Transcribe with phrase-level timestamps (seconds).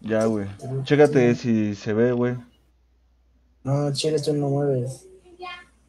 [0.00, 0.46] Ya, güey.
[0.84, 2.36] Chécate si se ve, güey.
[3.62, 5.06] No, chile, tú no mueves.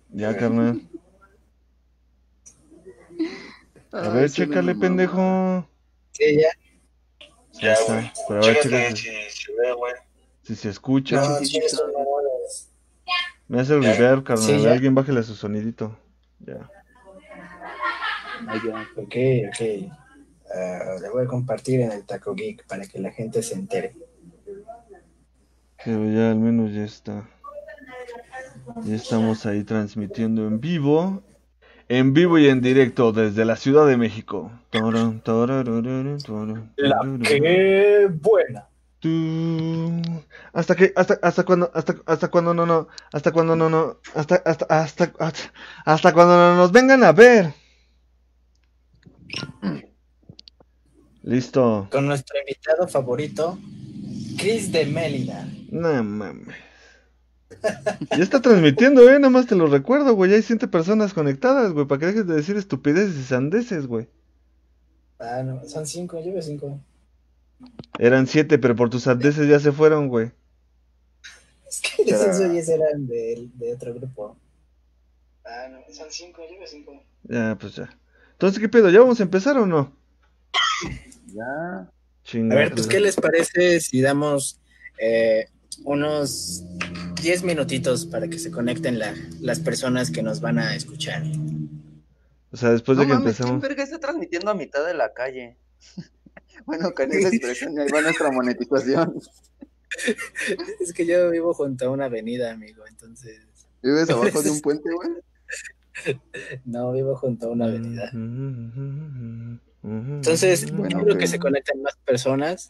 [0.09, 0.81] Ya, carnal.
[3.93, 5.65] A ver, chécale, pendejo.
[6.11, 6.49] Sí, ya.
[7.61, 8.13] Ya, está.
[8.27, 9.93] Pero a ver, chécate si se ve, güey.
[10.43, 11.15] Si se escucha.
[11.15, 12.69] No, chile, tú no mueves.
[13.47, 14.67] Me hace el reverb, carnal.
[14.67, 15.97] Alguien bájale a su sonidito.
[16.39, 16.69] Ya.
[18.95, 19.15] Ok,
[19.47, 19.91] ok.
[20.53, 23.95] Ah, le voy a compartir en el Taco Geek para que la gente se entere.
[25.83, 27.27] Pero ya al menos ya está.
[28.83, 31.23] Ya estamos ahí transmitiendo en vivo.
[31.87, 34.51] En vivo y en directo desde la Ciudad de México.
[36.77, 38.67] La que buena.
[38.99, 40.01] Tú.
[40.53, 44.35] Hasta que, hasta, hasta cuando, hasta, hasta cuando no, no, hasta cuando no, no, hasta,
[44.45, 45.53] hasta, hasta, hasta,
[45.85, 47.53] hasta cuando no nos vengan a ver.
[51.23, 51.87] Listo.
[51.91, 53.57] Con nuestro invitado favorito,
[54.37, 55.47] Chris de Mélida.
[55.69, 56.55] No mames.
[57.61, 60.31] Ya está transmitiendo, eh, nada más te lo recuerdo, güey.
[60.31, 64.07] Ya hay siete personas conectadas, güey, para que dejes de decir estupideces y sandeces, güey.
[65.19, 66.79] Ah, no, son cinco, yo veo cinco.
[67.99, 70.31] Eran siete, pero por tus sandeces ya se fueron, güey.
[71.69, 72.15] Es que Ya.
[72.15, 74.35] esos güeyes eran de, de otro grupo.
[75.45, 77.03] Ah, no, son cinco, yo veo cinco.
[77.23, 77.89] Ya, pues ya.
[78.31, 78.89] Entonces, ¿qué pedo?
[78.89, 79.95] ¿Ya vamos a empezar o no?
[81.33, 81.89] Ya.
[82.51, 84.59] A ver, pues, ¿qué les parece si damos
[84.99, 85.45] eh,
[85.83, 86.63] unos
[87.21, 91.23] 10 minutitos para que se conecten la- las personas que nos van a escuchar?
[92.51, 93.61] O sea, después de no que mames, ¿quién empezamos.
[93.61, 95.57] verga está transmitiendo a mitad de la calle?
[96.65, 99.15] bueno, con esa expresión ahí va nuestra monetización.
[100.79, 103.41] Es que yo vivo junto a una avenida, amigo, entonces...
[103.83, 106.19] ¿Vives abajo de un puente, güey?
[106.63, 108.09] No, vivo junto a una avenida.
[109.83, 111.19] Entonces, Bueno, quiero ok.
[111.19, 112.67] que se conecten más personas,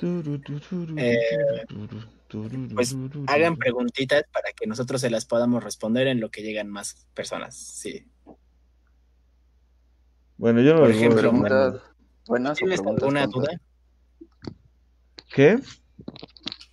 [0.98, 1.18] eh,
[2.74, 2.96] pues,
[3.28, 7.58] hagan preguntitas para que nosotros se las podamos responder en lo que llegan más personas.
[7.58, 8.08] Sí.
[10.38, 11.20] Bueno, yo no Por ejemplo.
[11.20, 11.82] Preguntas
[12.28, 13.58] buenas ¿Tienes preguntas alguna tontas.
[13.60, 13.62] duda?
[15.34, 15.60] ¿Qué?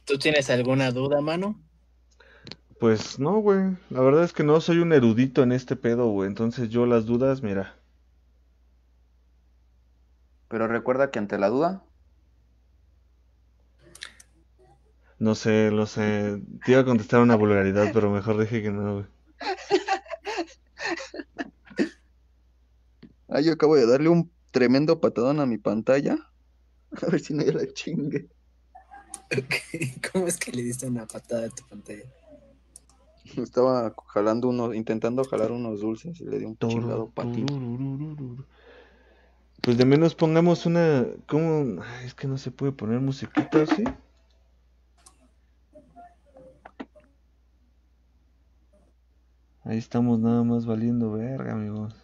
[0.04, 1.60] ¿Tú tienes alguna duda, mano?
[2.78, 3.76] Pues no, güey.
[3.90, 6.28] La verdad es que no soy un erudito en este pedo, güey.
[6.28, 7.77] Entonces yo las dudas, mira.
[10.48, 11.84] Pero recuerda que ante la duda,
[15.18, 16.40] No sé, lo sé.
[16.64, 19.06] Te iba a contestar una vulgaridad, pero mejor dije que no, güey.
[23.28, 26.16] Ah, yo acabo de darle un tremendo patadón a mi pantalla.
[27.02, 28.28] A ver si no ya la chingue.
[30.12, 32.04] ¿Cómo es que le diste una patada a tu pantalla?
[33.36, 37.46] Estaba jalando unos, intentando jalar unos dulces y le di un chingado patín.
[39.60, 41.06] Pues de menos pongamos una.
[41.26, 41.82] ¿Cómo?
[42.04, 43.84] Es que no se puede poner musiquita, ¿sí?
[49.64, 51.94] Ahí estamos nada más valiendo verga, amigos.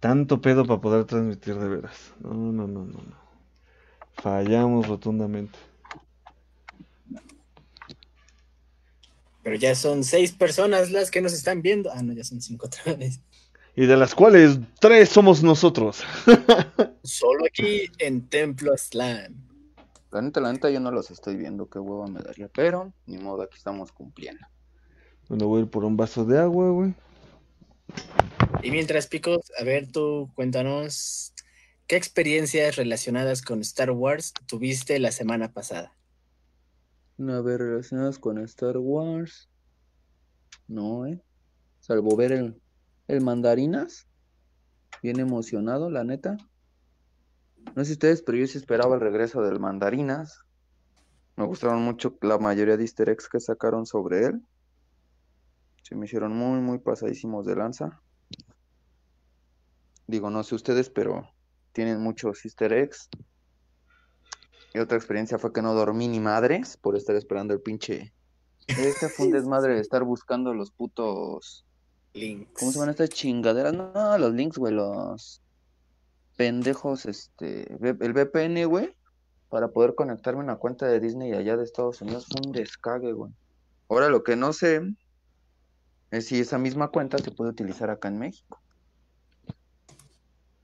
[0.00, 2.14] Tanto pedo para poder transmitir de veras.
[2.20, 3.28] No, no, no, no, no.
[4.14, 5.58] Fallamos rotundamente.
[9.42, 11.90] Pero ya son seis personas las que nos están viendo.
[11.92, 13.20] Ah, no, ya son cinco otra vez.
[13.78, 16.02] Y de las cuales tres somos nosotros.
[17.04, 19.36] Solo aquí en Templo Slam.
[20.10, 23.18] La neta, la neta, yo no los estoy viendo, qué hueva me daría, pero ni
[23.18, 24.44] modo, aquí estamos cumpliendo.
[25.28, 26.94] Bueno, voy a ir por un vaso de agua, güey.
[28.64, 31.32] Y mientras, Picos, a ver, tú cuéntanos
[31.86, 35.96] qué experiencias relacionadas con Star Wars tuviste la semana pasada.
[37.20, 39.48] A ver, relacionadas con Star Wars.
[40.66, 41.22] No, eh.
[41.78, 42.60] Salvo ver el,
[43.08, 44.06] el mandarinas.
[45.02, 46.36] Bien emocionado, la neta.
[47.74, 50.44] No sé ustedes, pero yo sí esperaba el regreso del mandarinas.
[51.36, 54.42] Me gustaron mucho la mayoría de easter eggs que sacaron sobre él.
[55.82, 58.00] Se me hicieron muy, muy pasadísimos de lanza.
[60.06, 61.28] Digo, no sé ustedes, pero
[61.72, 63.08] tienen muchos easter eggs.
[64.74, 68.12] Y otra experiencia fue que no dormí ni madres por estar esperando el pinche.
[68.66, 71.67] Este fue un desmadre de estar buscando los putos.
[72.14, 72.52] Links.
[72.58, 73.74] ¿Cómo se llaman estas chingaderas?
[73.74, 75.42] No, los links, güey, los
[76.36, 78.94] pendejos, este, el VPN, güey,
[79.48, 82.26] para poder conectarme a una cuenta de Disney allá de Estados Unidos.
[82.26, 83.32] Fue un descague, güey.
[83.88, 84.82] Ahora lo que no sé
[86.10, 88.60] es si esa misma cuenta se puede utilizar acá en México.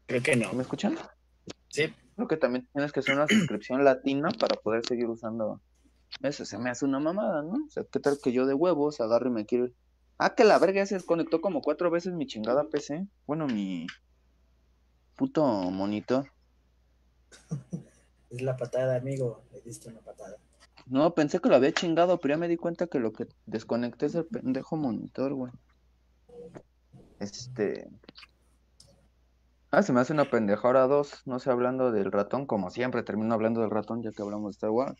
[0.07, 0.61] Creo que ¿Me no.
[0.61, 0.97] escuchan?
[1.69, 5.61] Sí, Creo que también tienes que hacer una suscripción latina para poder seguir usando
[6.23, 6.45] eso.
[6.45, 7.55] Se me hace una mamada, ¿no?
[7.67, 9.69] O sea, ¿qué tal que yo de huevos agarro y me quiero...
[10.19, 13.07] Ah, que la verga ya se desconectó como cuatro veces mi chingada PC.
[13.27, 13.87] Bueno, mi
[15.17, 16.31] puto monitor.
[18.31, 19.43] es la patada, amigo.
[19.53, 20.37] Le diste una patada.
[20.87, 24.07] No, pensé que lo había chingado, pero ya me di cuenta que lo que desconecté
[24.07, 25.53] es el pendejo monitor, güey.
[27.19, 27.89] Este.
[29.71, 31.23] Ah, se me hace una pendejora dos.
[31.25, 34.57] No sé, hablando del ratón, como siempre, termino hablando del ratón ya que hablamos de
[34.57, 34.97] Star Wars.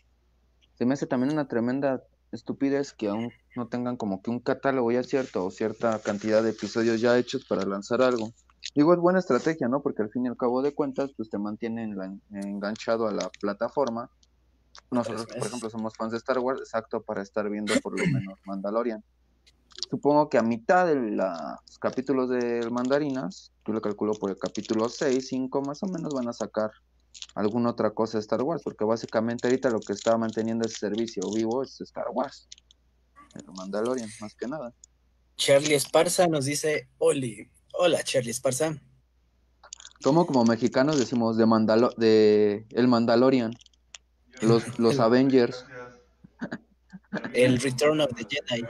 [0.73, 4.91] Se me hace también una tremenda estupidez que aún no tengan como que un catálogo
[4.91, 8.31] ya cierto o cierta cantidad de episodios ya hechos para lanzar algo.
[8.73, 9.81] Digo, es buena estrategia, ¿no?
[9.81, 11.95] Porque al fin y al cabo de cuentas, pues te mantienen
[12.31, 14.09] enganchado a la plataforma.
[14.91, 18.39] Nosotros, por ejemplo, somos fans de Star Wars, exacto, para estar viendo por lo menos
[18.45, 19.03] Mandalorian.
[19.89, 24.89] Supongo que a mitad de los capítulos de Mandarinas, tú lo calculo por el capítulo
[24.89, 26.71] 6, 5 más o menos, van a sacar
[27.35, 31.23] alguna otra cosa de Star Wars, porque básicamente ahorita lo que está manteniendo ese servicio
[31.33, 32.47] vivo es Star Wars.
[33.35, 34.73] El Mandalorian, más que nada.
[35.35, 38.81] Charlie Esparza nos dice, Oli, hola Charlie Esparza.
[40.01, 43.53] Como como mexicanos decimos de, Mandalo de el Mandalorian,
[44.41, 45.65] los, los Avengers.
[47.33, 48.65] El Return of the Jedi.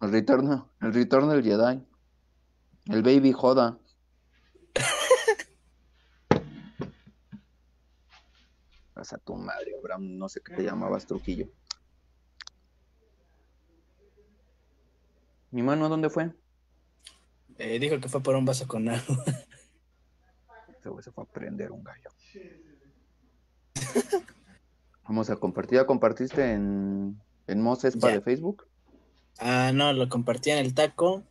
[0.00, 1.84] El retorno, el retorno del Jedi.
[2.86, 3.78] El Baby Joda.
[8.94, 11.48] Vas a tu madre, Abraham, no sé qué te llamabas, Trujillo.
[15.50, 16.30] ¿Mi mano dónde fue?
[17.58, 19.24] Eh, dijo que fue por un vaso con agua.
[21.02, 22.10] se fue a prender un gallo.
[25.04, 25.78] Vamos a compartir.
[25.78, 28.66] ¿Ya compartiste en, en Mosespa de Facebook?
[29.38, 31.22] Ah, no, lo compartí en el taco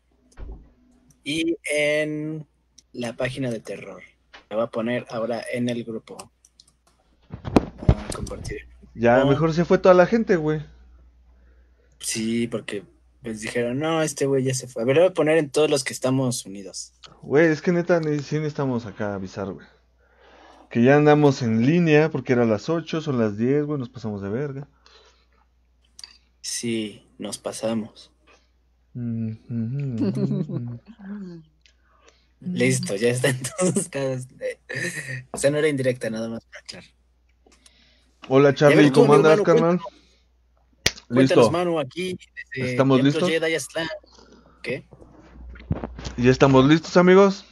[1.24, 2.48] y en
[2.94, 4.02] la página de terror.
[4.50, 6.18] La voy a poner ahora en el grupo.
[7.88, 8.68] A compartir.
[8.96, 10.62] Ya, mejor se fue toda la gente, güey.
[12.00, 12.84] Sí, porque
[13.28, 14.84] pues dijeron, no, este güey ya se fue.
[14.84, 16.94] A ver, lo voy a poner en todos los que estamos unidos.
[17.22, 19.68] Güey, es que neta, sí necesitamos acá avisar, güey.
[20.70, 24.22] Que ya andamos en línea porque era las 8, son las 10, güey, nos pasamos
[24.22, 24.70] de verga.
[26.40, 28.12] Sí, nos pasamos.
[32.40, 34.28] Listo, ya está en todos casos.
[35.32, 36.90] O sea, no era indirecta, nada más para aclarar.
[38.30, 39.82] Hola Charlie, ¿cómo andas, carnal?
[41.10, 41.52] Listo.
[41.52, 42.18] Manu, aquí.
[42.54, 43.30] ¿Estamos listos?
[44.62, 44.86] ¿Qué?
[46.18, 47.46] ¿Ya estamos listos, amigos?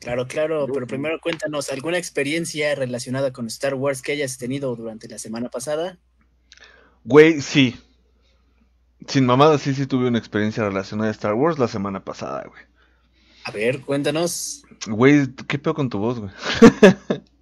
[0.00, 5.08] Claro, claro, pero primero cuéntanos, ¿alguna experiencia relacionada con Star Wars que hayas tenido durante
[5.08, 5.98] la semana pasada?
[7.04, 7.76] Güey, sí.
[9.06, 12.62] Sin mamada, sí, sí tuve una experiencia relacionada a Star Wars la semana pasada, güey.
[13.44, 14.62] A ver, cuéntanos.
[14.86, 16.32] Güey, ¿qué peor con tu voz, güey?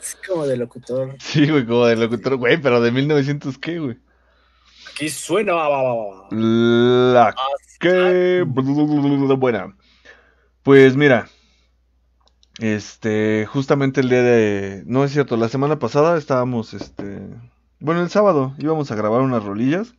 [0.00, 1.16] es como de locutor.
[1.20, 3.98] Sí, güey, como de locutor, güey, pero de 1900, ¿qué, güey?
[4.92, 5.52] Aquí suena.
[6.30, 7.34] La
[7.78, 8.44] que.
[8.46, 9.76] Buena.
[10.62, 11.28] Pues mira.
[12.58, 14.82] Este, justamente el día de.
[14.86, 17.28] No es cierto, la semana pasada estábamos, este
[17.80, 19.94] bueno, el sábado íbamos a grabar unas rolillas.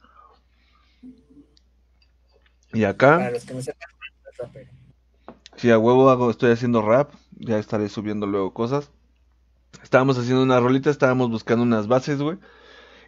[2.74, 3.32] Y acá.
[5.56, 7.14] Si a huevo hago, estoy haciendo rap.
[7.32, 8.92] Ya estaré subiendo luego cosas.
[9.84, 12.38] Estábamos haciendo una rolita, estábamos buscando unas bases, güey.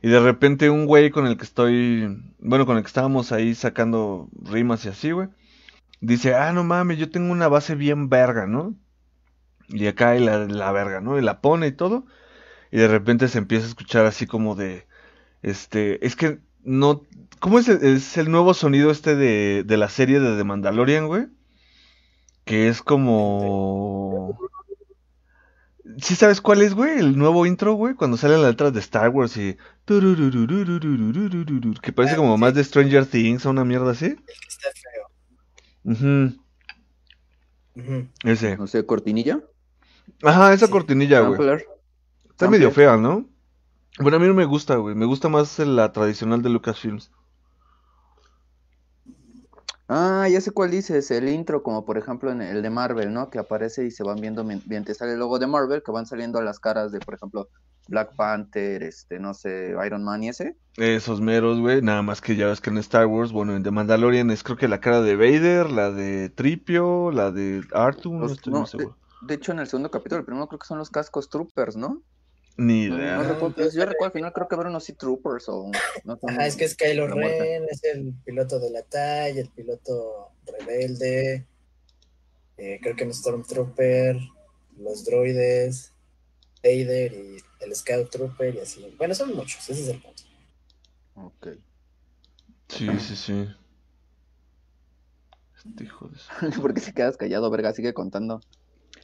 [0.02, 2.18] Y de repente un güey con el que estoy.
[2.40, 5.30] Bueno, con el que estábamos ahí sacando rimas y así, güey.
[6.02, 8.76] Dice, ah, no mames, yo tengo una base bien verga, ¿no?
[9.68, 11.20] Y acá hay la, la verga, ¿no?
[11.20, 12.06] Y la pone y todo
[12.72, 14.88] y de repente se empieza a escuchar así como de,
[15.42, 17.04] este, es que no,
[17.40, 21.08] ¿cómo es el, es el nuevo sonido este de, de la serie de The Mandalorian,
[21.08, 21.28] güey?
[22.46, 24.40] Que es como...
[25.98, 27.00] ¿Sí sabes cuál es, güey?
[27.00, 29.58] El nuevo intro, güey, cuando salen las letras de Star Wars y...
[31.82, 34.16] Que parece como más de Stranger Things o una mierda así.
[34.48, 35.08] Está feo.
[38.24, 38.58] Ese.
[38.58, 39.42] No sé, cortinilla.
[40.24, 41.64] Ajá, esa cortinilla, güey.
[42.30, 43.28] Está medio fea, ¿no?
[44.00, 44.96] Bueno, a mí no me gusta, güey.
[44.96, 47.12] Me gusta más la tradicional de Lucasfilms.
[49.94, 53.30] Ah, ya sé cuál dices, el intro, como por ejemplo en el de Marvel, ¿no?
[53.30, 56.42] Que aparece y se van viendo mientras sale el logo de Marvel, que van saliendo
[56.42, 57.50] las caras de, por ejemplo,
[57.90, 60.56] Black Panther, este, no sé, Iron Man y ese.
[60.78, 63.72] Esos meros, güey, nada más que ya ves que en Star Wars, bueno, en The
[63.72, 68.26] Mandalorian es creo que la cara de Vader, la de Tripio, la de Arthur, no
[68.28, 68.96] estoy muy seguro.
[69.20, 71.76] De, de, hecho, en el segundo capítulo, el primero creo que son los cascos troopers,
[71.76, 72.02] ¿no?
[72.58, 73.18] Ni idea.
[73.18, 75.72] No, recuerdo, yo recuerdo al final creo que habrá unos Sea Troopers o...
[76.04, 81.48] No es que es Kylo Ren, es el piloto de la talla, el piloto rebelde,
[82.58, 84.18] eh, creo que un Stormtrooper,
[84.78, 85.94] los droides,
[86.64, 88.94] Vader y el Scout Trooper y así.
[88.98, 90.24] Bueno, son muchos, ese es el punto.
[91.16, 91.48] Ok.
[92.68, 93.50] Sí, sí, sí.
[95.58, 96.52] Este hijo de...
[96.62, 97.74] ¿Por qué se quedas callado, verga?
[97.74, 98.42] Sigue contando.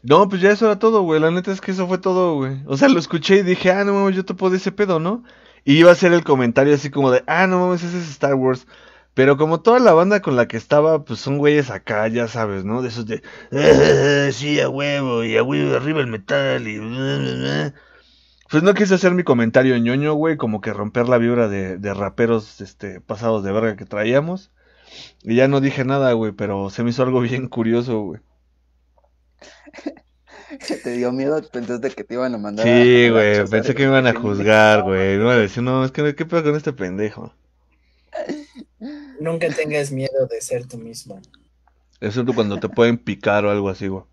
[0.03, 1.19] No, pues ya eso era todo, güey.
[1.19, 2.61] La neta es que eso fue todo, güey.
[2.65, 5.23] O sea, lo escuché y dije, ah, no mames, yo te puedo ese pedo, ¿no?
[5.65, 8.35] Y iba a ser el comentario así como de, ah, no mames, ese es Star
[8.35, 8.67] Wars.
[9.13, 12.63] Pero como toda la banda con la que estaba, pues son güeyes acá, ya sabes,
[12.65, 12.81] ¿no?
[12.83, 16.79] De esos de, "Ah, sí, a huevo, y a huevo, arriba el metal, y...
[18.49, 21.93] Pues no quise hacer mi comentario ñoño, güey, como que romper la vibra de, de
[21.93, 24.51] raperos este, pasados de verga que traíamos.
[25.23, 28.21] Y ya no dije nada, güey, pero se me hizo algo bien curioso, güey.
[30.83, 31.41] ¿Te dio miedo?
[31.51, 34.83] ¿Pensaste que te iban a mandar Sí, a güey, pensé que me iban a juzgar,
[34.83, 35.15] güey.
[35.15, 37.33] A decir, no, es que, ¿qué pedo con este pendejo?
[39.19, 41.21] Nunca tengas miedo de ser tú mismo.
[41.99, 44.03] Excepto cuando te pueden picar o algo así, güey.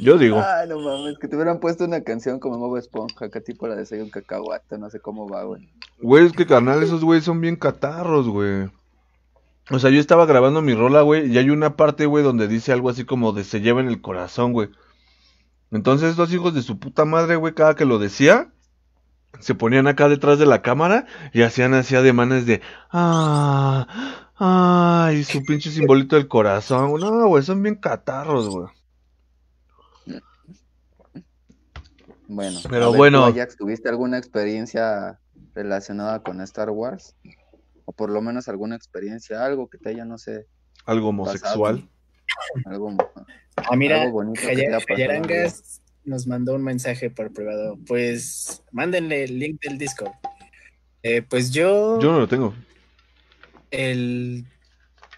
[0.00, 3.40] Yo digo, Ay, no mames, que te hubieran puesto una canción como Bob Esponja, acá
[3.40, 5.68] tipo la de Soy un cacahuate, no sé cómo va, güey.
[6.00, 8.70] güey, es que carnal, esos güeyes son bien catarros, güey.
[9.70, 12.72] O sea, yo estaba grabando mi rola, güey, y hay una parte, güey, donde dice
[12.72, 14.70] algo así como de se lleva en el corazón, güey.
[15.70, 18.50] Entonces, estos hijos de su puta madre, güey, cada que lo decía,
[19.40, 23.86] se ponían acá detrás de la cámara y hacían así ademanes de, ah,
[24.38, 26.98] ah, y su pinche simbolito del corazón.
[26.98, 28.68] No, güey, son bien catarros, güey.
[32.28, 33.24] Bueno, Pero ver, bueno.
[33.24, 35.18] tú, Ajax, ¿tuviste alguna experiencia
[35.54, 37.16] relacionada con Star Wars?
[37.88, 40.44] O por lo menos alguna experiencia, algo que te haya, no sé,
[40.84, 41.88] Algo homosexual.
[42.66, 42.94] algo,
[43.56, 45.62] Ah, mira, algo bonito que te pasado.
[46.04, 47.78] Nos mandó un mensaje por privado.
[47.86, 50.12] Pues mándenle el link del Discord.
[51.02, 52.54] Eh, pues yo, Yo no lo tengo.
[53.70, 54.44] el...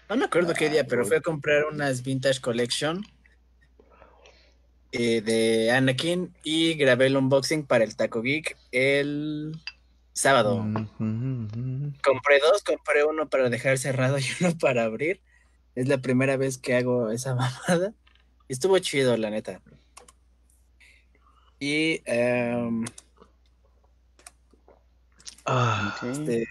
[0.09, 3.01] No me acuerdo qué día, pero fui a comprar unas Vintage Collection
[4.93, 9.53] eh, de Anakin y grabé el unboxing para el Taco Geek el
[10.13, 10.63] sábado.
[10.63, 11.93] Mm.
[12.03, 15.21] Compré dos, compré uno para dejar cerrado y uno para abrir.
[15.75, 17.35] Es la primera vez que hago esa
[17.67, 17.93] mamada.
[18.47, 19.61] Estuvo chido, la neta.
[21.59, 22.85] Y em,
[25.45, 26.47] Ah, este,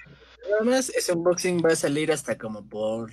[0.51, 3.13] nada más, ese unboxing va a salir hasta como por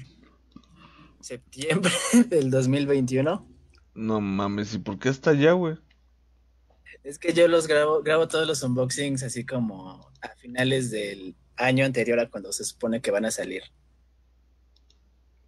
[1.19, 1.91] septiembre
[2.29, 3.47] del 2021.
[3.93, 5.77] no mames, ¿y por qué hasta allá, güey?
[7.07, 11.85] Es que yo los grabo, grabo todos los unboxings así como a finales del año
[11.85, 13.63] anterior a cuando se supone que van a salir.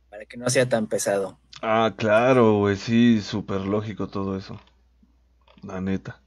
[0.09, 1.37] Para que no sea tan pesado.
[1.61, 4.57] Ah, claro, güey, sí, súper lógico todo eso.
[5.61, 6.21] La neta.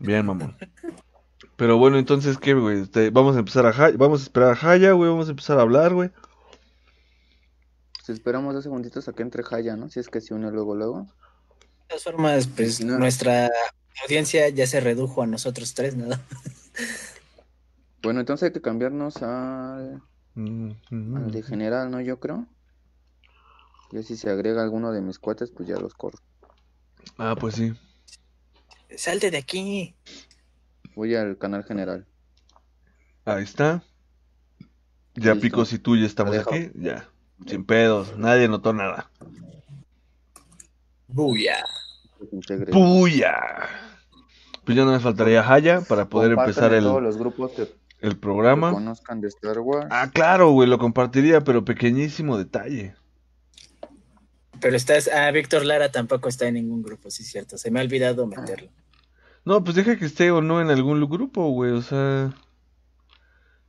[0.00, 0.56] Bien, mamón.
[1.56, 2.82] Pero bueno, entonces, ¿qué, güey?
[3.12, 5.94] Vamos a empezar a vamos a esperar a Jaya, güey, vamos a empezar a hablar,
[5.94, 6.10] güey.
[7.94, 9.88] Pues esperamos dos segunditos a que entre Jaya, ¿no?
[9.88, 11.02] Si es que se une luego, luego.
[11.02, 12.98] De todas formas, pues No.
[12.98, 13.48] nuestra
[14.02, 16.06] audiencia ya se redujo a nosotros tres, ¿no?
[18.02, 20.00] Bueno, entonces hay que cambiarnos al,
[20.36, 22.00] Mm, mm, al de general, ¿no?
[22.00, 22.46] Yo creo.
[23.90, 26.18] Ya si se agrega alguno de mis cuates, pues ya los corro.
[27.16, 27.72] Ah, pues sí.
[28.94, 29.94] Salte de aquí.
[30.94, 32.06] Voy al canal general.
[33.24, 33.82] Ahí está.
[35.14, 35.40] Ya Listo.
[35.40, 36.70] Picos y tú ya estamos aquí.
[36.74, 37.08] Ya.
[37.46, 38.16] Sin pedos.
[38.18, 39.10] Nadie notó nada.
[41.08, 41.64] Buya.
[42.72, 43.34] ¡Puya!
[44.66, 47.62] Pues ya no me faltaría Jaya para poder empezar el, todos los grupos que,
[48.00, 48.72] el que programa.
[48.72, 49.86] conozcan de Star Wars.
[49.90, 52.96] Ah, claro, güey, lo compartiría, pero pequeñísimo detalle.
[54.60, 55.08] Pero estás.
[55.08, 57.58] Ah, Víctor Lara tampoco está en ningún grupo, sí es cierto.
[57.58, 58.68] Se me ha olvidado meterlo.
[59.44, 62.34] No, pues deja que esté o no en algún grupo, güey, o sea...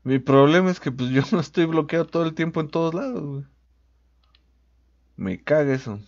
[0.03, 3.23] Mi problema es que pues yo no estoy bloqueado todo el tiempo en todos lados,
[3.23, 3.43] güey.
[5.15, 5.99] Me caga eso.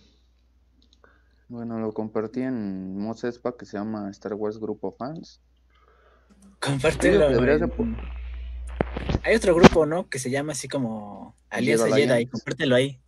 [1.50, 5.42] Bueno, lo compartí en Mosespa que se llama Star Wars Grupo Fans.
[6.60, 7.26] Compártelo.
[9.24, 10.08] Hay otro grupo, ¿no?
[10.08, 12.26] Que se llama así como Alianza Jedi Jedi.
[12.26, 13.00] Compártelo ahí.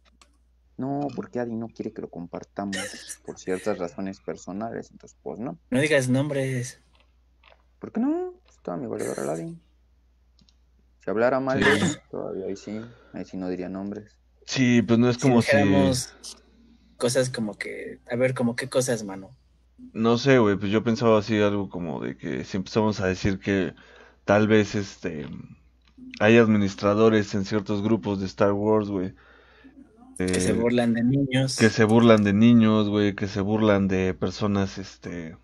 [0.77, 2.77] No, porque Adi no quiere que lo compartamos
[3.25, 5.57] por ciertas razones personales, entonces pues no.
[5.71, 6.81] No digas nombres.
[7.79, 8.35] ¿Por qué no?
[8.49, 9.57] Está mi valedor al Adi.
[11.05, 11.63] Si hablara mal
[12.11, 12.81] todavía ahí sí,
[13.13, 14.19] ahí sí no diría nombres.
[14.47, 15.47] Sí, pues no es Si como si...
[15.47, 16.17] dijéramos
[17.03, 17.99] cosas como que.
[18.09, 19.31] A ver, como qué cosas, mano.
[19.93, 23.41] No sé, güey, pues yo pensaba así algo como de que si empezamos a decir
[23.41, 23.75] que
[24.25, 25.27] tal vez este
[26.21, 29.15] hay administradores en ciertos grupos de Star Wars, güey.
[30.17, 31.57] Que se eh, burlan de niños.
[31.57, 35.37] que se burlan de niños, güey, que se burlan de personas, este,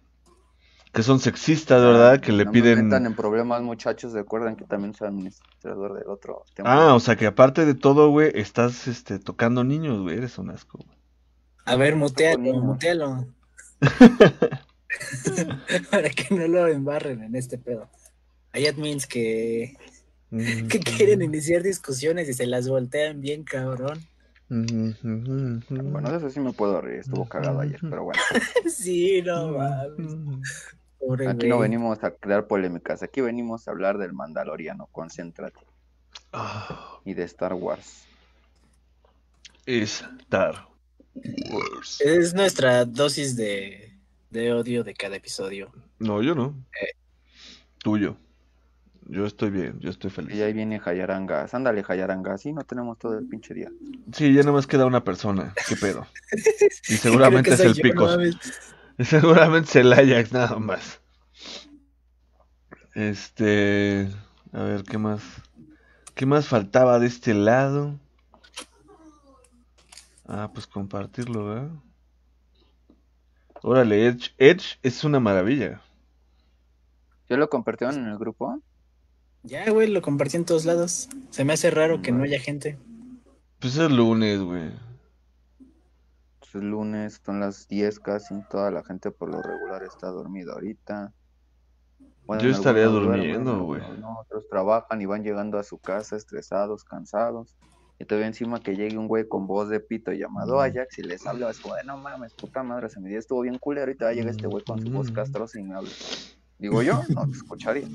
[0.93, 2.21] que son sexistas, ¿verdad?
[2.21, 2.77] Que le no piden...
[2.77, 6.91] Me metan en problemas, muchachos, recuerden que también soy administrador del otro tema.
[6.91, 10.51] Ah, o sea que aparte de todo, güey, estás, este, tocando niños, güey, eres un
[10.51, 10.98] asco, güey.
[11.69, 13.27] A ver, mutealo, mutealo.
[15.91, 17.89] Para que no lo embarren en este pedo.
[18.53, 19.77] Hay admins que,
[20.31, 24.07] que quieren iniciar discusiones y se las voltean bien, cabrón.
[24.49, 28.21] Bueno, de eso sí me puedo reír, estuvo cagado ayer, pero bueno.
[28.69, 30.41] Sí, no mames.
[30.99, 35.61] Pobre Aquí no venimos a crear polémicas, aquí venimos a hablar del Mandaloriano, concéntrate.
[36.33, 38.07] Ah, Y de Star Wars.
[39.67, 40.68] Star Wars.
[42.01, 43.95] Es nuestra dosis de,
[44.31, 45.73] de odio de cada episodio.
[45.99, 46.55] No, yo no.
[46.81, 46.95] Eh.
[47.79, 48.17] Tuyo.
[49.11, 50.43] Yo estoy bien, yo estoy Y feliz.
[50.43, 51.55] ahí viene Jayarangas.
[51.55, 52.43] Ándale, Jayarangas.
[52.43, 53.71] Sí, no tenemos todo el pinche día.
[54.13, 55.55] Sí, ya nada más queda una persona.
[55.69, 56.07] ¿Qué pedo?
[56.91, 58.11] Y seguramente es el yo, no Picos.
[58.17, 58.37] mames.
[59.09, 61.01] Seguramente es el Ajax, nada más.
[62.95, 64.09] Este.
[64.53, 65.23] A ver, ¿qué más?
[66.15, 67.99] ¿Qué más faltaba de este lado?
[70.29, 71.71] Ah, pues compartirlo, ¿verdad?
[73.63, 74.35] Órale, Edge.
[74.39, 75.81] Edge es una maravilla.
[77.29, 78.61] ¿Ya lo compartieron en el grupo?
[79.43, 81.09] Ya, güey, lo compartí en todos lados.
[81.31, 82.79] Se me hace raro que no haya gente.
[83.59, 84.71] Pues es lunes, güey.
[86.41, 88.35] Pues es lunes, son las 10 casi.
[88.51, 91.13] Toda la gente por lo regular está dormida ahorita.
[92.27, 93.81] Bueno, Yo estaría durmiendo, güey.
[93.99, 97.57] no, otros trabajan y van llegando a su casa estresados, cansados.
[98.01, 101.27] Y todavía encima que llegue un güey con voz de pito llamado Ajax y les
[101.27, 103.87] habla, es como de, no mames, puta madre, se me dio, estuvo bien culero.
[103.87, 105.91] Ahorita llega este güey con su voz castrosa y me habla.
[106.59, 107.89] Digo yo, no te escucharía.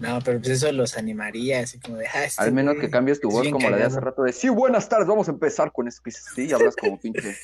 [0.00, 2.06] No, pero pues eso los animaría, así como de.
[2.06, 4.32] Ah, este Al menos güey que cambies tu voz como la de hace rato de
[4.32, 6.02] sí, buenas tardes, vamos a empezar con esto
[6.34, 7.36] sí, y hablas como pinche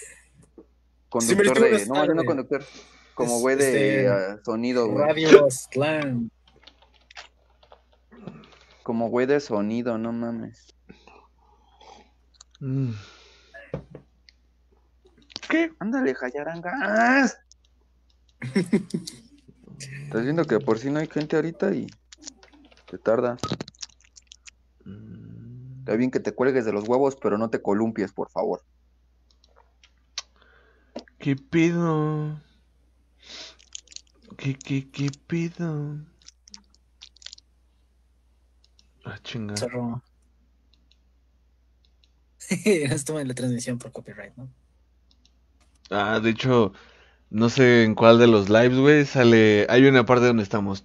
[1.09, 2.26] conductor de, no, no tardes.
[2.26, 2.64] conductor,
[3.14, 5.05] como güey de este, ah, sonido, güey.
[5.05, 6.31] Radio Slam.
[8.83, 10.75] Como güey de sonido, no mames.
[12.61, 12.90] Mm.
[15.49, 15.73] ¿Qué?
[15.79, 17.38] Ándale, Jayarangas.
[20.05, 21.87] Estás viendo que por si no hay gente ahorita y
[22.87, 23.40] te tardas.
[24.85, 25.81] Mm.
[25.81, 28.62] Está bien que te cuelgues de los huevos, pero no te columpies, por favor.
[31.19, 32.40] ¿Qué pido?
[34.37, 35.99] ¿Qué, qué, qué pido?
[39.05, 39.55] Ah, chinga.
[42.64, 44.48] Estuvo en la transmisión por copyright, ¿no?
[45.90, 46.72] Ah, de hecho,
[47.30, 49.66] no sé en cuál de los lives, güey, sale.
[49.68, 50.84] Hay una parte donde estamos.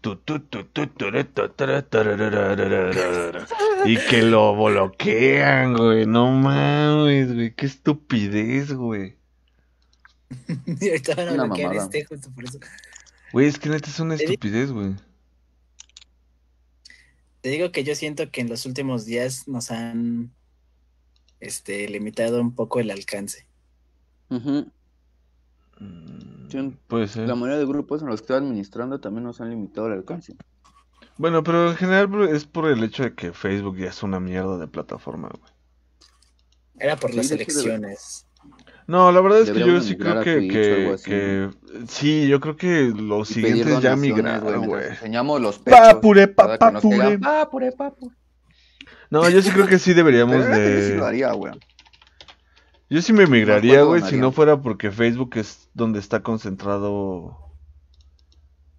[3.85, 6.05] Y que lo bloquean, güey.
[6.05, 7.53] No mames, güey.
[7.55, 9.17] Qué estupidez, güey.
[10.65, 11.85] Y ahorita van a Una bloquear mamada.
[11.85, 12.59] este justo por eso.
[13.31, 14.95] Güey, es que neta es una estupidez, güey.
[17.41, 20.31] Te digo que yo siento que en los últimos días nos han
[21.39, 23.47] este limitado un poco el alcance.
[24.29, 24.61] Mm,
[26.49, 26.77] Sí.
[26.87, 27.27] Puede ser.
[27.27, 30.35] La mayoría de grupos en los que estoy administrando también nos han limitado el alcance.
[31.17, 34.57] Bueno, pero en general es por el hecho de que Facebook ya es una mierda
[34.57, 35.51] de plataforma, güey.
[36.77, 38.27] Era por Sí, las elecciones.
[38.87, 41.49] No, la verdad es que yo sí creo que,
[41.87, 44.87] sí, yo creo que lo Y siguiente pedir es ya donaciones, migrar, mientras güey.
[44.89, 45.79] Enseñamos los pechos.
[49.09, 51.07] No, yo sí creo que sí deberíamos Pero yo sí lo de...
[51.07, 51.53] haría, güey.
[52.89, 57.37] Yo sí me migraría, ¿cuándo güey, si no fuera porque Facebook es donde está concentrado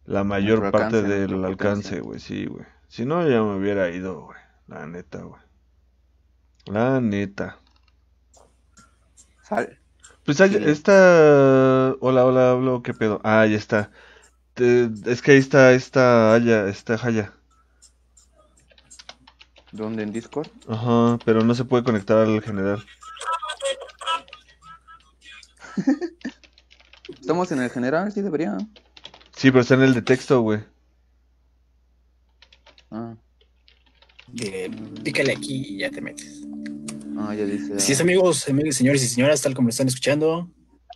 [0.04, 2.64] la mayor Nuestro parte alcance, del alcance, güey, sí, güey.
[2.88, 4.38] Si no, ya me hubiera ido, güey.
[4.68, 5.40] La neta, güey.
[6.66, 7.58] La neta.
[9.42, 9.78] Sal.
[10.24, 10.58] Pues hay, Sí.
[10.66, 11.94] esta...
[12.00, 13.20] Hola, hola, hablo, ¿qué pedo?
[13.24, 13.90] Ah, ya está.
[14.54, 17.32] Te- Es que ahí está esta Haya, esta Haya.
[19.76, 20.02] ¿Dónde?
[20.02, 20.48] ¿En Discord?
[20.68, 22.84] Ajá, pero no se puede conectar al general.
[27.20, 28.56] Estamos en el general, sí debería.
[29.36, 30.60] Sí, pero está en el de texto, güey.
[32.90, 33.14] Ah,
[34.40, 34.70] Eh,
[35.04, 36.42] pícale aquí y ya te metes.
[37.18, 37.74] ah ya dice.
[37.74, 40.50] Así es, amigos, amigos, señores y señoras, tal como lo están escuchando,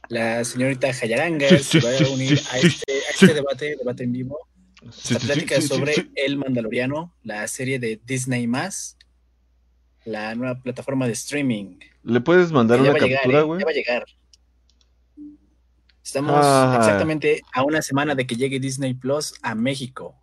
[0.08, 3.76] la señorita Jayaranga Sí, se sí, va a unir sí, a este, a este debate,
[3.78, 4.38] debate en vivo,
[4.92, 6.10] Sí, esta sí, sí, plática sobre.
[6.16, 8.96] El Mandaloriano, la serie de Disney más,
[10.04, 11.78] la nueva plataforma de streaming.
[12.02, 13.42] ¿Le puedes mandar una captura, ¿eh?
[13.42, 13.60] güey?
[13.60, 14.04] Ya va a llegar.
[16.02, 16.76] Estamos Ah.
[16.80, 20.16] exactamente a una semana de que llegue Disney Plus a México.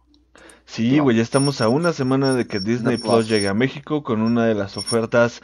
[0.65, 1.03] Sí, No.
[1.03, 3.29] güey, ya estamos a una semana de que Disney No, Plus pues.
[3.29, 5.41] llegue a México con una de las ofertas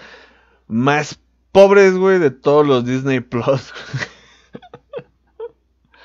[0.67, 1.19] más
[1.53, 3.71] pobres, güey, de todos los Disney Plus.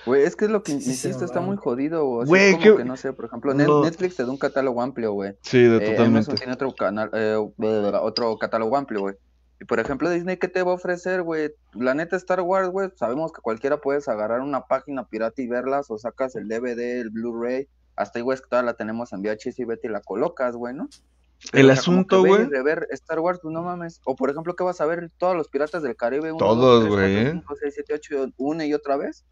[0.08, 2.08] Güey, es que es lo que Sí, insisto, está muy jodido.
[2.08, 3.84] O sea, Güey, como ¿qué- que no sé, por ejemplo, No.
[3.84, 5.34] Netflix te da un catálogo amplio, güey.
[5.42, 6.02] Sí, de Eh, totalmente.
[6.06, 7.36] Amazon tiene otro canal, eh,
[8.02, 9.14] otro catálogo amplio, güey.
[9.60, 11.50] Y por ejemplo, Disney, ¿qué te va a ofrecer, güey?
[11.74, 15.90] La neta Star Wars, güey, sabemos que cualquiera puedes agarrar una página pirata y verlas,
[15.90, 17.66] o sacas el DVD, el Blu-ray,
[17.96, 20.74] hasta igual es que todavía la tenemos en VHS y vete y la colocas, güey,
[20.74, 20.88] ¿no?
[21.52, 22.44] Pero, El o sea, como asunto, ver güey.
[22.46, 24.00] rever Star Wars, pues no mames.
[24.04, 25.10] O por ejemplo, ¿qué vas a ver?
[25.18, 26.30] Todos los piratas del Caribe.
[26.32, 27.32] uno, Todos, dos, tres, güey, cuatro, ¿eh?
[27.32, 29.24] cinco, seis, siete, ocho, una y otra vez.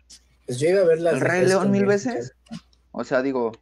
[0.47, 2.33] Pues yo iba a ver las ¿El Rey León mil veces?
[2.93, 3.53] O sea, digo,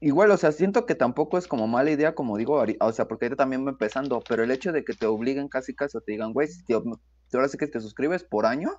[0.00, 3.26] igual, o sea, siento que tampoco es como mala idea, como digo, o sea, porque
[3.26, 6.12] ahorita también va empezando, pero el hecho de que te obliguen casi casi o te
[6.12, 8.70] digan, güey, si ahora sí que te suscribes por año,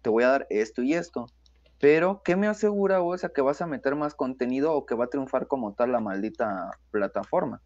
[0.00, 1.26] te voy a dar esto y esto.
[1.78, 5.04] Pero, ¿qué me asegura, o sea, que vas a meter más contenido o que va
[5.04, 7.60] a triunfar como tal la maldita plataforma?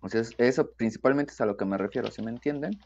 [0.00, 2.78] O sea, eso principalmente es a lo que me refiero, ¿sí me entienden?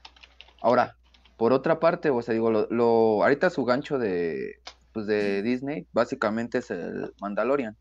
[0.63, 0.97] Ahora,
[1.41, 4.61] por otra parte, o sea, digo, lo, ahorita su gancho de,
[4.93, 7.79] pues, de Disney básicamente es el Mandalorian.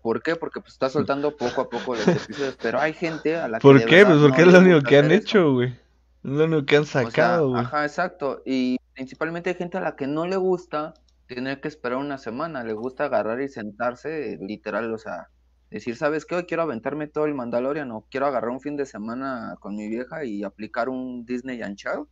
[0.00, 0.36] ¿Por qué?
[0.36, 3.62] Porque pues está soltando poco a poco los episodios, pero hay gente a la que...
[3.62, 4.06] ¿Por qué?
[4.06, 5.70] Pues porque es lo único que han hecho, güey.
[5.70, 7.62] Es lo único que han sacado, güey.
[7.62, 8.42] ajá, exacto.
[8.46, 10.94] Y principalmente hay gente a la que no le gusta
[11.26, 15.30] tener que esperar una semana, le gusta agarrar y sentarse, literal, o sea,
[15.68, 16.36] decir, ¿sabes qué?
[16.36, 19.88] Hoy quiero aventarme todo el Mandalorian o quiero agarrar un fin de semana con mi
[19.88, 22.06] vieja y aplicar un Disney and Child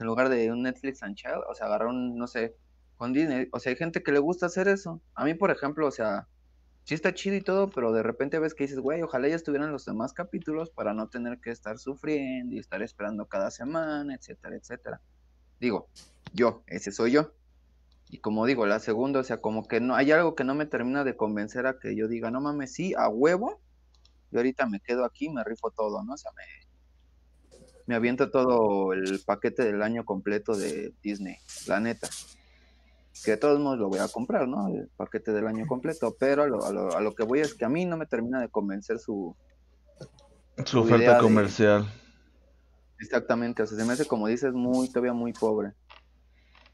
[0.00, 2.56] en lugar de un Netflix and Child, o sea, agarrar un, no sé,
[2.96, 5.02] con Disney, o sea, hay gente que le gusta hacer eso.
[5.14, 6.28] A mí, por ejemplo, o sea,
[6.84, 9.72] sí está chido y todo, pero de repente ves que dices, güey, ojalá ya estuvieran
[9.72, 14.56] los demás capítulos para no tener que estar sufriendo y estar esperando cada semana, etcétera,
[14.56, 15.00] etcétera.
[15.60, 15.88] Digo,
[16.32, 17.32] yo, ese soy yo.
[18.08, 20.66] Y como digo, la segunda, o sea, como que no, hay algo que no me
[20.66, 23.60] termina de convencer a que yo diga, no mames, sí, a huevo,
[24.30, 26.14] y ahorita me quedo aquí, me rifo todo, ¿no?
[26.14, 26.42] O sea, me,
[27.86, 32.08] me aviento todo el paquete del año completo de Disney, la neta.
[33.24, 34.68] Que de todos modos lo voy a comprar, ¿no?
[34.68, 37.54] El paquete del año completo, pero a lo, a lo, a lo que voy es
[37.54, 39.36] que a mí no me termina de convencer su...
[40.64, 41.90] Su, oferta comercial.
[43.00, 45.72] Exactamente, o sea, se me hace, como dices, muy, todavía muy pobre.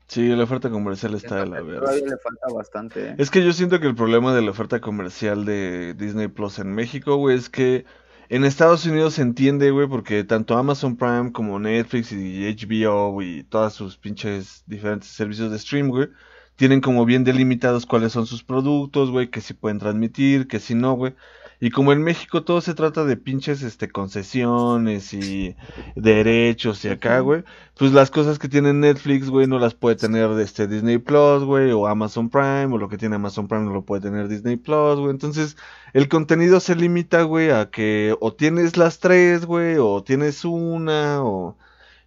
[0.08, 1.80] Sí, la oferta comercial está de la verdad.
[1.80, 3.08] Todavía le falta bastante.
[3.10, 3.14] ¿eh?
[3.18, 6.72] Es que yo siento que el problema de la oferta comercial de Disney Plus en
[6.72, 7.84] México, güey, es que
[8.28, 13.44] en Estados Unidos se entiende, güey, porque tanto Amazon Prime como Netflix y HBO y
[13.44, 16.08] todas sus pinches diferentes servicios de stream, güey,
[16.56, 20.74] tienen como bien delimitados cuáles son sus productos, güey, que si pueden transmitir, que si
[20.74, 21.14] no, güey.
[21.60, 25.56] Y como en México todo se trata de pinches este concesiones y
[25.96, 27.42] derechos y acá, güey,
[27.76, 31.72] pues las cosas que tiene Netflix, güey, no las puede tener este Disney Plus, güey,
[31.72, 35.00] o Amazon Prime, o lo que tiene Amazon Prime no lo puede tener Disney Plus,
[35.00, 35.10] güey.
[35.10, 35.56] Entonces,
[35.94, 41.24] el contenido se limita, güey, a que o tienes las tres, güey, o tienes una,
[41.24, 41.56] o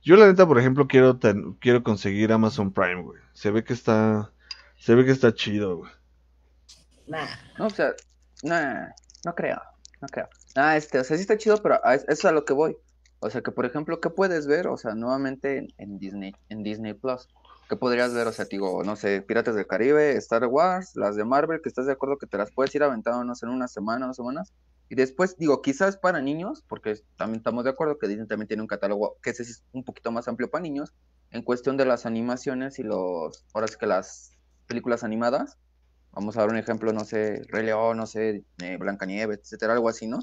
[0.02, 1.20] yo la neta, por ejemplo, quiero
[1.60, 3.20] quiero conseguir Amazon Prime, güey.
[3.34, 4.32] Se ve que está
[4.78, 5.92] se ve que está chido, güey.
[7.08, 7.28] Nah.
[7.60, 7.94] No, o sea,
[8.44, 8.88] nah.
[9.26, 9.62] No creo,
[10.02, 10.28] no creo.
[10.56, 12.78] Ah, este, o sea, sí está chido, pero eso es a lo que voy.
[13.20, 14.68] O sea, que por ejemplo, ¿qué puedes ver?
[14.68, 17.28] O sea, nuevamente en, Disney, en Disney Plus.
[17.70, 18.28] ¿Qué podrías ver?
[18.28, 21.86] O sea, digo, no sé, Piratas del Caribe, Star Wars, las de Marvel, que estás
[21.86, 24.52] de acuerdo que te las puedes ir aventando, no sé, en una semana, dos semanas.
[24.90, 28.62] Y después, digo, quizás para niños, porque también estamos de acuerdo que Disney también tiene
[28.62, 30.92] un catálogo que es un poquito más amplio para niños,
[31.30, 34.34] en cuestión de las animaciones y los, ahora sí que las
[34.68, 35.58] películas animadas,
[36.14, 39.88] Vamos a dar un ejemplo, no sé, Rey León, no sé, eh, Blancanieves, etcétera, algo
[39.88, 40.20] así, ¿no?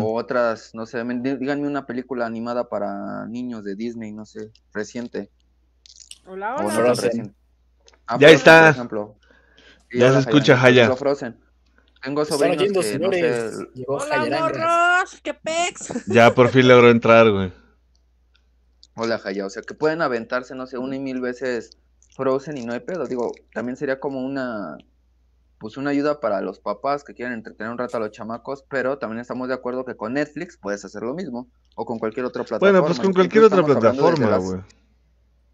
[0.00, 5.30] O otras, no sé, díganme una película animada para niños de Disney, no sé, reciente.
[6.26, 6.94] Hola, hola.
[8.06, 8.60] Ah, ya está.
[8.62, 9.16] Por ejemplo.
[9.92, 10.94] Ya se escucha Haya.
[10.96, 11.38] Frozen.
[12.02, 13.50] Tengo sobrinos que, no sé...
[13.86, 16.06] Hola, morros, qué pex.
[16.06, 17.52] Ya por fin logró entrar, güey.
[18.94, 21.78] Hola, Haya, o sea, que pueden aventarse, no sé, una y mil veces
[22.16, 23.06] Frozen y no hay pedo.
[23.06, 24.76] Digo, también sería como una
[25.60, 28.96] pues una ayuda para los papás que quieren entretener un rato a los chamacos, pero
[28.98, 32.44] también estamos de acuerdo que con Netflix puedes hacer lo mismo, o con cualquier otra
[32.44, 32.80] plataforma.
[32.80, 34.60] Bueno, pues con cualquier otra plataforma, güey.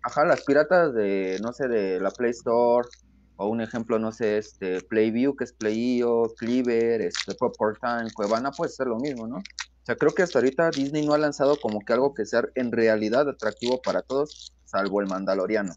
[0.03, 2.87] Ajá, las piratas de, no sé, de la Play Store,
[3.35, 8.53] o un ejemplo, no sé, este, Playview, que es Play.io, Cleaver, este, Popcorn Time, Cuevana,
[8.53, 9.38] puede ser lo mismo, ¿no?
[9.38, 12.45] O sea, creo que hasta ahorita Disney no ha lanzado como que algo que sea
[12.55, 15.73] en realidad atractivo para todos, salvo el Mandaloriano.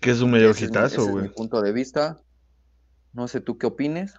[0.00, 1.24] Que es un mayor hitazo, güey.
[1.24, 2.20] mi punto de vista.
[3.12, 4.14] No sé tú qué opines.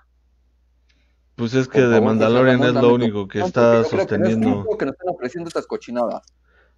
[1.36, 4.66] Pues es que de Mandalorian es lo único que está sosteniendo.
[4.80, 6.24] Que, nos están ofreciendo estas cochinadas.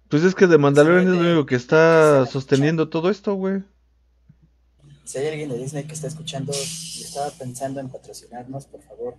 [0.08, 3.62] Pues es que de Mandalorian es lo único que está sosteniendo todo esto, güey.
[5.04, 9.16] Si hay alguien de Disney que está escuchando y estaba pensando en patrocinarnos, por favor,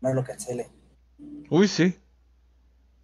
[0.00, 0.70] no lo cancele.
[1.50, 1.96] Uy, sí.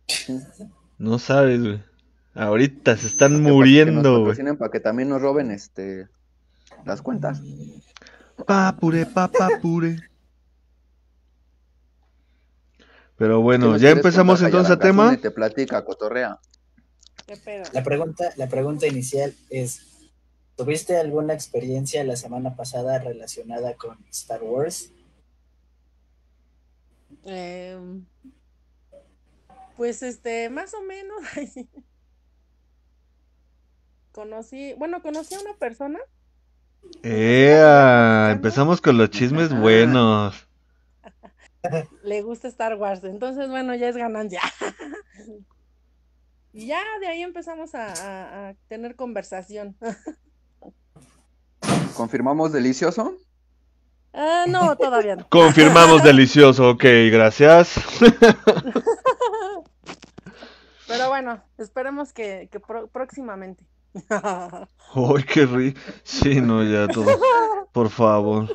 [0.98, 1.91] no sabes, güey.
[2.34, 4.56] Ahorita se están muriendo, güey.
[4.56, 6.08] para que también nos roben este
[6.84, 7.40] las cuentas.
[8.46, 9.98] Papure, papapure.
[13.16, 15.16] Pero bueno, ya empezamos entonces a tema.
[15.16, 16.40] Te platica, cotorrea.
[17.72, 20.10] La pregunta, la pregunta inicial es:
[20.56, 24.90] ¿Tuviste alguna experiencia la semana pasada relacionada con Star Wars?
[27.24, 28.04] Em,
[29.76, 31.22] pues este, más o menos.
[34.12, 35.98] conocí, bueno, conocí a una persona.
[37.02, 38.30] ¡Ea!
[38.32, 40.46] empezamos con los chismes buenos.
[42.02, 44.40] Le gusta Star Wars, entonces bueno, ya es ganancia.
[46.52, 49.76] y ya de ahí empezamos a, a- a tener conversación.
[51.96, 53.14] ¿Confirmamos delicioso?
[54.14, 55.28] Ah, no, todavía no.
[55.28, 57.74] Confirmamos delicioso, ok, gracias.
[60.86, 63.64] Pero bueno, esperemos que, que pro- próximamente.
[64.94, 65.74] Ay, qué ri...
[66.02, 67.06] Sí, no, ya todo.
[67.72, 68.48] Por favor.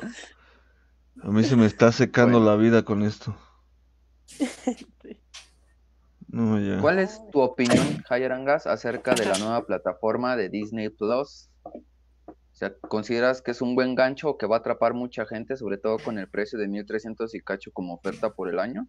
[1.22, 2.50] A mí se me está secando Bueno.
[2.50, 3.36] la vida con esto.
[6.30, 6.78] No, ya.
[6.82, 11.48] ¿Cuál es tu opinión, Jayarangas, acerca de la nueva plataforma de Disney Plus?
[11.64, 11.74] O
[12.52, 15.78] sea, ¿consideras que es un buen gancho o que va a atrapar mucha gente, sobre
[15.78, 18.86] todo con el precio de 1300 y cacho como oferta por el año?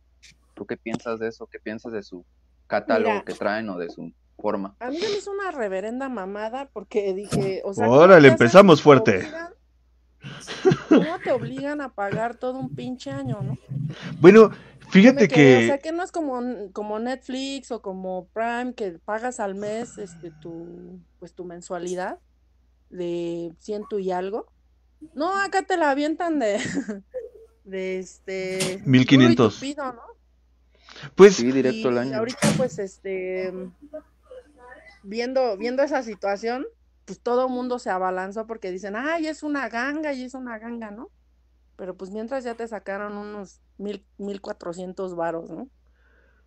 [0.53, 1.47] ¿Tú qué piensas de eso?
[1.49, 2.25] ¿Qué piensas de su
[2.67, 3.23] catálogo Mira.
[3.25, 4.75] que traen o de su forma?
[4.80, 8.84] A mí me hizo una reverenda mamada porque dije, o sea, ¿cómo Órale, empezamos te
[8.84, 9.19] fuerte.
[9.19, 9.54] obligan-
[10.89, 13.58] ¿Cómo te obligan a pagar todo un pinche año, no?
[14.19, 14.52] Bueno,
[14.89, 15.84] fíjate quedé, o sea, que...
[15.84, 20.99] que no es como, como Netflix o como Prime que pagas al mes este tu
[21.19, 22.19] pues tu mensualidad
[22.89, 24.47] de ciento y algo.
[25.13, 26.60] No, acá te la avientan de
[27.63, 29.38] de este 1500.
[29.38, 30.02] duro y tupido, ¿no?
[31.15, 32.17] Pues, Sí, directo al Y año.
[32.17, 33.54] ahorita pues este
[35.10, 36.65] viendo viendo esa situación,
[37.06, 40.60] pues todo el mundo se abalanzó porque dicen, "Ay, es una ganga y es una
[40.60, 41.12] ganga", ¿no?
[41.78, 45.69] Pero pues mientras ya te sacaron unos mil, mil cuatrocientos varos, ¿no?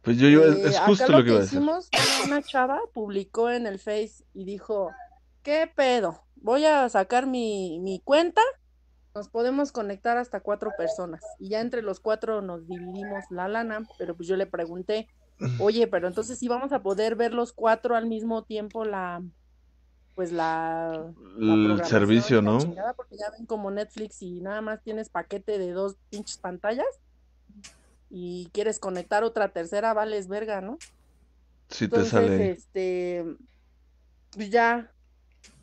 [0.03, 1.63] pues yo, yo, Eh, es acá justo lo que iba a decir.
[1.63, 1.93] hicimos,
[2.25, 4.99] una chava publicó en el Face y dijo,
[5.43, 6.27] ¿qué pedo?
[6.37, 8.41] Voy a sacar mi, mi cuenta,
[9.15, 11.37] nos podemos conectar hasta cuatro personas.
[11.39, 15.09] Y ya entre los cuatro nos dividimos la lana, pero pues yo le pregunté,
[15.59, 19.23] oye, pero entonces sí vamos a poder ver los cuatro al mismo tiempo la,
[20.15, 22.59] pues la, la El servicio, ¿no?
[22.59, 26.87] chingada, porque ya ven como Netflix y nada más tienes paquete de dos pinches pantallas
[28.11, 30.77] y quieres conectar otra tercera, vales verga, ¿no?
[31.71, 32.51] Si te sale.
[32.51, 33.25] este,
[34.33, 34.93] pues ya,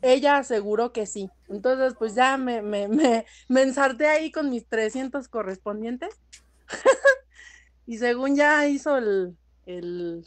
[0.02, 1.30] ella aseguró que sí.
[1.48, 6.18] Entonces, pues ya me, me, me, me ensarté ahí con mis 300 correspondientes.
[7.86, 9.36] y según ya hizo el,
[9.78, 10.26] el,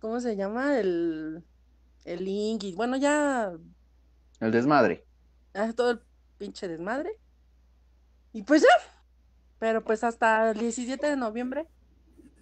[0.00, 0.78] ¿cómo se llama?
[0.78, 1.44] El,
[2.04, 3.52] el link y bueno, ya
[4.40, 5.04] El desmadre.
[5.54, 6.00] hace todo el
[6.38, 7.18] pinche desmadre.
[8.32, 8.68] Y pues ya.
[9.58, 11.66] Pero pues hasta el 17 de noviembre.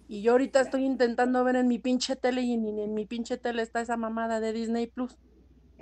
[0.07, 3.37] Y yo ahorita estoy intentando ver en mi pinche tele y ni en mi pinche
[3.37, 5.17] tele está esa mamada de Disney Plus.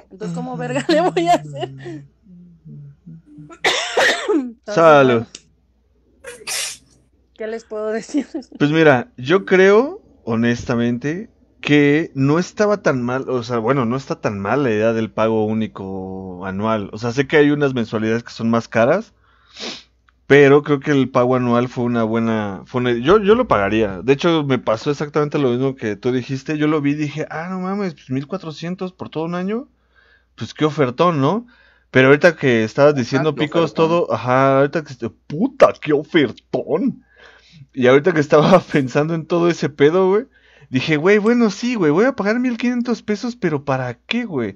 [0.10, 1.70] Entonces, ¿cómo verga le voy a hacer?
[4.34, 5.24] Entonces, Salud.
[5.24, 5.44] bueno,
[7.36, 8.28] ¿Qué les puedo decir?
[8.58, 11.30] Pues mira, yo creo, honestamente,
[11.62, 15.12] que no estaba tan mal, o sea, bueno, no está tan mal la idea del
[15.12, 16.90] pago único anual.
[16.94, 19.14] O sea, sé que hay unas mensualidades que son más caras,
[20.28, 24.02] pero creo que el pago anual fue una buena, fue una- yo, yo lo pagaría.
[24.02, 26.58] De hecho, me pasó exactamente lo mismo que tú dijiste.
[26.58, 29.68] Yo lo vi y dije, ah, no mames, pues 1400 por todo un año.
[30.36, 31.48] Pues qué ofertón, ¿no?
[31.92, 33.88] Pero ahorita que estabas diciendo qué picos ofertón.
[33.90, 37.04] todo, ajá, ahorita que, puta, qué ofertón.
[37.74, 40.26] Y ahorita que estaba pensando en todo ese pedo, güey,
[40.70, 44.56] dije, güey, bueno, sí, güey, voy a pagar 1500 pesos, pero ¿para qué, güey?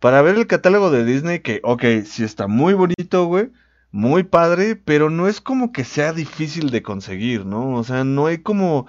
[0.00, 3.50] Para ver el catálogo de Disney que, ok, sí está muy bonito, güey,
[3.90, 7.74] muy padre, pero no es como que sea difícil de conseguir, ¿no?
[7.74, 8.86] O sea, no hay como,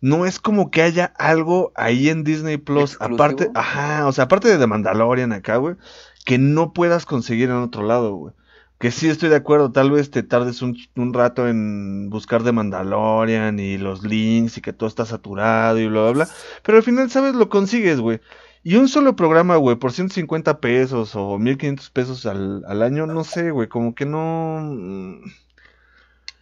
[0.00, 3.14] no es como que haya algo ahí en Disney Plus, ¿Exclusivo?
[3.14, 5.76] aparte, ajá, o sea, aparte de The Mandalorian acá, güey,
[6.24, 8.34] que no puedas conseguir en otro lado, güey.
[8.82, 12.50] Que sí estoy de acuerdo, tal vez te tardes un, un rato en buscar de
[12.52, 16.28] Mandalorian y los links y que todo está saturado y bla, bla, bla.
[16.64, 17.34] Pero al final, ¿sabes?
[17.34, 18.20] Lo consigues, güey.
[18.64, 23.22] Y un solo programa, güey, por 150 pesos o 1500 pesos al, al año, no
[23.24, 24.58] sé, güey, como que no...
[24.62, 25.22] mm,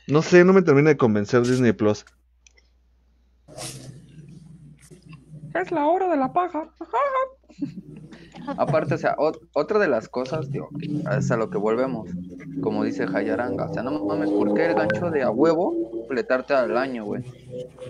[0.09, 2.05] No sé, no me termina de convencer Disney Plus.
[5.55, 6.71] Es la hora de la paja.
[8.57, 10.69] Aparte, o sea, ot- otra de las cosas, tío,
[11.17, 12.09] es a lo que volvemos,
[12.63, 16.55] como dice Hayaranga, o sea, no mames, ¿por qué el gancho de a huevo completarte
[16.55, 17.23] al año, güey?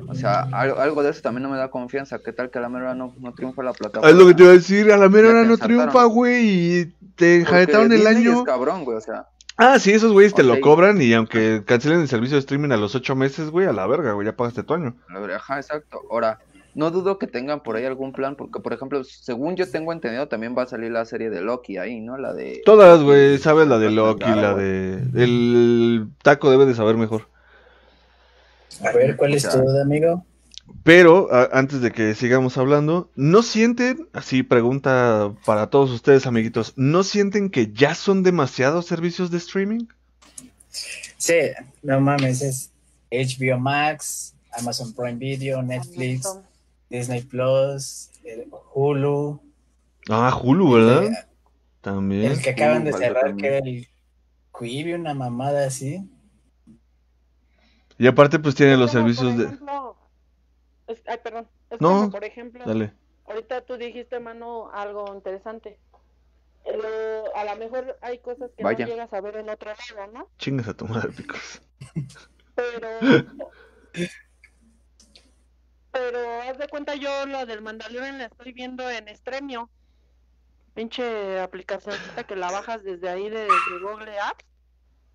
[0.08, 2.62] O sea, algo, algo de eso también no me da confianza, ¿qué tal que a
[2.62, 4.08] la mera no, no triunfa la plataforma?
[4.10, 5.76] Es lo que te iba a decir, a la mera no ensartaron.
[5.90, 6.46] triunfa, güey,
[6.80, 8.32] y te enjaretaron el año.
[8.32, 9.26] es cabrón, güey, o sea,
[9.62, 12.78] Ah, sí, esos güeyes te lo cobran y aunque cancelen el servicio de streaming a
[12.78, 14.96] los ocho meses, güey, a la verga, güey, ya pagaste tu año.
[15.36, 16.00] ajá, exacto.
[16.10, 16.38] Ahora,
[16.74, 20.28] no dudo que tengan por ahí algún plan, porque, por ejemplo, según yo tengo entendido,
[20.28, 22.16] también va a salir la serie de Loki ahí, ¿no?
[22.16, 22.62] La de...
[22.64, 24.94] Todas, güey, sabes la de Loki, claro, la de...
[25.14, 27.28] El taco debe de saber mejor.
[28.84, 30.24] A ver, ¿cuál es tu duda, amigo?
[30.84, 36.74] Pero, a- antes de que sigamos hablando, ¿no sienten, así pregunta para todos ustedes, amiguitos,
[36.76, 39.86] ¿no sienten que ya son demasiados servicios de streaming?
[41.18, 41.34] Sí,
[41.82, 42.70] no mames, es
[43.10, 46.49] HBO Max, Amazon Prime Video, Netflix, Amazon.
[46.90, 49.40] Disney Plus, el Hulu,
[50.10, 51.04] Ah, Hulu, ¿verdad?
[51.04, 51.16] el,
[51.80, 52.32] También.
[52.32, 53.88] el que acaban de cerrar, que era el
[54.58, 56.08] Quibi, una mamada así.
[57.98, 59.44] Y aparte, pues tiene los servicios por de.
[59.44, 59.96] ejemplo,
[61.06, 61.48] ay, perdón.
[61.70, 62.92] Es No, como, por ejemplo, Dale.
[63.26, 65.78] ahorita tú dijiste, mano, algo interesante.
[66.66, 68.86] Lo- a lo mejor hay cosas que Vaya.
[68.86, 70.28] no llegas a ver en otro lado, ¿no?
[70.38, 71.62] Chingas a tu madre, picos.
[72.54, 72.88] Pero.
[75.92, 79.68] pero haz de cuenta, yo lo del Mandalorian la estoy viendo en Stremio.
[80.74, 83.48] Pinche aplicacióncita que la bajas desde ahí, desde
[83.82, 84.44] Google Apps.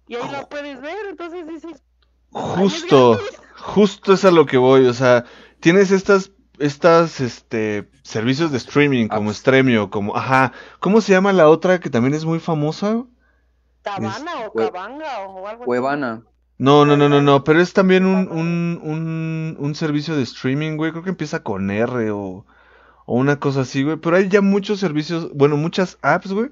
[0.08, 1.82] Y ahí la puedes ver, entonces dices.
[2.32, 3.20] Justo,
[3.58, 4.86] justo es a lo que voy.
[4.88, 5.24] O sea,
[5.62, 9.40] tienes estas, estas, este, servicios de streaming como Apps.
[9.40, 10.52] Stremio, como, ajá.
[10.80, 13.04] ¿Cómo se llama la otra que también es muy famosa?
[13.82, 15.66] Cabana o Cue- Cabanga o algo así.
[15.66, 16.24] Cuevana.
[16.58, 20.78] No, no, no, no, no, pero es también un, un, un, un servicio de streaming,
[20.78, 20.92] güey.
[20.92, 22.46] Creo que empieza con R o,
[23.06, 23.98] o una cosa así, güey.
[23.98, 26.52] Pero hay ya muchos servicios, bueno, muchas apps, güey,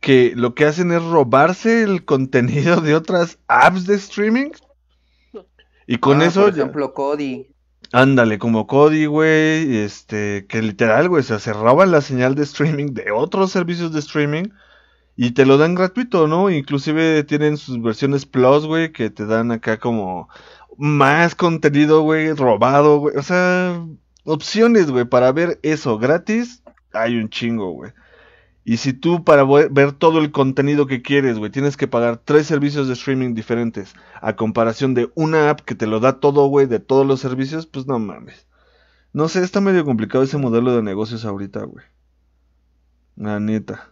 [0.00, 4.50] que lo que hacen es robarse el contenido de otras apps de streaming.
[5.86, 7.46] Y con Ah, eso, Por ya- ejemplo, Cody.
[7.92, 12.42] ándale, como Cody, güey, este, que literal, güey, o sea, se roban la señal de
[12.42, 14.48] streaming de otros servicios de streaming.
[15.16, 16.50] Y te lo dan gratuito, ¿no?
[16.50, 20.28] Inclusive tienen sus versiones Plus, güey, que te dan acá como
[20.76, 23.16] más contenido, güey, robado, güey.
[23.16, 23.82] O sea,
[24.24, 27.92] opciones, güey, para ver eso gratis, hay un chingo, güey.
[28.64, 32.46] Y si tú para ver todo el contenido que quieres, güey, tienes que pagar tres
[32.48, 36.66] servicios de streaming diferentes, a comparación de una app que te lo da todo, güey,
[36.66, 38.46] de todos los servicios, pues no mames.
[39.12, 41.84] No sé, está medio complicado ese modelo de negocios ahorita, güey.
[43.14, 43.88] La neta.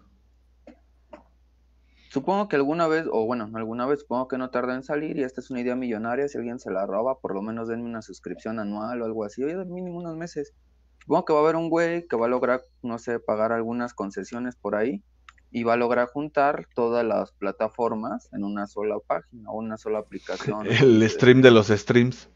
[2.15, 5.25] Supongo que alguna vez, o bueno, alguna vez supongo que no tarda en salir y
[5.25, 6.29] esta es una idea millonaria.
[6.29, 9.43] Si alguien se la roba, por lo menos denme una suscripción anual o algo así.
[9.43, 10.55] Oye, mínimo unos meses.
[11.01, 13.95] Supongo que va a haber un güey que va a lograr, no sé, pagar algunas
[13.95, 15.03] concesiones por ahí
[15.51, 19.99] y va a lograr juntar todas las plataformas en una sola página o una sola
[19.99, 20.69] aplicación.
[20.71, 22.31] El stream de los streams.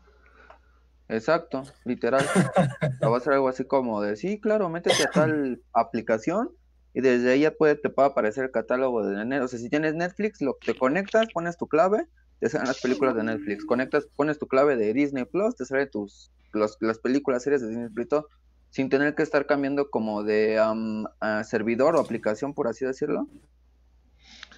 [1.06, 2.26] Exacto, literal.
[3.00, 6.50] Va a ser algo así como de, sí, claro, métete a tal aplicación
[6.94, 9.44] y desde ahí ya puede, te puede aparecer el catálogo de Netflix.
[9.44, 12.06] O sea, si tienes Netflix, lo te conectas, pones tu clave,
[12.40, 13.64] te salen las películas de Netflix.
[13.64, 17.68] Conectas, pones tu clave de Disney Plus, te salen tus, los- las películas, series de
[17.68, 18.24] Disney Plus,
[18.70, 23.26] sin tener que estar cambiando como de am, a servidor o aplicación, por así decirlo.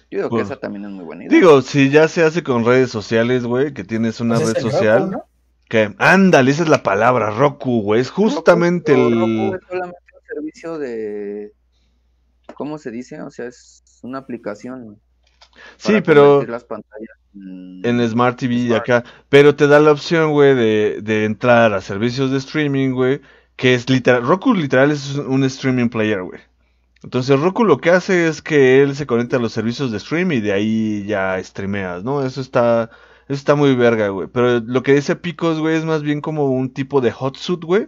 [0.09, 1.37] Yo digo que Pues, esa también es muy buena idea.
[1.39, 4.61] Digo, si ya se hace con redes sociales, güey, que tienes una Pues es red
[4.61, 4.99] social.
[5.03, 5.23] Roku, ¿no?
[5.69, 8.01] Que, ándale, esa es la palabra, Roku, güey.
[8.01, 9.19] Es justamente Roku- el.
[9.21, 11.53] Roku es solamente un servicio de.
[12.53, 13.21] ¿Cómo se dice?
[13.21, 14.99] O sea, es una aplicación.
[15.77, 18.81] Sí, pero las pantallas en- en Smart TV y Smart.
[18.89, 19.03] acá.
[19.29, 23.21] Pero te da la opción, güey, de, de entrar a servicios de streaming, güey.
[23.55, 24.23] Que es literal.
[24.23, 26.39] Roku literal es un streaming player, güey.
[27.03, 30.31] Entonces Roku lo que hace es que él se conecta a los servicios de stream
[30.33, 32.23] y de ahí ya streameas, ¿no?
[32.23, 32.91] Eso está,
[33.27, 34.27] eso está muy verga, güey.
[34.31, 37.87] Pero lo que dice Picos, güey, es más bien como un tipo de hotsuit, güey.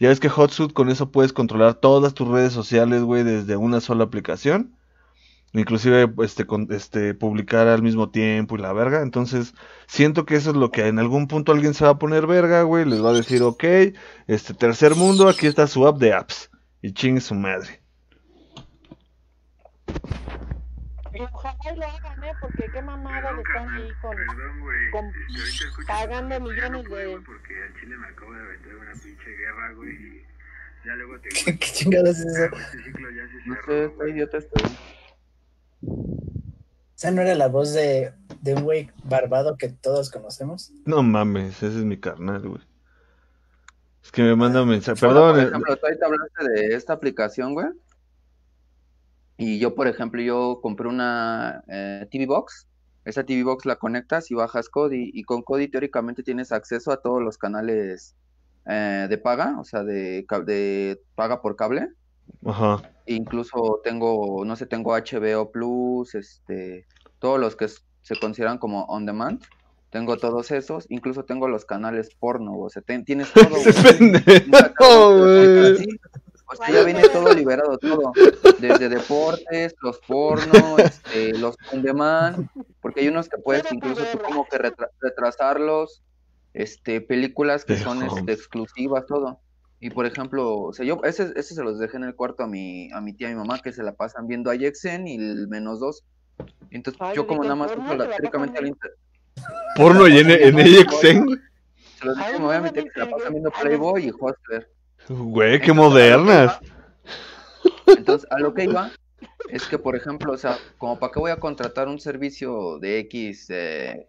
[0.00, 3.80] Ya ves que hotsuit con eso puedes controlar todas tus redes sociales, güey, desde una
[3.80, 4.76] sola aplicación.
[5.52, 9.02] Inclusive, este, este, publicar al mismo tiempo y la verga.
[9.02, 9.54] Entonces,
[9.86, 12.62] siento que eso es lo que en algún punto alguien se va a poner verga,
[12.62, 12.84] güey.
[12.84, 13.64] Les va a decir, ok,
[14.26, 16.50] este, tercer mundo, aquí está su app de apps.
[16.82, 17.80] Y ching su madre.
[21.20, 22.32] Ojalá y lo hagan, ¿eh?
[22.40, 24.90] Porque qué mamada de estar ahí con, Perdón, güey.
[24.90, 25.12] con
[25.86, 26.88] pagando millones programa, de...
[26.88, 29.90] güey, Porque al chile me acabo de aventar una pinche guerra, güey.
[29.90, 30.26] Y
[30.84, 32.44] ya luego te ¿Qué, qué chingados es eso?
[32.44, 34.78] Este ciclo ya se No sé, está idiota güey.
[36.96, 40.72] ¿Esa no era la voz de, de un güey barbado que todos conocemos?
[40.84, 42.62] No mames, ese es mi carnal, güey.
[44.02, 45.00] Es que me manda un mensaje.
[45.00, 47.68] Perdón, por eh, ejemplo, tú ahorita hablaste de esta aplicación, güey.
[49.36, 52.66] Y yo, por ejemplo, yo compré una eh, TV Box.
[53.04, 55.10] Esa TV Box la conectas y bajas Kodi.
[55.12, 58.14] Y con Kodi teóricamente tienes acceso a todos los canales
[58.66, 61.88] eh, de paga, o sea, de, de paga por cable.
[62.46, 62.82] ajá.
[63.06, 66.86] Incluso tengo, no sé, tengo HBO Plus, este,
[67.18, 69.42] todos los que se consideran como on demand.
[69.90, 73.54] Tengo todos esos, incluso tengo los canales porno, o sea, ten- tienes todo,
[76.46, 78.12] O sea, ya viene todo liberado, todo.
[78.60, 82.48] Desde deportes, los porno, este, los on demand,
[82.80, 86.02] porque hay unos que puedes incluso tú como que retra- retrasarlos,
[86.52, 89.40] este, películas que son este, exclusivas, todo.
[89.80, 92.46] Y por ejemplo, o sea, yo ese, ese se los dejé en el cuarto a
[92.46, 95.06] mi, a mi tía y a mi mamá, que se la pasan viendo a Yexen
[95.08, 96.04] y el menos dos.
[96.70, 98.94] Entonces, Ay, yo como nada más ¿porno uso la, teóricamente pasan el, inter-
[99.76, 101.38] Porno y en, en güey.
[101.98, 104.12] Se los dije, me voy a no, meter que se la pasan viendo Playboy y.
[104.18, 104.70] Hostler.
[105.08, 106.58] Güey, qué modernas.
[107.86, 108.90] Entonces, a lo que iba
[109.48, 112.98] es que, por ejemplo, o sea, como para qué voy a contratar un servicio de
[113.00, 114.08] X, eh,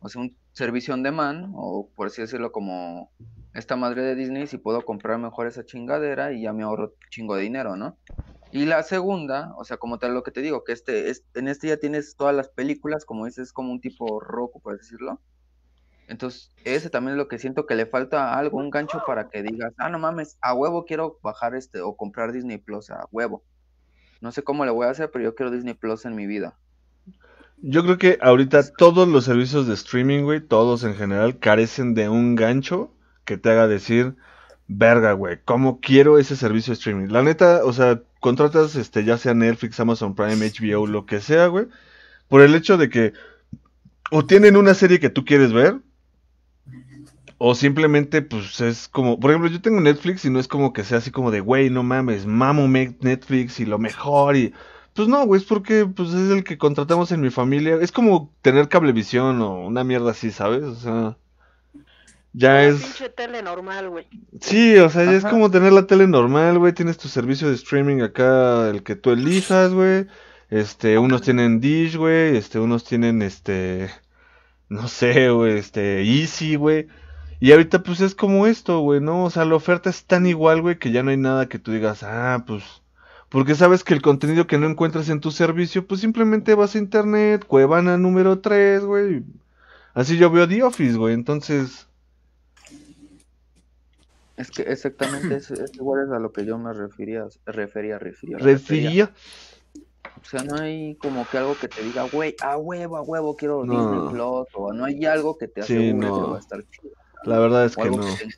[0.00, 3.10] o sea, un servicio on demand, o por así decirlo, como
[3.54, 7.36] esta madre de Disney, si puedo comprar mejor esa chingadera y ya me ahorro chingo
[7.36, 7.96] de dinero, ¿no?
[8.50, 11.48] Y la segunda, o sea, como tal lo que te digo, que este, es, en
[11.48, 15.20] este ya tienes todas las películas, como dices, es como un tipo Roku, por decirlo.
[16.08, 19.42] Entonces, ese también es lo que siento que le falta algo, un gancho para que
[19.42, 23.42] digas, ah, no mames, a huevo quiero bajar este o comprar Disney Plus, a huevo.
[24.20, 26.56] No sé cómo le voy a hacer, pero yo quiero Disney Plus en mi vida.
[27.58, 32.08] Yo creo que ahorita todos los servicios de streaming, güey, todos en general, carecen de
[32.08, 32.92] un gancho
[33.24, 34.16] que te haga decir,
[34.66, 37.08] verga, güey, ¿cómo quiero ese servicio de streaming?
[37.08, 41.46] La neta, o sea, contratas, este, ya sea Netflix, Amazon Prime, HBO, lo que sea,
[41.46, 41.66] güey,
[42.28, 43.12] por el hecho de que
[44.10, 45.80] o tienen una serie que tú quieres ver,
[47.38, 50.84] o simplemente, pues, es como, por ejemplo, yo tengo Netflix y no es como que
[50.84, 54.52] sea así como de, güey, no mames, mamo me- Netflix y lo mejor y...
[54.94, 57.78] Pues no, güey, es porque pues es el que contratamos en mi familia.
[57.80, 60.62] Es como tener cablevisión o una mierda así, ¿sabes?
[60.62, 61.16] O sea,
[62.32, 62.80] ya es...
[62.80, 64.06] pinche tele normal, güey.
[64.40, 66.72] Sí, o sea, ya es como tener la tele normal, güey.
[66.72, 70.06] Tienes tu servicio de streaming acá, el que tú elijas, güey.
[70.50, 72.36] Este, unos tienen Dish, güey.
[72.36, 73.90] Este, unos tienen, este,
[74.68, 76.86] no sé, güey, este, Easy, güey.
[77.44, 79.22] Y ahorita, pues es como esto, güey, ¿no?
[79.22, 81.72] O sea, la oferta es tan igual, güey, que ya no hay nada que tú
[81.72, 82.64] digas, ah, pues.
[83.28, 86.78] Porque sabes que el contenido que no encuentras en tu servicio, pues simplemente vas a
[86.78, 89.24] internet, Cuevana número 3, güey.
[89.92, 91.12] Así yo veo The Office, güey.
[91.12, 91.86] Entonces.
[94.38, 98.38] Es que exactamente es, es igual es a lo que yo me refería, refería, refería,
[98.38, 99.12] refería.
[100.22, 103.36] O sea, no hay como que algo que te diga, güey, a huevo, a huevo,
[103.36, 103.74] quiero No.
[103.74, 106.24] Disney Plus, o no hay algo que te Sí, asegure no.
[106.24, 107.03] que va a estar chido.
[107.24, 108.00] La verdad es que no.
[108.00, 108.28] que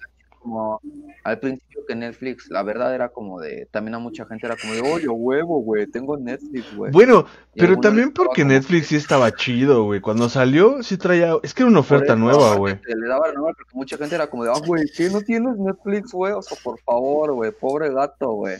[0.47, 0.80] como
[1.24, 4.74] al principio que Netflix, la verdad era como de, también a mucha gente era como
[4.74, 6.93] de, oye, huevo, güey, tengo Netflix, güey.
[6.93, 10.01] Bueno, Y pero también porque Netflix sí estaba chido, güey.
[10.01, 11.34] Cuando salió, sí traía.
[11.43, 12.78] Es que era una oferta eso, nueva, güey.
[12.87, 15.57] Le daba la nueva porque mucha gente era como de, ah, güey, ¿qué no tienes
[15.59, 16.32] Netflix, güey?
[16.32, 18.57] O sea, por favor, güey, pobre gato, güey.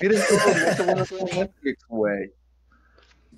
[0.00, 0.20] Miren
[0.76, 2.32] todo Netflix, güey.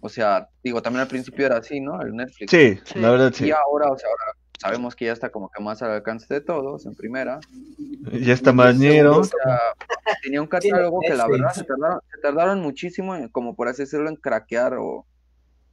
[0.01, 2.01] O sea, digo, también al principio era así, ¿no?
[2.03, 2.51] El Netflix.
[2.51, 3.51] Sí, la verdad Y sí.
[3.51, 6.86] ahora, o sea, ahora sabemos que ya está como que más al alcance de todos,
[6.86, 7.40] en primera.
[8.12, 9.18] Ya está Y mañero.
[9.18, 9.61] o sea,
[10.22, 13.82] tenía un catálogo que la verdad se tardaron, se tardaron muchísimo, en, como por así
[13.82, 15.07] decirlo, en craquear o,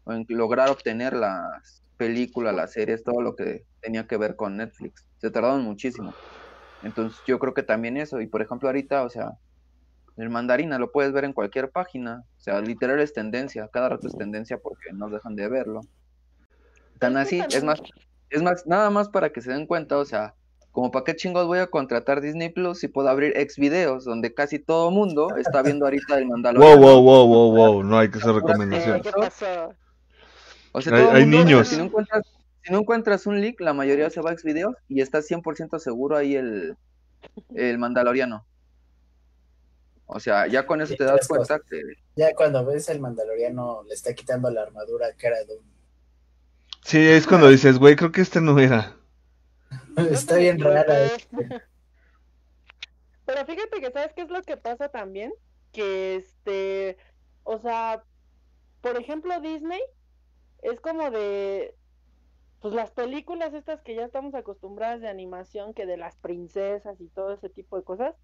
[0.04, 4.58] o en lograr obtener las películas, las series, todo lo que tenía que ver con
[4.58, 5.06] Netflix.
[5.20, 6.14] Se tardaron muchísimo.
[6.84, 9.34] Entonces yo creo que también eso, y por ejemplo ahorita, o sea,
[10.18, 14.08] el mandarina lo puedes ver en cualquier página, o sea, literal es tendencia, cada rato
[14.08, 15.82] es tendencia porque no dejan de verlo.
[17.00, 17.82] Tan así, es más,
[18.34, 20.36] es más, nada más para que se den cuenta, o sea,
[20.72, 24.34] como para qué chingos voy a contratar Disney Plus si puedo abrir ex videos donde
[24.34, 26.82] casi todo mundo está viendo ahorita el Wow, Mandaloriano.
[26.82, 27.84] wow, wow, wow, wow.
[27.84, 29.04] No hay que hacer recomendaciones.
[29.04, 29.74] ¿Qué pasó?
[30.72, 31.68] O sea, Hay- todo el hay mundo, o sea, niños.
[31.68, 32.24] si no encuentras,
[32.64, 35.78] si no encuentras un link, la mayoría se va a ex videos y está 100%
[35.80, 36.76] seguro ahí el,
[37.54, 38.46] el Mandaloriano.
[40.06, 41.82] O sea, ya con eso Sí, te das cuenta que
[42.16, 45.73] Ya cuando ves el mandaloriano le está quitando la armadura a cara de un...
[46.86, 48.98] Sí, es cuando dices, güey, creo que este no era.
[50.12, 51.06] Está bien rara.
[51.06, 51.18] eh.
[53.26, 55.34] Pero fíjate que, ¿sabes qué es lo que pasa también?
[55.72, 56.98] Que este,
[57.44, 58.04] o sea,
[58.82, 59.82] por ejemplo, Disney
[60.62, 61.76] es como de,
[62.60, 67.08] pues las películas estas que ya estamos acostumbradas de animación, que de las princesas y
[67.10, 68.16] todo ese tipo de cosas,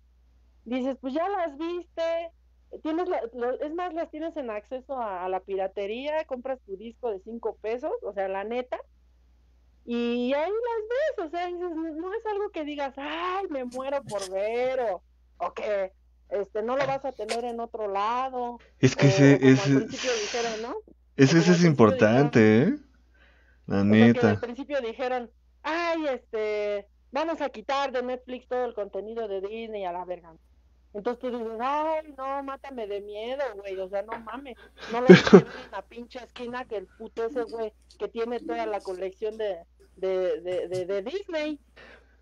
[0.65, 2.31] dices, pues ya las viste,
[2.83, 6.77] tienes la- lo- es más, las tienes en acceso a, a la piratería, compras tu
[6.77, 8.77] disco de cinco pesos, o sea, la neta,
[9.85, 14.03] y ahí las ves, o sea, dices, no es algo que digas, ay, me muero
[14.03, 15.01] por ver, o,
[15.37, 15.91] o que
[16.29, 18.59] este, no lo vas a tener en otro lado.
[18.79, 20.75] Es que o ese, ese, principio dijeron, ¿no?
[21.15, 22.75] ese, es importante, ¿eh?
[23.65, 24.39] La O sea, que al neta.
[24.41, 25.31] principio dijeron,
[25.63, 30.35] ay, este, vamos a quitar de Netflix todo el contenido de Disney a la verga.
[30.93, 34.57] Entonces tú dices, ay, no, mátame de miedo, güey, o sea, no mames,
[34.91, 38.65] no lo ver en la pinche esquina que el puto ese güey que tiene toda
[38.65, 39.57] la colección de,
[39.97, 41.59] de, de, de, de Disney.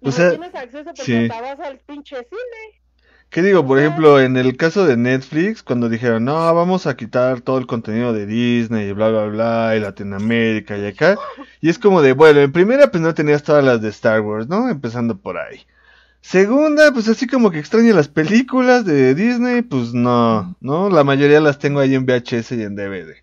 [0.01, 1.15] Y O no tienes acceso porque sí.
[1.15, 2.81] hasta vas al pinche cine.
[3.29, 3.65] ¿Qué digo?
[3.65, 7.67] Por ejemplo, en el caso de Netflix, cuando dijeron, no, vamos a quitar todo el
[7.67, 11.17] contenido de Disney y bla, bla, bla, y Latinoamérica y acá.
[11.59, 14.47] Y es como de, bueno, en primera, pues no tenías todas las de Star Wars,
[14.47, 14.69] ¿no?
[14.69, 15.65] Empezando por ahí.
[16.29, 20.89] Segunda, pues así como que extraño las películas de Disney, pues no, ¿no?
[20.89, 23.15] La mayoría las tengo ahí en VHS y en DVD.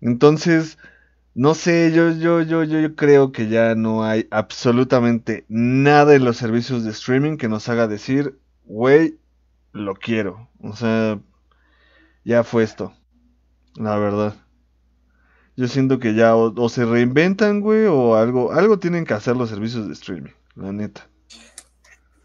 [0.00, 0.78] Entonces,
[1.34, 6.24] No sé, yo, yo, yo, yo, yo creo que ya no hay absolutamente nada en
[6.24, 9.18] los servicios de streaming que nos haga decir, güey,
[9.72, 10.50] lo quiero.
[10.60, 11.20] O sea,
[12.24, 12.94] ya fue esto.
[13.76, 14.36] La verdad.
[15.56, 19.36] Yo siento que ya o, o se reinventan, güey, o algo, algo tienen que hacer
[19.36, 21.09] los servicios de streaming, la neta.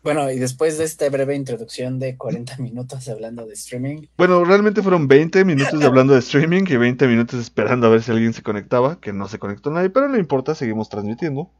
[0.05, 4.81] Bueno, y después de esta breve introducción de 40 minutos hablando de streaming, Bueno, realmente
[4.81, 8.33] fueron 20 minutos de hablando de streaming y 20 minutos esperando a ver si alguien
[8.33, 11.51] se conectaba, que no se conectó nadie, pero no importa, seguimos transmitiendo.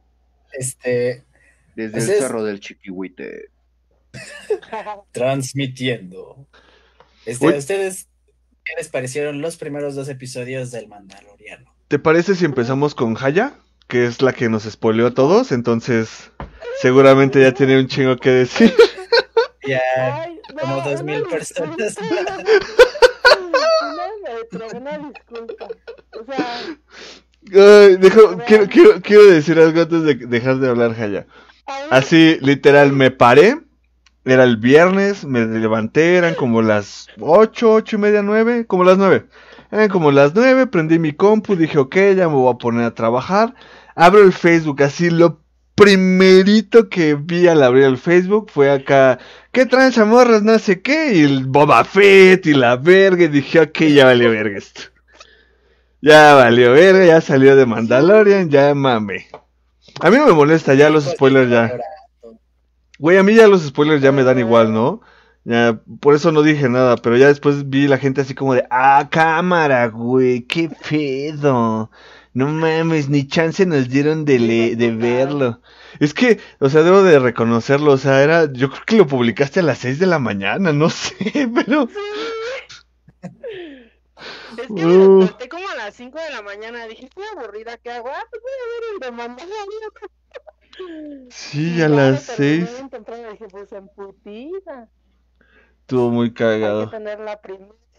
[0.58, 1.24] este,
[1.74, 3.50] Desde Ese el es- cerro del Chiquihuite.
[5.12, 6.46] transmitiendo.
[7.26, 7.54] Este, Uy.
[7.54, 8.08] ¿a ustedes
[8.64, 11.74] qué les parecieron los primeros dos episodios del Mandaloriano?
[11.88, 13.54] ¿Te parece si empezamos con Haya?
[13.88, 16.30] Que es la que nos spoileó a todos, entonces
[16.80, 18.74] seguramente ya tiene un chingo que decir.
[19.68, 19.80] Ya,
[20.22, 21.36] Ay, como dos una mil disculpa.
[21.36, 21.96] personas.
[24.52, 25.68] Una una disculpa.
[26.20, 26.60] O sea,
[27.52, 31.26] Ay, dejo- quiero, quiero, quiero decir algo antes de dejar de hablar Haya.
[31.66, 33.58] a ver, Así, literal, me paré.
[34.24, 38.98] Era el viernes, me levanté, eran como las ocho, ocho y media, nueve, como las
[38.98, 39.26] nueve.
[39.72, 42.94] Eran como las nueve, prendí mi compu, dije, ok, ya me voy a poner a
[42.94, 43.52] trabajar.
[43.96, 45.40] Abro el Facebook, así lo
[45.76, 49.18] primerito que vi al abrir el Facebook fue acá,
[49.52, 50.42] ¿qué traen chamorras?
[50.42, 54.30] No sé qué, y el Boba Fett y la verga, y dije, ok, ya valió
[54.30, 54.80] verga esto.
[56.00, 59.26] Ya valió verga, ya salió de Mandalorian, ya mame.
[60.00, 61.72] A mí no me molesta ya los spoilers ya.
[62.98, 65.02] Güey, a mí ya los spoilers ya me dan igual, ¿no?
[65.44, 68.64] Ya, por eso no dije nada, pero ya después vi la gente así como de,
[68.70, 71.90] ah, cámara, güey, qué pedo.
[72.38, 75.60] No mames, ni chance nos dieron de, le- de verlo.
[76.00, 79.60] Es que, o sea, debo de reconocerlo, o sea, era, yo creo que lo publicaste
[79.60, 81.88] a las 6 de la mañana, no sé, pero...
[84.58, 85.18] Es que me Uh.
[85.20, 86.86] desperté como a las 5 de la mañana.
[86.86, 88.08] Dije, estoy aburrida, ¿qué hago?
[88.08, 89.90] Ah, pues voy a ver el de Mandalorian.
[91.30, 93.68] Sí, a las lo terminé 6 bien temprano, Dije, pues
[95.80, 96.90] estuvo muy Hay que cagado.
[96.90, 97.40] tener la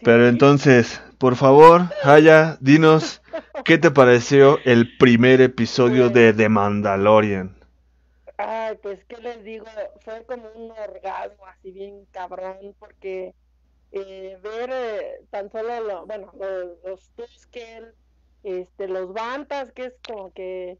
[0.02, 3.22] Pero entonces, por favor, Haya, dinos,
[3.64, 7.56] ¿qué te pareció el primer episodio de The Mandalorian?
[8.36, 9.66] Ay, pues, ¿qué les digo?
[10.00, 13.34] Fue como un orgasmo así bien cabrón, porque
[13.92, 17.86] eh, ver eh, tan solo, lo, bueno, los, los Tusken,
[18.42, 20.78] este, los Bantas, que es como que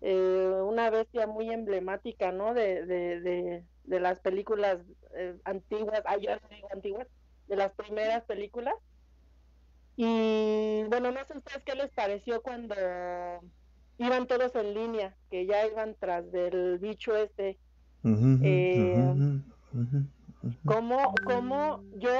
[0.00, 2.54] eh, una bestia muy emblemática, ¿no?
[2.54, 4.78] De, de, de, de las películas
[5.14, 7.08] eh, antiguas, ay, yo digo antiguas,
[7.48, 8.74] de las primeras películas.
[9.96, 12.74] Y bueno, no sé ustedes qué les pareció cuando
[13.98, 17.58] iban todos en línea, que ya iban tras del bicho este.
[18.04, 19.14] Eh,
[19.74, 20.06] ujú.
[20.64, 22.10] Como, como yo,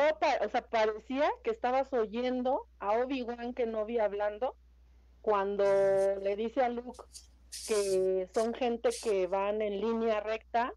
[0.44, 4.56] o sea, parecía que estabas oyendo a Obi-Wan Kenobi hablando
[5.20, 5.64] cuando
[6.20, 6.98] le dice a Luke
[7.66, 10.72] que son gente que van en línea recta.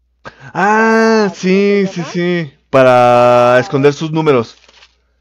[0.54, 4.56] Ah, ¿Cómo sí, sí, sí, para esconder sus números.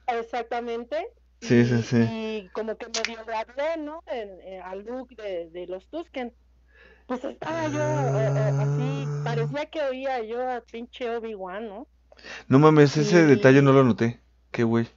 [0.08, 0.95] Exactamente.
[1.41, 1.97] Sí, y, sí, sí.
[1.97, 4.04] Y como que medio le hablé, ¿no?
[4.08, 6.34] En- en- a Luke de, de los Tusken.
[7.08, 11.88] Pues estaba yo eh, eh, así, parecía que oía yo a pinche Obi-Wan, ¿no?
[12.47, 14.20] No mames, ese Y- detalle no lo noté.
[14.52, 14.88] Qué güey.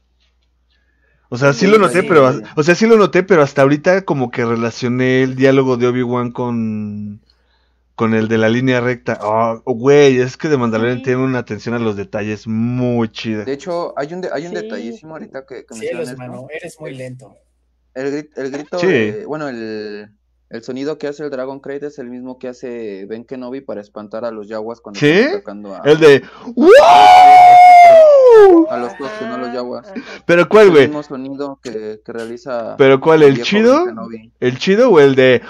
[1.30, 2.06] O sea, sí Sí, lo noté, sí.
[2.08, 5.88] pero, o sea, sí lo noté, pero hasta ahorita como que relacioné el diálogo de
[5.88, 7.20] Obi-Wan con,
[7.94, 9.18] con el de la línea recta.
[9.20, 11.04] Ah, güey, es que de Mandalorian Sí.
[11.04, 13.44] tiene una atención a los detalles muy chida.
[13.44, 14.62] De hecho, hay un, de- hay un Sí.
[14.62, 15.74] detallísimo ahorita que, que
[16.16, 16.46] mano, esto.
[16.50, 17.36] eres muy lento.
[17.94, 18.86] El, el grito, Sí.
[18.88, 20.08] de- bueno, el,
[20.50, 23.80] el sonido que hace el Dragon Crate es el mismo que hace Ben Kenobi para
[23.80, 25.08] espantar a los Yaguas cuando ¿Sí?
[25.10, 26.22] están atacando a, El de...
[26.56, 26.66] ¡Wow!
[28.70, 29.88] A los Tusken, no a los Yaguas.
[29.90, 30.00] Ajá.
[30.26, 30.86] ¿Pero cuál, el güey?
[30.88, 33.22] mismo sonido que, que realiza ¿Pero cuál?
[33.22, 33.84] ¿El chido?
[34.40, 35.42] ¿El chido o el de...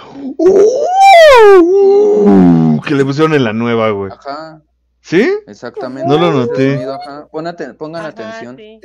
[2.86, 4.12] Que le pusieron en la nueva, güey.
[4.12, 4.60] Ajá,
[5.00, 5.28] ¿Sí?
[5.46, 6.08] exactamente.
[6.08, 6.74] No lo noté.
[6.74, 7.28] sonido, ajá.
[7.30, 8.56] Pon aten- pongan Ajá, atención.
[8.56, 8.78] sí.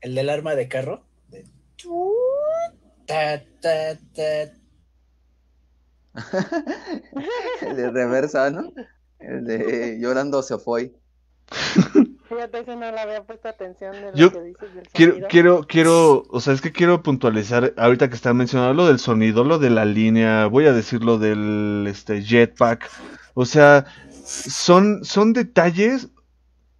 [0.00, 1.04] El del arma de carro.
[1.28, 1.46] de-
[3.06, 4.52] Ta, ta, ta.
[7.62, 8.70] El de reversa, ¿no?
[9.18, 10.92] El de llorando se fue.
[12.34, 15.28] Fíjate, ese no le había puesto atención de lo Yo que dices del Quiero, sonido.
[15.28, 19.44] quiero, quiero, o sea, es que quiero puntualizar, ahorita que están mencionando lo del sonido,
[19.44, 22.88] lo de la línea, voy a decir lo del este jetpack.
[23.34, 23.86] O sea,
[24.24, 26.08] son, son detalles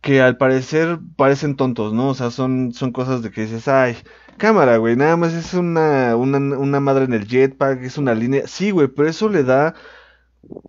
[0.01, 2.11] que al parecer parecen tontos, ¿no?
[2.11, 3.97] O sea, son, son cosas de que dices, ay,
[4.39, 8.47] cámara, güey, nada más es una, una, una madre en el jetpack, es una línea.
[8.49, 9.75] Sí, güey, pero eso le da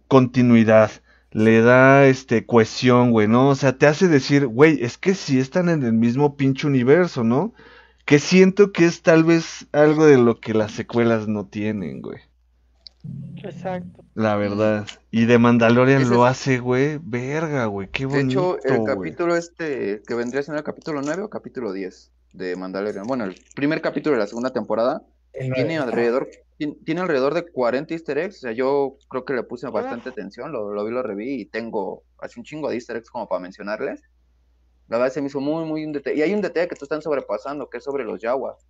[0.07, 0.91] continuidad,
[1.33, 3.49] le da este cohesión, güey, ¿no?
[3.49, 7.23] O sea, te hace decir, güey, es que sí están en el mismo pinche universo,
[7.23, 7.53] ¿no?
[8.05, 12.19] Que siento que es tal vez algo de lo que las secuelas no tienen, güey.
[13.43, 14.03] Exacto.
[14.13, 14.87] La verdad.
[15.11, 16.99] Y de Mandalorian lo hace, güey.
[17.03, 17.89] Verga, güey.
[17.89, 18.95] Qué De hecho, bonito, el güey.
[18.95, 23.05] capítulo este, que vendría siendo el capítulo 9 o capítulo 10 de Mandalorian.
[23.05, 25.01] Bueno, el primer capítulo de la segunda temporada
[25.33, 26.29] tiene alrededor,
[26.63, 28.37] tiene, tiene alrededor de 40 easter eggs.
[28.37, 31.45] O sea, yo creo que le puse bastante atención, lo, lo vi, lo reví y
[31.45, 34.01] tengo así un chingo de easter eggs como para mencionarles.
[34.87, 36.17] La verdad se me hizo muy, muy un detalle.
[36.17, 38.65] Y hay un detalle que tú están sobrepasando, que es sobre los Jaguars.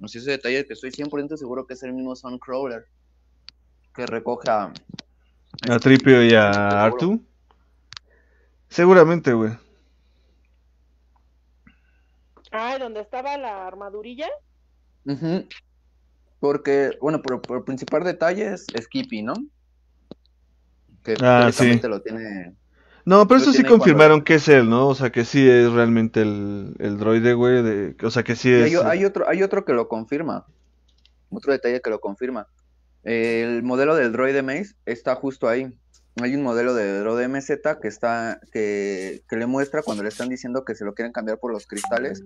[0.00, 2.86] No sé ese detalle que estoy 100% seguro que es el mismo Suncrawler
[3.94, 4.72] que recoge a...
[5.68, 6.80] A Tripio y a Seguro.
[6.80, 7.24] Artu.
[8.68, 9.52] Seguramente, güey.
[12.50, 14.28] Ay, ¿dónde estaba la armadurilla?
[15.04, 15.46] Ujú.
[16.40, 19.34] Porque, bueno, por, por el principal detalle es Skippy, ¿no?
[21.02, 21.80] Que Ah, sí.
[21.82, 22.54] lo tiene.
[23.04, 24.88] No, pero eso sí cuando- confirmaron que es él, ¿no?
[24.88, 27.62] O sea, que sí es realmente el, el droide, güey.
[27.62, 27.96] De...
[28.02, 28.64] O sea, que sí es.
[28.66, 30.46] hay, hay otro, hay otro que lo confirma.
[31.30, 32.46] Otro detalle que lo confirma.
[33.04, 35.72] El modelo del droide Maze está justo ahí.
[36.20, 40.28] Hay un modelo de droide MZ que está, que, que le muestra cuando le están
[40.28, 42.22] diciendo que se lo quieren cambiar por los cristales.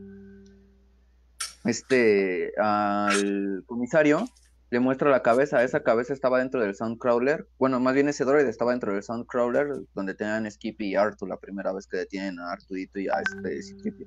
[1.65, 4.25] Este, al comisario
[4.71, 5.63] le muestra la cabeza.
[5.63, 7.47] Esa cabeza estaba dentro del Soundcrawler.
[7.59, 11.37] Bueno, más bien ese droide estaba dentro del Soundcrawler, donde tenían Skippy y Artu la
[11.37, 14.07] primera vez que detienen a Artudito y a este C-3PO.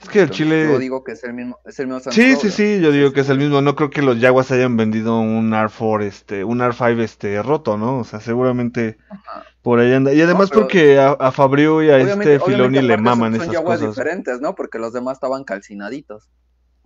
[0.00, 0.68] Es que el Entonces, chile.
[0.72, 3.20] Yo digo que es el mismo, es el mismo Sí, sí, sí, yo digo que
[3.20, 3.60] es el mismo.
[3.60, 7.98] No creo que los Jaguars hayan vendido un R4, este, un R5 este roto, ¿no?
[7.98, 9.44] O sea, seguramente Ajá.
[9.62, 10.14] por ahí anda.
[10.14, 13.40] Y además pero- porque a, a Fabio y a Obviamente- este Filoni le maman son,
[13.40, 13.94] son esas yaguas cosas.
[13.94, 14.54] diferentes, ¿no?
[14.54, 16.30] Porque los demás estaban calcinaditos.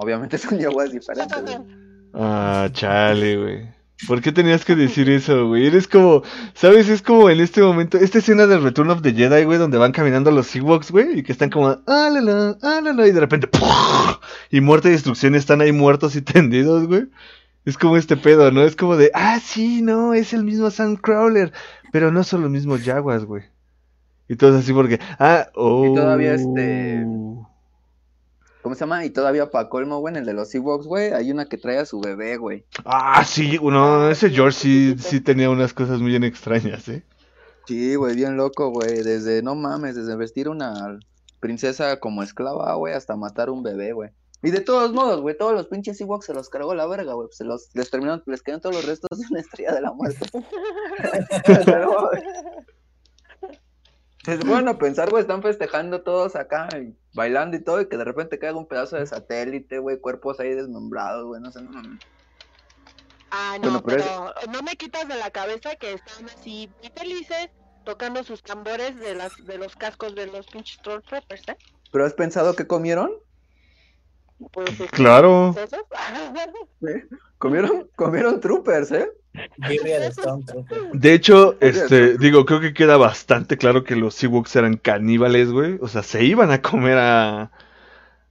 [0.01, 1.43] Obviamente son yaguas diferentes.
[1.43, 1.59] güey.
[2.15, 3.69] Ah, chale, güey.
[4.09, 5.67] ¿Por qué tenías que decir eso, güey?
[5.67, 6.23] Eres como,
[6.55, 6.89] ¿sabes?
[6.89, 9.93] Es como en este momento, esta escena del Return of the Jedi, güey, donde van
[9.93, 13.13] caminando los Ewoks, güey, y que están como, ah, la, la, ah, la, la, y
[13.13, 13.51] de repente,
[14.51, 17.09] y muerte y destrucción están ahí muertos y tendidos, güey.
[17.67, 18.63] Es como este pedo, ¿no?
[18.63, 21.53] Es como de, ah, sí, no, es el mismo Sandcrawler,
[21.93, 23.43] pero no son los mismos Jaguars, güey.
[24.31, 25.93] Y todo así porque, ah, oh.
[25.95, 27.05] todavía este-
[28.63, 29.05] ¿Cómo se llama?
[29.05, 31.79] Y todavía para colmo, güey, en el de los Ewoks, güey, hay una que trae
[31.79, 32.65] a su bebé, güey.
[32.85, 37.03] Ah, sí, no, ese George sí, sí tenía unas cosas muy bien extrañas, ¿eh?
[37.67, 39.03] Sí, güey, bien loco, güey.
[39.03, 40.99] Desde, no mames, desde vestir una
[41.41, 44.11] princesa como esclava, güey, hasta matar un bebé, güey.
[44.43, 47.29] Y de todos modos, güey, todos los pinches Ewoks se los cargó la verga, güey.
[47.31, 50.27] Se los, les terminaron, les quedan todos los restos de una estrella de la muerte.
[51.65, 52.23] Pero, güey,
[54.27, 58.05] Es bueno pensar, güey, están festejando todos acá, y bailando y todo, y que de
[58.05, 62.01] repente caiga un pedazo de satélite, güey, cuerpos ahí desmembrados, güey, no sé, no mames.
[63.31, 66.91] Ah, no, Bueno, pero pero no me quitas de la cabeza que están así muy
[66.95, 67.51] felices
[67.85, 71.57] tocando sus tambores de las de los cascos de los pinches Stormtroopers, ¿eh?
[71.93, 73.11] ¿Pero has pensado qué comieron?
[74.53, 75.55] Pues, Claro.
[77.39, 79.09] Comieron, comieron troopers, ¿eh?
[80.93, 85.79] De hecho, este, digo, creo que queda bastante claro que los Ewoks eran caníbales, güey.
[85.81, 87.51] O sea, se iban a comer a,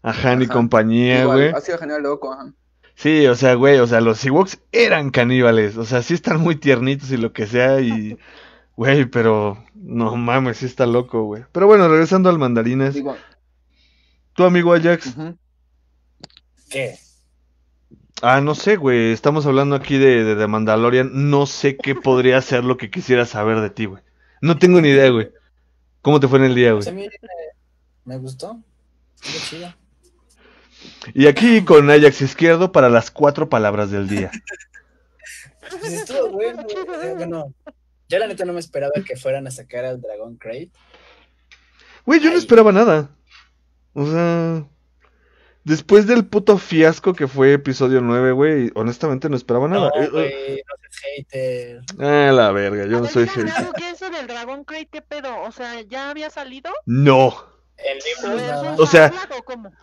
[0.04, 0.54] a Han y Ajá.
[0.54, 1.50] compañía, Igual, güey.
[1.54, 2.54] ha sido genial loco, ajá.
[2.96, 5.78] Sí, o sea, güey, o sea, los Ewoks eran caníbales.
[5.78, 8.18] O sea, sí están muy tiernitos y lo que sea y...
[8.76, 9.64] Güey, pero...
[9.74, 11.46] No mames, sí está loco, güey.
[11.54, 12.94] Pero bueno, regresando al mandarinas.
[12.94, 13.16] Digo,
[14.34, 15.16] Tu amigo Ajax.
[16.70, 16.98] ¿Qué?
[18.22, 19.12] Ah, no sé, güey.
[19.12, 21.30] Estamos hablando aquí de, de, de Mandalorian.
[21.30, 24.04] No sé qué podría ser lo que quisiera saber de ti, güey.
[24.42, 25.30] No tengo ni idea, güey.
[26.02, 27.08] ¿Cómo te fue en el día, Pues a güey?
[27.08, 27.56] mí eh,
[28.06, 28.60] me gustó.
[29.22, 29.74] Estuvo chido.
[31.14, 34.32] Y aquí con Ajax izquierdo para las cuatro palabras del día.
[35.80, 36.62] Pues estuvo bueno.
[37.04, 37.54] eh, Bueno,
[38.08, 40.72] yo la neta no me esperaba que fueran a sacar al Dragon Crate.
[42.06, 43.10] Güey, yo no esperaba nada.
[43.94, 44.66] O sea,
[45.64, 49.92] después del puto fiasco que fue episodio 9, güey, honestamente no esperaba nada.
[49.96, 51.82] No, Eh, güey, eh, no seas hater.
[52.00, 53.54] Ah, la verga, yo A no ver, soy hater.
[53.76, 54.88] ¿qué es eso del Dragon Crate?
[54.92, 55.42] ¿Qué pedo?
[55.42, 56.72] O sea, ¿ya había salido?
[56.86, 57.34] No.
[57.78, 58.76] El ¿O libro.
[58.78, 59.14] O sea,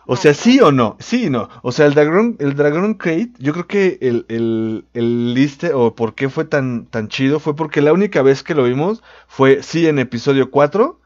[0.05, 1.49] o sea, sí o no, sí y no.
[1.63, 5.95] O sea, el Dragon, el Dragon Crate, yo creo que el, el, el liste o
[5.95, 9.63] por qué fue tan, tan chido fue porque la única vez que lo vimos fue,
[9.63, 10.99] sí, en episodio 4,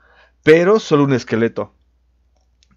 [0.44, 1.74] pero solo un esqueleto.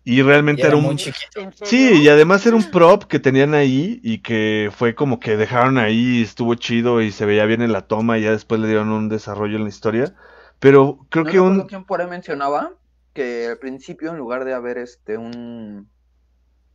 [0.04, 0.82] Y Y realmente era era un...
[0.82, 1.54] muy chiquito.
[1.62, 5.78] Sí, y además era un prop que tenían ahí y que fue como que dejaron
[5.78, 8.90] ahí, estuvo chido y se veía bien en la toma y ya después le dieron
[8.90, 10.14] un desarrollo en la historia.
[10.60, 11.62] Pero creo No que un...
[11.66, 12.78] quién por ahí mencionaba
[13.12, 15.90] que al principio, en lugar de haber este un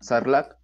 [0.01, 0.57] Sarlacc,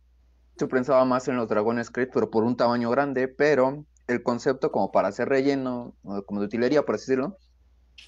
[0.57, 4.71] se pensaba más en los dragones Crate, pero por un tamaño grande, pero el concepto
[4.71, 7.37] como para hacer relleno, o como de utilería, por así decirlo,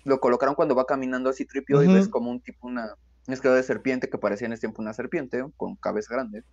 [0.06, 2.96] lo colocaron cuando va caminando así tripio y ves como un tipo, una,
[3.28, 6.44] un esqueleto de serpiente que parecía en ese tiempo una serpiente, con cabeza grande.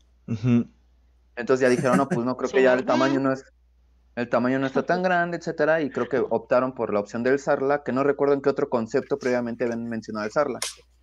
[1.37, 3.45] Entonces ya dijeron, no, pues no creo que ya el tamaño no es,
[4.16, 7.39] el tamaño no está tan grande, etcétera, y creo que optaron por la opción del
[7.39, 10.59] Sarla, que no recuerdo en qué otro concepto previamente habían mencionado el Sarla.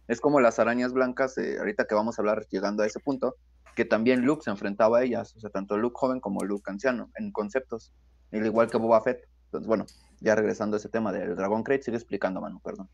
[0.08, 3.36] Es como las arañas blancas, eh, ahorita que vamos a hablar llegando a ese punto,
[3.76, 7.10] que también Luke se enfrentaba a ellas, o sea, tanto Luke joven como Luke anciano,
[7.16, 7.94] en conceptos,
[8.34, 9.28] al igual que Boba Fett.
[9.46, 9.86] Entonces, bueno,
[10.20, 12.90] ya regresando a ese tema del Dragon Crate, sigue explicando, Manu, perdón.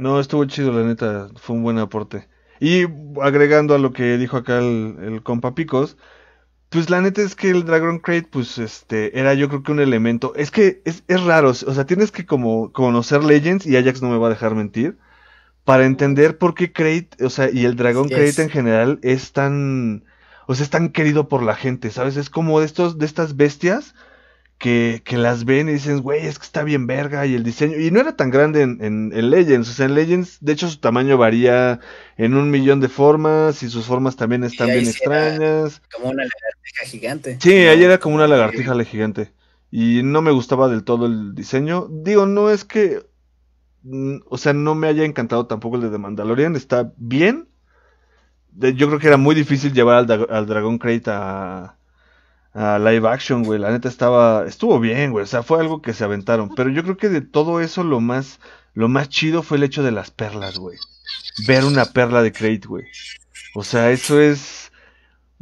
[0.00, 2.26] No, estuvo chido, la neta, fue un buen aporte.
[2.58, 2.84] Y
[3.20, 5.98] agregando a lo que dijo acá el, el compa Picos,
[6.70, 9.80] pues la neta es que el Dragon Crate, pues este, era yo creo que un
[9.80, 10.32] elemento.
[10.36, 14.08] Es que es, es raro, o sea, tienes que como conocer Legends, y Ajax no
[14.08, 14.96] me va a dejar mentir,
[15.64, 20.04] para entender por qué Crate, o sea, y el Dragon Crate en general es tan,
[20.46, 22.16] o sea, es tan querido por la gente, ¿sabes?
[22.16, 23.94] Es como de estos, de estas bestias
[24.60, 27.78] que, que las ven y dicen, güey, es que está bien verga y el diseño,
[27.80, 30.68] y no era tan grande en, en, en Legends, o sea, en Legends, de hecho
[30.70, 31.80] su tamaño varía
[32.16, 35.82] en un millón de formas y sus formas también están bien sí extrañas.
[35.92, 37.40] Como una lagartija gigante.
[37.40, 37.70] Sí, ¿no?
[37.70, 39.32] ahí era como una lagartija le gigante.
[39.70, 41.88] Y no me gustaba del todo el diseño.
[41.90, 43.06] Digo, no es que.
[43.82, 46.56] mm, O sea, no me haya encantado tampoco el de The Mandalorian.
[46.56, 47.48] Está bien.
[48.52, 51.78] Yo creo que era muy difícil llevar al, al Dragon Crate a,
[52.52, 53.58] a live action, güey.
[53.58, 54.46] La neta estaba.
[54.46, 55.24] Estuvo bien, güey.
[55.24, 56.54] O sea, fue algo que se aventaron.
[56.54, 58.40] Pero yo creo que de todo eso, lo más.
[58.74, 60.78] Lo más chido fue el hecho de las perlas, güey.
[61.46, 62.84] Ver una perla de Crate, güey.
[63.54, 64.70] O sea, eso es.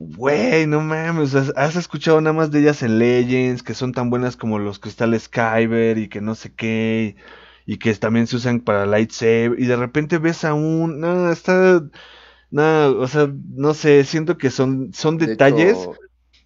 [0.01, 4.11] Güey, no mames, has, has escuchado nada más de ellas en Legends, que son tan
[4.11, 7.17] buenas como los cristales Kyber y que no sé qué,
[7.67, 11.33] y, y que también se usan para lightsaber, y de repente ves a un, no,
[11.33, 11.83] está,
[12.53, 15.97] no, o sea, no sé, siento que son, son De detalles, hecho,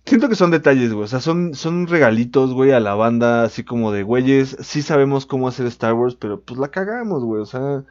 [0.04, 3.64] siento que son detalles, güey, o sea, son, son regalitos, güey, a la banda, así
[3.64, 7.46] como de, güeyes, sí sabemos cómo hacer Star Wars, pero pues la cagamos, güey, o
[7.46, 7.84] sea,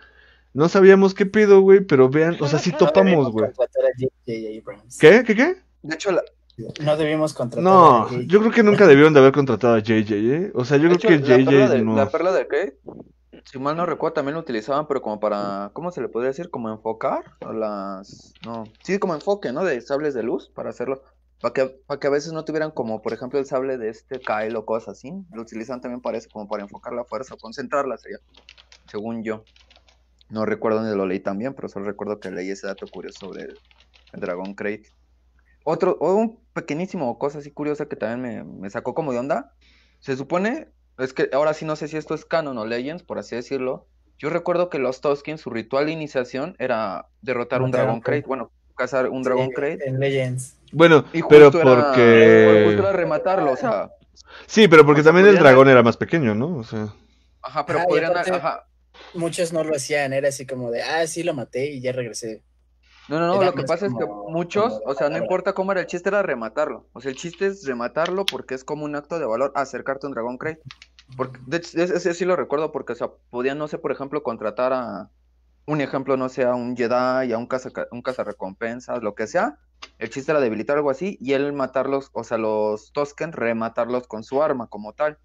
[0.53, 3.51] no sabíamos qué pido, güey, pero vean, o sea, sí topamos, güey.
[3.55, 4.09] J.J.
[4.99, 5.23] ¿Qué?
[5.25, 5.35] ¿Qué?
[5.35, 5.55] ¿Qué?
[5.83, 6.21] de hecho, la,
[6.83, 8.23] No debimos contratar No, a J.J.
[8.27, 10.51] yo creo que nunca debieron de haber contratado a JJ, ¿eh?
[10.53, 11.95] O sea, yo de creo hecho, que la perla JJ de, no.
[11.95, 12.77] la perla de Crate,
[13.45, 16.49] si mal no recuerdo, también lo utilizaban, pero como para, ¿cómo se le podría decir?
[16.49, 19.63] Como enfocar a las, no, sí, como enfoque, ¿no?
[19.63, 21.01] De sables de luz, para hacerlo,
[21.41, 24.19] para que, para que a veces no tuvieran como, por ejemplo, el sable de este
[24.19, 27.97] Kyle o cosas así, lo utilizan también para eso, como para enfocar la fuerza, concentrarla
[27.97, 28.19] sería,
[28.89, 29.43] según yo.
[30.29, 33.43] No recuerdo dónde lo leí también, pero solo recuerdo que leí ese dato curioso sobre
[33.43, 33.59] el,
[34.13, 34.91] el Dragon Crate.
[35.63, 39.53] Otro, o un pequeñísimo cosa así curiosa que también me, me sacó como de onda.
[39.99, 43.19] Se supone, es que ahora sí no sé si esto es canon o Legends, por
[43.19, 43.87] así decirlo.
[44.17, 48.01] Yo recuerdo que los Toskin, su ritual de iniciación era derrotar un a Dragon un
[48.01, 49.87] Crate, bueno, cazar un Dragon Crate.
[49.87, 50.60] En Legends.
[50.71, 52.63] Bueno, Y pero justo era- porque.
[52.65, 53.91] justo era rematarlo, o sea,
[54.47, 56.57] Sí, pero porque o sea, también el dragón era más pequeño, ¿no?
[56.57, 56.87] O sea.
[57.41, 58.65] ajá, pero Ah, podrían, aparte- ajá.
[59.13, 62.43] Muchos no lo hacían, era así como de, ah, sí lo maté y ya regresé.
[63.07, 65.53] No, no, no, Era lo que pasa es que muchos, como o sea, no importa
[65.53, 66.87] cómo era el chiste, era rematarlo.
[66.93, 70.09] O sea, el chiste es rematarlo porque es como un acto de valor acercarte a
[70.09, 70.61] un Dragon Crate.
[71.17, 73.91] Porque, de hecho, ese, ese sí lo recuerdo porque, o sea, podían, no sé, por
[73.91, 75.09] ejemplo, contratar a
[75.65, 79.57] un ejemplo, no sé, a un Jedi, a un caza, un cazarrecompensas, lo que sea.
[79.97, 84.23] El chiste era debilitar algo así y él matarlos, o sea, los Tosken, rematarlos con
[84.23, 85.17] su arma como tal.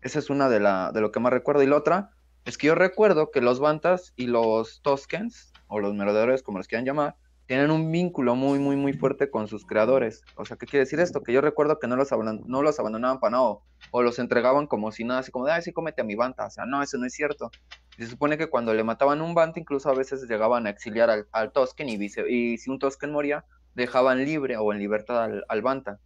[0.00, 1.62] Esa es una de, la, de lo que más recuerdo.
[1.62, 2.10] Y la otra
[2.44, 6.68] es que yo recuerdo que los Bantas y los Toskens, o los merodeadores, como los
[6.68, 7.16] quieran llamar,
[7.48, 10.26] tienen un vínculo muy, muy, muy fuerte con sus creadores.
[10.36, 11.24] O sea, ¿qué quiere decir esto?
[11.24, 14.20] Que yo recuerdo que no los, abandonaban, no los abandonaban para nada, o, o los
[14.20, 16.46] entregaban como si nada, así como de, ay, sí, cómete a mi Banta.
[16.46, 17.52] O sea, no, eso no es cierto.
[17.98, 21.28] Se supone que cuando le mataban un Banta, incluso a veces llegaban a exiliar al,
[21.32, 23.44] al Tosken y, vice- y si un Tosken moría,
[23.74, 26.00] dejaban libre o en libertad al, al Banta.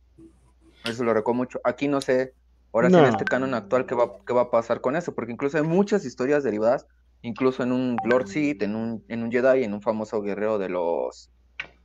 [0.84, 1.61] Eso lo recuerdo mucho.
[1.64, 2.34] Aquí no sé,
[2.72, 5.14] ahora sí en este canon actual, ¿qué va, qué va a pasar con eso?
[5.14, 6.86] Porque incluso hay muchas historias derivadas,
[7.22, 10.68] incluso en un Lord Sith, en un, en un Jedi, en un famoso guerrero de
[10.68, 11.30] los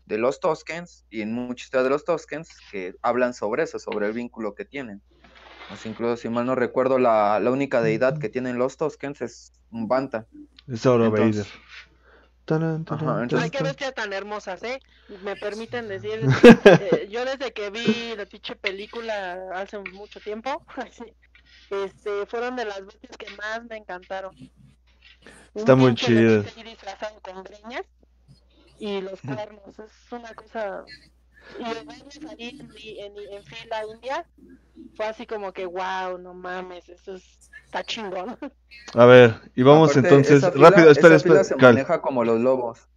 [0.05, 4.07] de los Toskens y en muchas historias de los Toskens que hablan sobre eso, sobre
[4.07, 5.01] el vínculo que tienen.
[5.75, 9.51] Sea, incluso si mal no recuerdo, la, la única deidad que tienen los Toskens es
[9.69, 10.25] un Banta.
[10.65, 11.45] Es Oro Vader.
[13.23, 14.79] Entonces- Ay, qué bestias tan hermosas, ¿eh?
[15.25, 16.21] Me permiten decir,
[17.03, 20.63] eh, yo desde que vi la pinche película hace mucho tiempo,
[21.69, 24.33] este, fueron de las bestias que más me encantaron.
[25.57, 26.43] Está muy chido.
[27.23, 27.85] con greñas
[28.79, 30.85] y los cuernos, es una cosa...
[31.59, 34.25] Y los verlos ahí en, en, en fila india,
[34.95, 38.37] fue así como que, wow, no mames, eso es, está chingón.
[38.93, 40.37] A ver, y vamos Aparte, entonces.
[40.39, 41.43] esa fila- rápido, espera, esa fila espera.
[41.43, 42.87] se Cal, maneja como los lobos.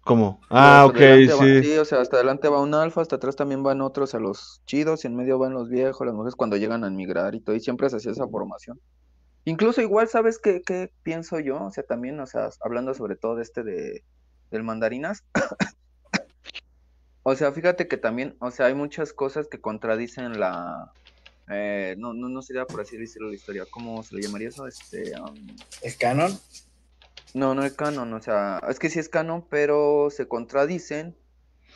[0.00, 0.40] ¿Cómo?
[0.48, 1.78] Ah, ok, hasta adelante va- sí.
[1.78, 5.04] o sea, hasta adelante va un alfa, hasta atrás también van otros a los chidos,
[5.04, 7.60] y en medio van los viejos, las mujeres cuando llegan a migrar y todo, y
[7.60, 8.80] siempre se hacía esa formación.
[9.48, 11.64] Incluso igual, ¿sabes qué, qué pienso yo?
[11.64, 14.04] O sea, también, o sea, hablando sobre todo de este de,
[14.50, 15.24] del mandarinas.
[17.22, 20.92] o sea, fíjate que también, o sea, hay muchas cosas que contradicen la,
[21.48, 23.64] eh, no, no, no sería por así decirlo la historia.
[23.70, 24.66] ¿Cómo se le llamaría eso?
[24.66, 26.38] Este, um, ¿Es canon?
[27.32, 31.16] no, no es canon, o sea, es que sí es canon, pero se contradicen.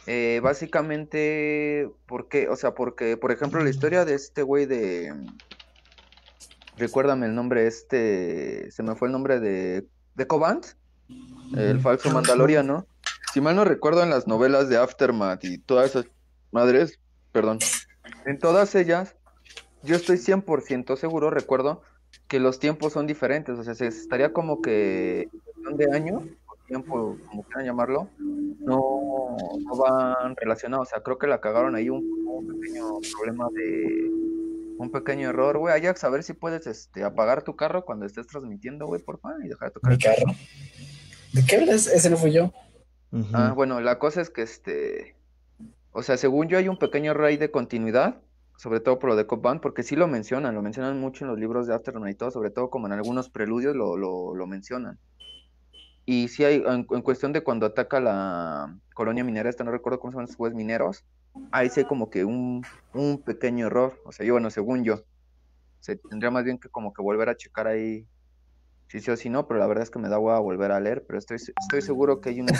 [0.06, 5.14] eh, básicamente, porque, o sea, porque, por ejemplo, la historia de este güey de.
[6.76, 8.70] Recuérdame el nombre, este.
[8.70, 9.86] Se me fue el nombre de.
[10.14, 10.66] De Cobant,
[11.56, 12.86] el falso Mandaloriano.
[13.32, 16.06] Si mal no recuerdo, en las novelas de Aftermath y todas esas
[16.50, 16.98] madres,
[17.32, 17.58] perdón,
[18.26, 19.16] en todas ellas,
[19.82, 21.82] yo estoy 100% seguro, recuerdo,
[22.28, 25.30] que los tiempos son diferentes, o sea, se estaría como que
[25.74, 31.26] de años, o tiempo, como quieran llamarlo, no, no van relacionados, o sea, creo que
[31.26, 34.10] la cagaron ahí un, un pequeño problema de,
[34.78, 38.26] un pequeño error, güey, Ajax, a ver si puedes, este, apagar tu carro cuando estés
[38.26, 40.32] transmitiendo, güey, por favor, y dejar Mi el carro.
[41.32, 41.86] ¿De qué hablas?
[41.86, 42.52] Ese no fui yo.
[43.32, 45.16] Ah, bueno, la cosa es que este,
[45.92, 48.20] o sea, según yo hay un pequeño error ahí de continuidad,
[48.56, 51.30] sobre todo por lo de Cop Band, porque sí lo mencionan, lo mencionan mucho en
[51.30, 54.46] los libros de Aftermath y todo, sobre todo como en algunos preludios lo, lo, lo
[54.46, 54.98] mencionan.
[56.06, 60.00] Y sí hay, en, en cuestión de cuando ataca la colonia minera, esta no recuerdo
[60.00, 61.04] cómo se llaman esos mineros,
[61.50, 62.64] ahí sí hay como que un,
[62.94, 65.04] un pequeño error, o sea, yo, bueno, según yo,
[65.80, 68.06] se tendría más bien que como que volver a checar ahí
[68.88, 70.78] si sí o si no, pero la verdad es que me da hueva volver a
[70.78, 72.52] leer, pero estoy, estoy seguro que hay una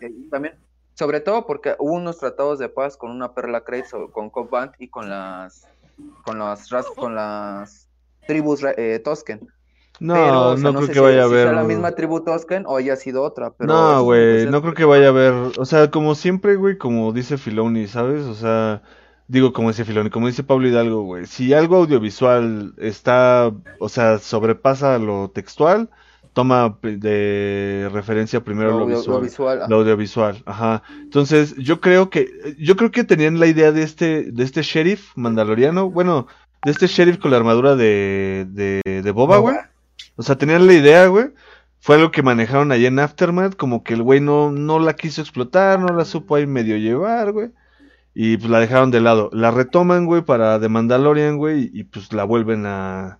[0.00, 0.54] ahí también.
[0.94, 4.72] Sobre todo porque hubo unos tratados de paz con una perla Crate, con Cobb Band
[4.78, 5.66] y con las
[6.24, 7.88] con las con las
[8.26, 9.48] tribus eh, Tosken.
[10.00, 11.92] No, Pero, o sea, no creo sé que si- vaya a si sea la misma
[11.92, 15.34] tribu Tosken o haya sido otra, pero No, güey, no creo que vaya a haber,
[15.58, 18.22] o sea, como siempre, güey, como dice Filoni, ¿sabes?
[18.22, 18.82] O sea,
[19.28, 24.18] digo como dice Filoni, como dice Pablo Hidalgo, güey, si algo audiovisual está, o sea,
[24.18, 25.90] sobrepasa lo textual,
[26.32, 29.62] toma de referencia primero lo, lo visual.
[29.62, 29.66] ah.
[29.68, 30.82] Lo audiovisual, ajá.
[31.02, 35.10] Entonces, yo creo que, yo creo que tenían la idea de este, de este sheriff
[35.16, 36.26] mandaloriano, bueno,
[36.64, 39.56] de este sheriff con la armadura de, de, de Boba, güey.
[40.20, 41.28] O sea, tenían la idea, güey.
[41.78, 45.22] Fue algo que manejaron allá en Aftermath, como que el güey no, no la quiso
[45.22, 47.52] explotar, no la supo ahí medio llevar, güey.
[48.12, 49.30] Y pues la dejaron de lado.
[49.32, 53.18] La retoman, güey, para The Mandalorian, güey, y pues la vuelven a...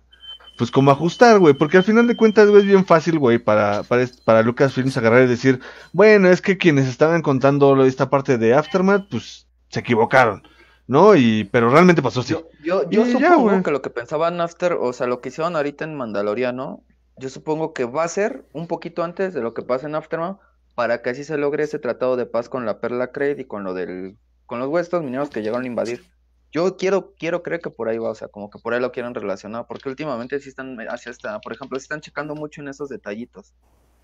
[0.59, 3.81] Pues como ajustar, güey, porque al final de cuentas, güey, es bien fácil, güey, para,
[3.81, 5.59] para, para Lucasfilms agarrar y decir,
[5.93, 10.43] bueno, es que quienes estaban contando esta parte de Aftermath, pues se equivocaron,
[10.85, 11.15] ¿no?
[11.15, 12.33] Y, pero realmente pasó así.
[12.33, 15.55] Yo, yo, yo ya, supongo que lo que pensaban After, o sea, lo que hicieron
[15.55, 16.83] ahorita en Mandaloriano,
[17.17, 20.39] yo supongo que va a ser un poquito antes de lo que pasa en Aftermath,
[20.75, 23.63] para que así se logre ese tratado de paz con la Perla Crate y con
[23.63, 26.03] lo del, con los huestos mineros que llegaron a invadir.
[26.51, 28.91] Yo quiero, quiero creer que por ahí va, o sea, como que por ahí lo
[28.91, 32.67] quieren relacionar, porque últimamente sí están hacia esta, por ejemplo, sí están checando mucho en
[32.67, 33.53] esos detallitos.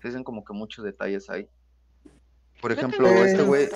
[0.00, 1.48] Se dicen como que muchos detalles ahí.
[2.60, 3.68] Por ejemplo, este güey,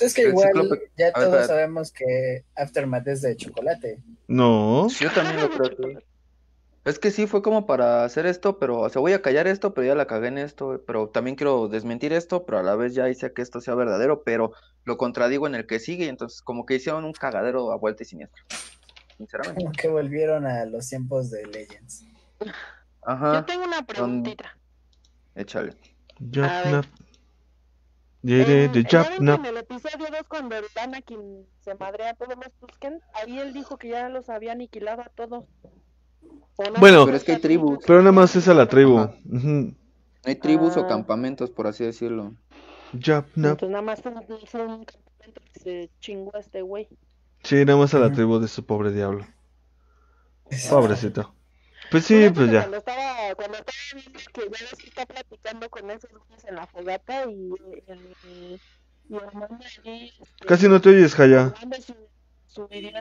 [0.00, 0.52] es que igual
[0.96, 3.98] ya ver, todos sabemos que Aftermath es de chocolate.
[4.28, 4.88] No.
[4.88, 5.76] yo también lo creo.
[5.76, 6.09] que-
[6.90, 9.72] Es que sí, fue como para hacer esto, pero, o sea, voy a callar esto,
[9.72, 12.96] pero ya la cagué en esto, pero también quiero desmentir esto, pero a la vez
[12.96, 16.42] ya hice que esto sea verdadero, pero lo contradigo en el que sigue, y entonces
[16.42, 18.42] como que hicieron un cagadero a vuelta y siniestra.
[19.16, 19.62] Sinceramente.
[19.62, 22.06] Como que volvieron a los tiempos de Legends.
[22.40, 22.50] Yo
[23.02, 24.58] Ajá, tengo una preguntita.
[25.36, 25.76] échale.
[26.18, 26.32] En,
[28.72, 29.38] de ya Japnap.
[29.38, 33.52] en el episodio 2 cuando el Anakin se madrea a todos los Tusken, ahí él
[33.52, 35.44] dijo que ya los había aniquilado a todos.
[36.56, 37.04] ¿O Bueno.
[37.06, 37.78] Pero es que hay tribus.
[37.86, 38.98] Pero nada más es a la tribu.
[38.98, 39.14] Ajá.
[39.26, 39.48] Ujú.
[39.48, 39.74] No
[40.24, 40.88] hay tribus o Ah.
[40.88, 42.34] campamentos, por así decirlo.
[42.92, 43.52] Japnap.
[43.52, 46.88] Entonces nada más fue un, campamento que se chingó a este güey.
[47.42, 49.26] Sí, nada más a la tribu de su pobre diablo.
[50.68, 51.32] Pobrecito.
[51.90, 52.60] Pues sí, pues ya.
[52.60, 56.54] Cuando estaba, cuando estaba viendo que ya ves que está platicando con esos güeyes en
[56.56, 57.50] la fogata y
[59.08, 61.52] y el mando allí, este, Casi no te oyes, Jaya.
[61.84, 61.94] su,
[62.46, 63.00] su idioma.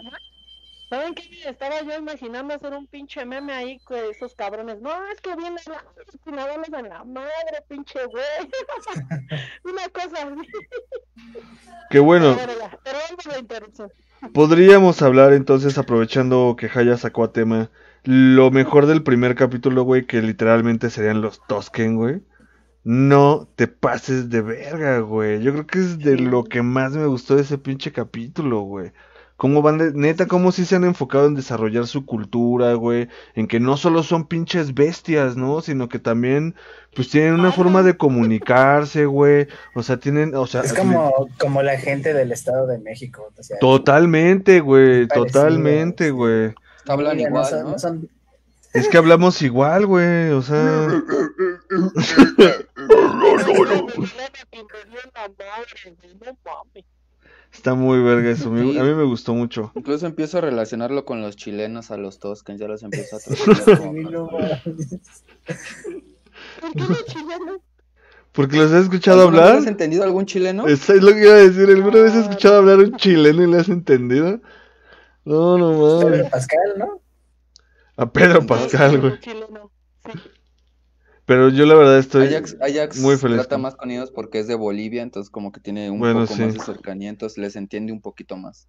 [0.89, 1.23] ¿Saben qué?
[1.47, 4.81] Estaba yo imaginando hacer un pinche meme ahí con esos cabrones.
[4.81, 8.23] No, es que viene la espinadolas en la madre, pinche güey.
[9.63, 10.49] Una cosa así.
[11.91, 12.35] Que bueno,
[14.33, 17.69] podríamos hablar entonces, aprovechando que Jaya sacó a tema,
[18.03, 22.23] lo mejor del primer capítulo, güey, que literalmente serían los Tosken, güey.
[22.83, 25.41] No te pases de verga, güey.
[25.43, 28.91] Yo creo que es de lo que más me gustó de ese pinche capítulo, güey.
[29.39, 33.07] Cómo van de, neta, cómo sí se han enfocado en desarrollar su cultura, güey.
[33.35, 35.61] En que no solo son pinches bestias, ¿no?
[35.61, 36.55] Sino que también,
[36.93, 39.47] pues tienen una forma de comunicarse, güey.
[39.75, 43.31] O sea, tienen, o sea, Es como, como la gente del Estado de México.
[43.37, 46.53] O sea, Totalmente, güey, Parecido, totalmente, güey.
[46.89, 47.69] Hablan mira, no igual, son- ¿no?
[47.71, 48.09] no son-
[48.73, 50.59] Es que hablamos igual, güey, o sea,
[57.51, 58.55] Está muy verga eso.
[58.55, 58.77] Sí.
[58.77, 59.71] A mí me gustó mucho.
[59.75, 63.19] Incluso empiezo a relacionarlo con los chilenos a los Toskens, ya los empiezo a
[63.65, 64.29] tratar como-.
[66.61, 67.61] ¿Por qué los chilenos?
[68.31, 69.61] Porque los has escuchado ¿Alguna vez hablar.
[69.63, 70.67] ¿Has entendido algún chileno?
[70.67, 71.67] Eso es lo que iba a decir.
[71.69, 74.39] ¿Alguna vez has escuchado hablar un chileno y le has entendido?
[75.25, 76.29] No, no Pedro mames.
[76.29, 77.01] Pascal, ¿no?
[77.97, 79.13] A Pedro Pascal, Sí, güey.
[79.21, 79.31] sí.
[81.29, 83.37] Pero yo la verdad estoy Ajax, Ajax muy feliz.
[83.37, 86.21] trata con- más con ellos porque es de Bolivia, entonces como que tiene un Bueno,
[86.21, 86.41] poco sí.
[86.41, 88.67] más de cercanía, entonces les entiende un poquito más.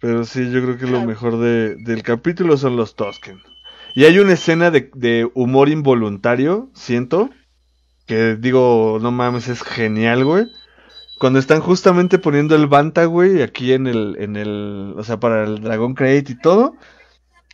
[0.00, 3.40] Pero sí, yo creo que lo mejor de, del capítulo son los Tosken.
[3.94, 7.30] Y hay una escena de, de humor involuntario, siento,
[8.06, 10.46] que digo, no mames, es genial, güey.
[11.18, 15.44] Cuando están justamente poniendo el Banta, güey, aquí en el, en el, o sea, para
[15.44, 16.74] el Dragon Crate y todo,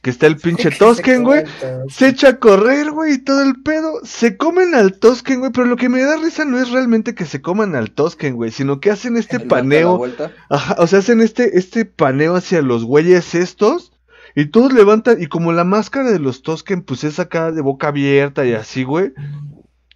[0.02, 1.44] que está el pinche Tosken, güey.
[1.88, 4.00] Se echa a correr, güey, y todo el pedo.
[4.04, 7.24] Se comen al Tosken, güey, pero lo que me da risa no es realmente que
[7.24, 10.02] se coman al Tosken, güey, sino que hacen este paneo.
[10.50, 13.92] Ajá, o sea, hacen este, este paneo hacia los güeyes estos.
[14.34, 15.22] Y todos levantan.
[15.22, 18.82] Y como la máscara de los Tosken, pues es acá de boca abierta y así,
[18.82, 19.12] güey.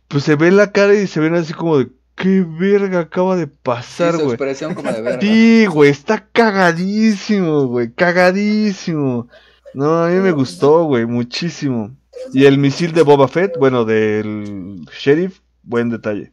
[0.09, 1.88] Pues se ve la cara y se ven así como de.
[2.14, 4.28] ¿Qué verga acaba de Sí, pasar, su güey?
[4.30, 5.20] expresión como de verga.
[5.20, 9.28] Sí, güey, está cagadísimo, güey, cagadísimo.
[9.76, 11.94] No, a mí me gustó, güey, muchísimo.
[12.32, 16.32] Y el misil de Boba Fett, bueno, del sheriff, buen detalle.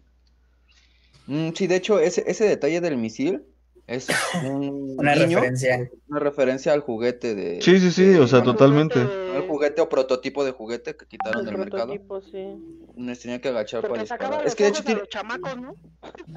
[1.27, 3.43] Mm, sí, de hecho, ese, ese detalle del misil
[3.87, 4.07] es
[4.45, 5.89] un Una referencia.
[6.07, 7.61] una referencia al juguete de...
[7.61, 8.95] Sí, sí, sí, de- o sea, El totalmente.
[8.99, 11.87] juguete al de- juguete o prototipo de juguete que quitaron el del mercado.
[11.87, 12.55] prototipo, sí.
[12.95, 14.45] Les tenía que agachar para disparar.
[14.45, 15.75] Es que de hecho a tiene, los chamacos, ¿no?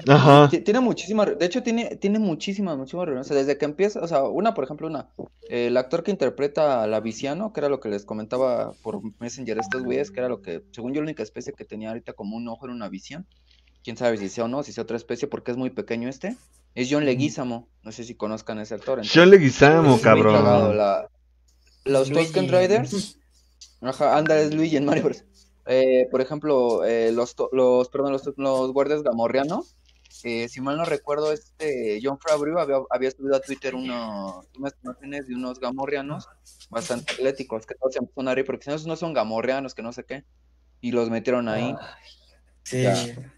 [0.07, 0.49] Ajá.
[0.49, 3.37] ti- tiene muchísimas, de hecho tiene, tiene muchísimas, muchísimas referencias.
[3.37, 5.09] Desde que empieza, o sea, una, por ejemplo, una,
[5.49, 8.99] eh, el actor que interpreta a la Viciano, que era lo que les comentaba por
[9.19, 12.13] Messenger estos güeyes, que era lo que, según yo, la única especie que tenía ahorita
[12.13, 13.25] como un ojo era una visión.
[13.83, 16.35] Quién sabe si sea o no, si sea otra especie, porque es muy pequeño este.
[16.77, 19.01] Es John Leguizamo, no sé si conozcan a ese actor.
[19.01, 20.77] Yo le guisamo, Es muy cagado, cabrón.
[20.77, 21.09] la-
[21.85, 22.25] Los Luigi.
[22.25, 23.17] Tusken Riders.
[23.81, 25.23] Ajá, anda, es Luigi en Mario Bros.
[25.65, 29.75] Eh, por ejemplo, eh, los, los, perdón, los, los guardias gamorreanos.
[30.23, 34.73] eh, si mal no recuerdo, este John Favreau había, había subido a Twitter uno- unas
[34.83, 36.27] imágenes de unos gamorreanos
[36.69, 39.73] bastante atléticos, que todos se empezaron a reír, porque si no, esos no son gamorreanos,
[39.73, 40.23] que no sé qué.
[40.79, 41.75] Y los metieron ahí.
[42.67, 42.81] Sí.
[42.83, 42.93] Ya.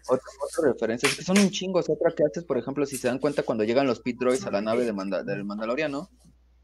[0.08, 1.78] Otra, otra referencia, es que son un chingo.
[1.78, 4.18] o sea, otra que haces, por ejemplo, si se dan cuenta cuando llegan los pit
[4.18, 6.10] droids a la nave de Manda- del Mandaloriano,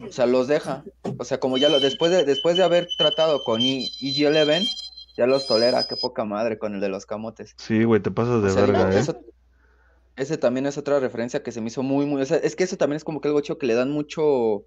[0.01, 0.83] o sea, los deja.
[1.19, 4.67] O sea, como ya lo, después de, después de haber tratado con E- EG-11,
[5.17, 7.55] ya los tolera, qué poca madre con el de los camotes.
[7.57, 8.99] Sí, güey, te pasas de O sea, verga, eh.
[8.99, 9.21] eso-
[10.17, 12.21] ese también es otra referencia que se me hizo muy, muy.
[12.23, 14.65] O sea, es que eso también es como que algo chido que le dan mucho.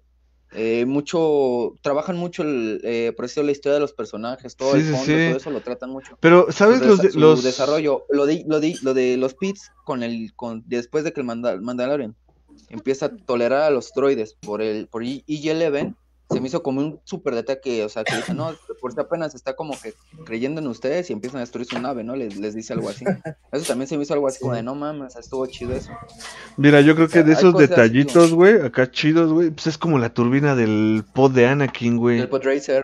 [0.52, 1.74] Eh, mucho.
[1.82, 5.04] Trabajan mucho, el, eh, por decirlo, la historia de los personajes, todo Sí, el fondo,
[5.04, 5.12] sí.
[5.12, 7.42] todo eso lo tratan mucho Pero, ¿sabes su, los, desa- de- su los...
[7.42, 11.20] desarrollo, lo de, lo de, lo de los pits con el, con, después de que
[11.20, 12.16] el Mandal- Mandalorian
[12.68, 15.94] empieza a tolerar a los droides por el, por E- EG-11,
[16.30, 19.00] se me hizo como un súper detalle que, o sea, que dice, no, por si
[19.00, 22.14] apenas está como que creyendo en ustedes y empiezan a destruir su nave, ¿no?
[22.16, 23.04] Les, les dice algo así.
[23.52, 25.90] Eso también se me hizo algo así como de, no mames, estuvo chido eso.
[26.56, 29.98] Mira, yo creo que sea, de esos detallitos, güey, acá chidos, güey, pues es como
[29.98, 32.20] la turbina del pod de Anakin, güey.
[32.20, 32.82] El Podracer,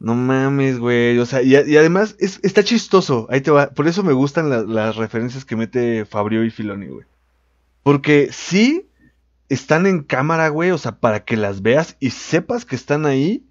[0.00, 1.18] No mames, güey.
[1.18, 3.26] O sea, y, y además es, está chistoso.
[3.30, 3.70] Ahí te va.
[3.70, 7.06] Por eso me gustan la- las referencias que mete Fabio y Filoni, güey.
[7.82, 8.86] Porque sí
[9.54, 10.70] están en cámara, güey.
[10.70, 13.46] O sea, para que las veas y sepas que están ahí.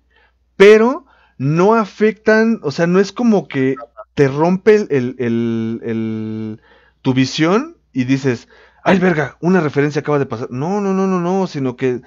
[0.57, 1.05] Pero
[1.37, 2.59] no afectan.
[2.63, 3.75] O sea, no es como que
[4.13, 6.61] te rompe el, el- el- el-
[7.01, 8.47] tu visión y dices,
[8.83, 10.49] ay, verga, una referencia acaba de pasar.
[10.51, 11.47] No, no, no, no, no.
[11.47, 12.01] Sino que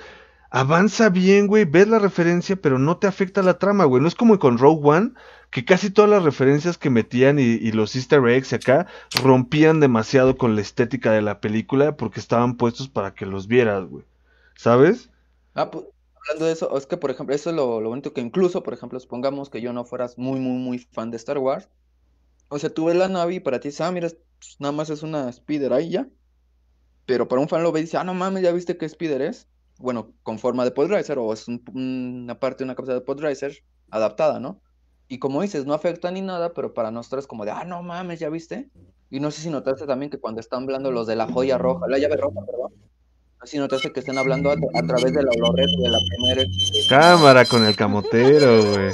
[0.57, 4.01] avanza bien, güey, ves la referencia, pero no te afecta la trama, güey.
[4.01, 5.13] No es como con Rogue One,
[5.51, 8.87] que casi todas las referencias que metían y, los easter eggs acá
[9.23, 13.85] rompían demasiado con la estética de la película porque estaban puestos para que los vieras,
[13.85, 14.07] güey.
[14.55, 15.11] ¿Sabes?
[15.53, 15.85] Ah, pues,
[16.23, 18.73] hablando de eso, es que, por ejemplo, eso es lo, lo bonito que incluso, por
[18.73, 21.69] ejemplo, supongamos que yo no fueras muy, muy, muy fan de Star Wars.
[22.49, 25.03] O sea, tú ves la nave y para ti, ah, mira, pues, nada más es
[25.03, 26.09] una speeder ahí ya.
[27.05, 29.21] Pero para un fan lo ve y dice, ah, no mames, ¿ya viste qué speeder
[29.21, 29.49] es?
[29.79, 33.59] Bueno, con forma de Podracer o es un- una parte de una cabeza de Podracer
[33.91, 34.61] adaptada, ¿no?
[35.09, 37.83] Y como dices, no afecta ni nada, pero para nosotros es como de, ah, no
[37.83, 38.71] mames, ¿ya viste?
[39.11, 41.87] Y no sé si notaste también que cuando están hablando los de la joya roja,
[41.89, 42.73] la llave roja, perdón.
[43.39, 45.99] No sé si notaste que están hablando a, a través de la Olorret de la
[46.09, 46.43] primera
[46.89, 48.93] Cámara con el camotero, güey.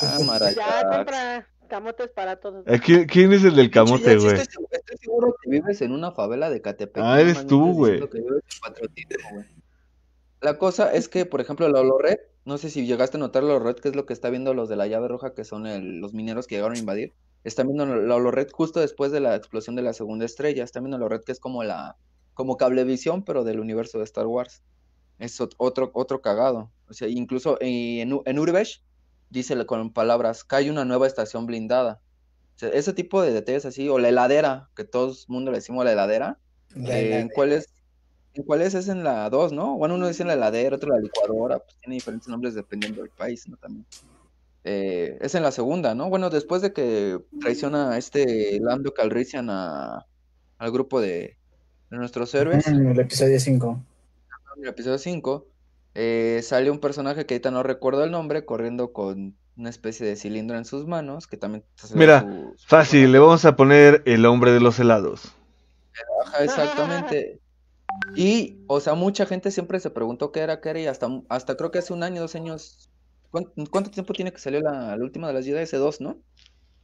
[0.00, 0.52] cámara.
[0.52, 1.04] Ya
[1.76, 2.66] compra camotes para todos.
[2.66, 4.34] ¿A ¿Quién, quién es el del camote, sí güey?
[4.36, 7.02] Estoy, seguro- estoy seguro que vives en una favela de Catepec.
[7.04, 8.00] Ah, eres tú, güey.
[8.00, 9.46] en.
[10.40, 13.54] La cosa es que, por ejemplo, la Olorred, no sé si llegaste a notar la
[13.54, 16.00] Olorred, que es lo que está viendo los de la llave roja, que son el-
[16.00, 17.12] los mineros que llegaron a invadir.
[17.44, 20.64] Están viendo la Olorred justo después de la explosión de la segunda estrella.
[20.64, 21.96] Están viendo la Olorred, que es como la,
[22.34, 24.62] como cablevisión, pero del universo de Star Wars.
[25.18, 26.70] Es ot- otro, otro cagado.
[26.88, 28.82] O sea, incluso en, U- en Urbesh
[29.32, 32.00] dice con palabras que hay una nueva estación blindada.
[32.54, 35.58] O sea, ese tipo de detalles así, o la heladera, que todo el mundo le
[35.58, 36.38] decimos la heladera.
[36.74, 37.28] La eh, ¿En heladera.
[37.34, 37.68] cuál es?
[38.34, 38.74] ¿En cuál es?
[38.74, 39.76] Es en la 2, ¿no?
[39.76, 43.00] Bueno, uno dice en la heladera, otro en la licuadora, pues tiene diferentes nombres dependiendo
[43.02, 43.56] del país, ¿no?
[43.56, 43.86] También.
[44.64, 46.08] Eh, es en la segunda, ¿no?
[46.08, 50.06] Bueno, después de que traiciona a este Lando Calrissian a,
[50.58, 51.36] al grupo de,
[51.90, 53.84] de nuestros héroes, En el episodio 5.
[54.56, 55.46] en el episodio 5,
[55.94, 60.16] eh, sale un personaje que ahorita no recuerdo el nombre, corriendo con una especie de
[60.16, 61.64] cilindro en sus manos, que también...
[61.94, 65.34] Mira, su- su Fácil, le vamos a poner el hombre de los helados.
[66.24, 67.40] Ajá, exactamente.
[68.16, 71.56] Y, o sea, mucha gente siempre se preguntó qué era, qué era, y hasta, hasta
[71.56, 72.90] creo que hace un año, dos años.
[73.30, 75.60] ¿Cuánto, cuánto tiempo tiene que salió la, la última de las Jedi?
[75.60, 76.18] Hace dos, ¿no?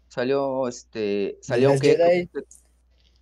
[0.08, 2.30] Salió, este, salió las que, Jedi.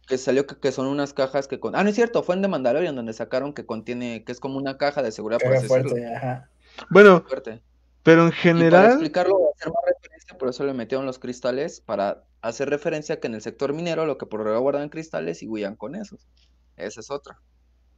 [0.07, 1.75] Que, salió que, que son unas cajas que con...
[1.77, 4.59] Ah, no es cierto, fue en The Mandalorian donde sacaron que contiene, que es como
[4.59, 6.51] una caja de seguridad, por así decirlo, fuerte, ajá.
[6.91, 7.63] Bueno, fuerte.
[8.03, 11.81] pero en Y para general, explicarlo, hacer más referencia, por eso le metieron los cristales,
[11.81, 15.49] para hacer referencia que en el sector minero lo que por ahora guardan cristales y
[15.49, 16.29] huían con esos.
[16.77, 17.41] Esa es otra.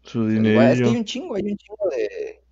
[0.03, 0.99] su igual, es que hay dinero.
[0.99, 2.43] un chingo, hay un chingo de,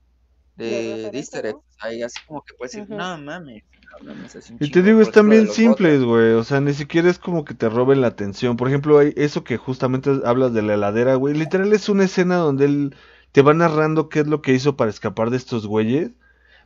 [0.56, 1.56] De de, de referencias, easter eggs.
[1.56, 1.64] ¿no?
[1.78, 3.64] Ahí así como que puedes decir, mames, no mames,
[4.00, 4.86] Y te chingo".
[4.86, 6.32] digo, están bien simples, güey.
[6.32, 8.56] O sea, ni siquiera es como que te roben la atención.
[8.56, 11.34] Por ejemplo, hay eso que justamente hablas de la heladera, güey.
[11.34, 12.96] Literal es una escena donde él
[13.32, 16.10] te va narrando qué es lo que hizo para escapar de estos güeyes.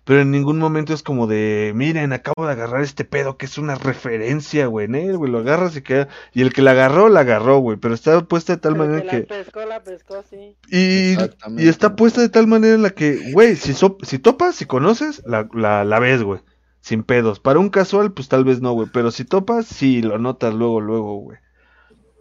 [0.05, 3.59] Pero en ningún momento es como de, miren, acabo de agarrar este pedo que es
[3.59, 4.89] una referencia, güey.
[4.89, 6.09] Nel, güey, lo agarras y queda.
[6.33, 7.77] Y el que la agarró, la agarró, güey.
[7.77, 9.35] Pero está puesta de tal Pero manera que que.
[9.35, 10.57] la pescó, la pescó, sí.
[10.71, 11.63] Y, Exactamente.
[11.65, 14.65] y está puesta de tal manera en la que, güey, si, so- si topas, si
[14.65, 16.41] conoces, la, la, la ves, güey.
[16.81, 17.41] Sin pedos.
[17.41, 18.89] Para un casual, pues tal vez no, güey.
[18.93, 21.39] Pero si topas, sí, lo notas luego, luego, güey.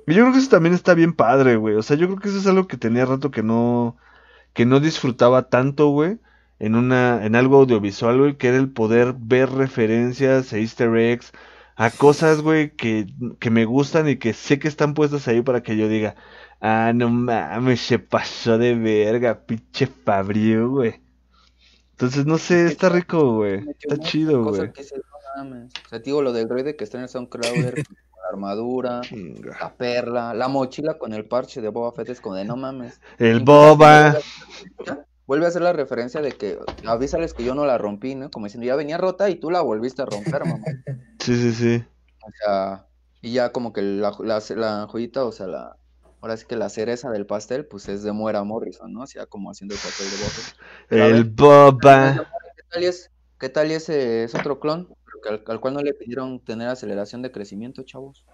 [0.07, 1.76] Y yo creo que eso también está bien padre, güey.
[1.76, 3.97] O sea, yo creo que eso es algo que tenía rato que no,
[4.53, 6.20] que no disfrutaba tanto, güey.
[6.60, 11.32] En una, en algo audiovisual, güey, que era el poder ver referencias e easter eggs
[11.80, 13.07] a cosas, güey, que,
[13.39, 16.16] que me gustan y que sé que están puestas ahí para que yo diga,
[16.60, 21.01] ah, no mames, se pasó de verga, pinche Fabrio, güey.
[22.00, 23.66] Entonces, no sé, está rico, güey.
[23.78, 24.62] Está chido, güey.
[24.70, 29.58] O sea, digo lo del droide que está en el Soundclouder, con la armadura, Chinga.
[29.60, 33.02] la perla, la mochila con el parche de Boba Fett es como de no mames.
[33.18, 34.12] El boba.
[34.12, 38.16] vuelve a- Vuelve a hacer la referencia de que avísales que yo no la rompí,
[38.16, 38.32] ¿no?
[38.32, 40.64] Como diciendo, ya venía rota y tú la volviste a romper, mamá.
[41.20, 41.84] Sí, sí, sí.
[42.26, 42.88] O sea,
[43.22, 45.76] y ya como que la, la, la joyita, o sea, la,
[46.22, 49.02] ahora sí que la cereza del pastel, pues es de Muera Morrison, ¿no?
[49.02, 52.28] O sea, como haciendo el papel de Boba El boba.
[52.56, 54.88] ¿Qué tal y es, qué tal y ese es otro clon?
[55.30, 58.26] Al, al cual no le pidieron tener aceleración de crecimiento, chavos.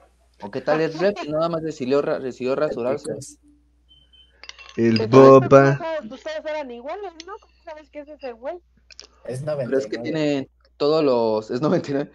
[0.42, 1.28] ¿O qué tal es Rex?
[1.28, 3.12] Nada más decidió, decidió rasurarse.
[4.76, 5.72] El boba.
[5.72, 7.34] Ustedes, ustedes eran iguales, ¿no?
[7.40, 8.58] ¿Cómo sabes que es ese güey?
[9.26, 9.90] Es Pero es 99.
[9.90, 11.50] que tiene todos los.
[11.50, 12.12] Es 99.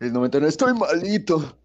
[0.00, 0.48] El 99.
[0.48, 1.56] Estoy malito.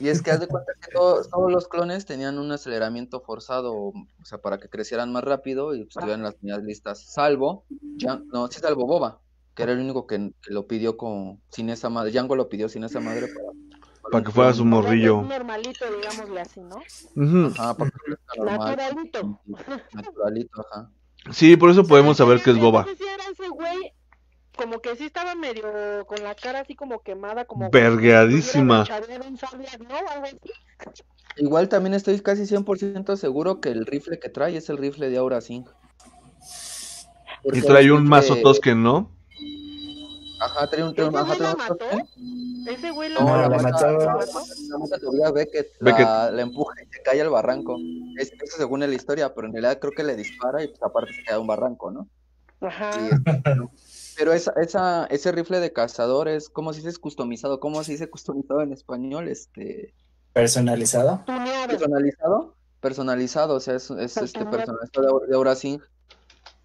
[0.00, 3.74] Y es que haz de cuenta que todos, todos los clones tenían un aceleramiento forzado,
[3.74, 7.04] o sea, para que crecieran más rápido y pues, tuvieran las unidades listas.
[7.04, 7.64] Salvo,
[7.98, 9.20] Jan- no, sí, salvo Boba,
[9.54, 12.10] que era el único que, que lo pidió con, sin esa madre.
[12.10, 13.48] Django lo pidió sin esa madre para.
[14.10, 15.22] Para que fuera su morrillo.
[15.22, 16.76] Normalito, digámosle así, ¿no?
[17.52, 18.76] Ajá, para que fuera normal.
[18.76, 19.40] Naturalito.
[19.92, 20.90] Naturalito, ajá.
[21.32, 22.82] Sí, por eso podemos saber que es boba.
[22.82, 23.92] No sé si era ese güey,
[24.56, 27.72] como que sí estaba medio con la cara así como quemada, como así.
[31.36, 35.16] Igual también estoy casi 100% seguro que el rifle que trae es el rifle de
[35.16, 35.66] Aura Singh.
[37.44, 39.10] Y trae un mazo tosken, ¿no?
[40.40, 41.14] Ajá, trae un, trae un.
[41.14, 42.08] Tosken.
[42.66, 45.12] Ese güey No, No, la, la mata, mató.
[45.12, 46.06] la Beckett, Beckett.
[46.06, 47.76] La, la empuja y se cae al barranco.
[48.18, 51.12] Es, eso según la historia, pero en realidad creo que le dispara y pues aparte
[51.12, 52.08] se cae a un barranco, ¿no?
[52.60, 52.90] Ajá.
[52.98, 53.10] Y-
[54.16, 57.60] pero esa, esa, ese rifle de cazador es, ¿cómo se dice customizado?
[57.60, 59.28] ¿Cómo se dice customizado en español?
[59.28, 59.94] Este,
[60.32, 61.24] Personalizado.
[61.68, 64.50] Personalizado, personalizado, o sea, es, es este Personal.
[64.50, 65.80] personalizado de, de Aura Singh.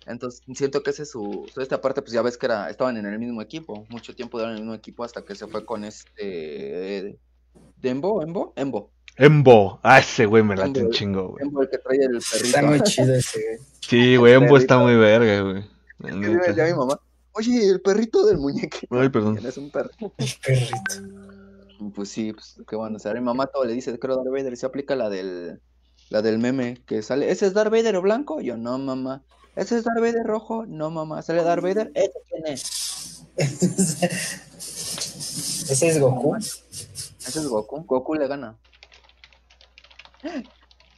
[0.08, 2.98] Entonces, siento que ese es su, su- esta parte, pues ya ves que era, estaban
[2.98, 5.66] en el mismo equipo, mucho tiempo dieron en el mismo equipo hasta que se fue
[5.66, 7.20] con este
[7.78, 9.80] Dembo, Embo, Embo, Embo.
[9.84, 11.44] Ah, ese güey me late un chingo, güey.
[11.46, 12.46] Embo el que trae el perrito.
[12.46, 13.58] Está muy chido ese, güey.
[13.82, 15.64] Sí, güey, Embo está muy verga, güey.
[16.00, 16.66] La Y le decía a neta.
[16.66, 17.00] mi mamá,
[17.40, 19.00] oye, el perrito del muñequito.
[19.00, 19.40] Ay, perdón.
[19.46, 19.90] Es un perro.
[20.00, 20.12] El
[20.46, 20.80] perrito.
[21.96, 22.98] Pues sí, pues qué bueno.
[22.98, 25.62] O sea, mi mamá todo le dice, creo Darth Vader, y se aplica la del,
[26.10, 27.32] la del meme que sale.
[27.32, 28.42] ¿Ese es Darth Vader blanco?
[28.42, 29.24] Yo, no, mamá.
[29.56, 30.66] ¿Ese es Darth Vader rojo?
[30.66, 31.22] No, mamá.
[31.22, 31.90] ¿Sale Darth Vader?
[31.96, 33.24] ¿Ese quién es?
[35.72, 36.36] Ese es Goku.
[36.36, 37.86] Ese es Goku.
[37.86, 38.58] Goku le gana.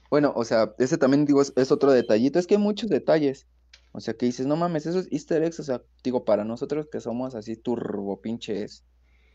[0.09, 3.47] Bueno, o sea, ese también digo es, es otro detallito, es que hay muchos detalles.
[3.93, 6.87] O sea, que dices, no mames, eso es easter eggs, o sea, digo, para nosotros
[6.91, 8.85] que somos así turbo pinches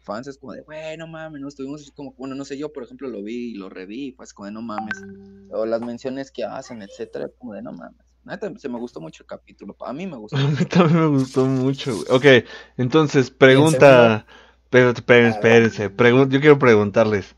[0.03, 2.85] fans, es como de, bueno, mames, no estuvimos así como, bueno, no sé, yo por
[2.85, 5.03] ejemplo lo vi y lo reví, pues como de, no mames,
[5.51, 8.01] o las menciones que hacen, etcétera, como de, no mames.
[8.25, 10.37] Neta, se me gustó mucho el capítulo, a mí me gustó.
[10.39, 12.07] A mí también me gustó mucho, güey.
[12.43, 12.47] Ok,
[12.77, 14.27] entonces, pregunta.
[14.71, 15.91] Pero, esperen- espérense.
[15.95, 17.37] pregun- yo quiero preguntarles.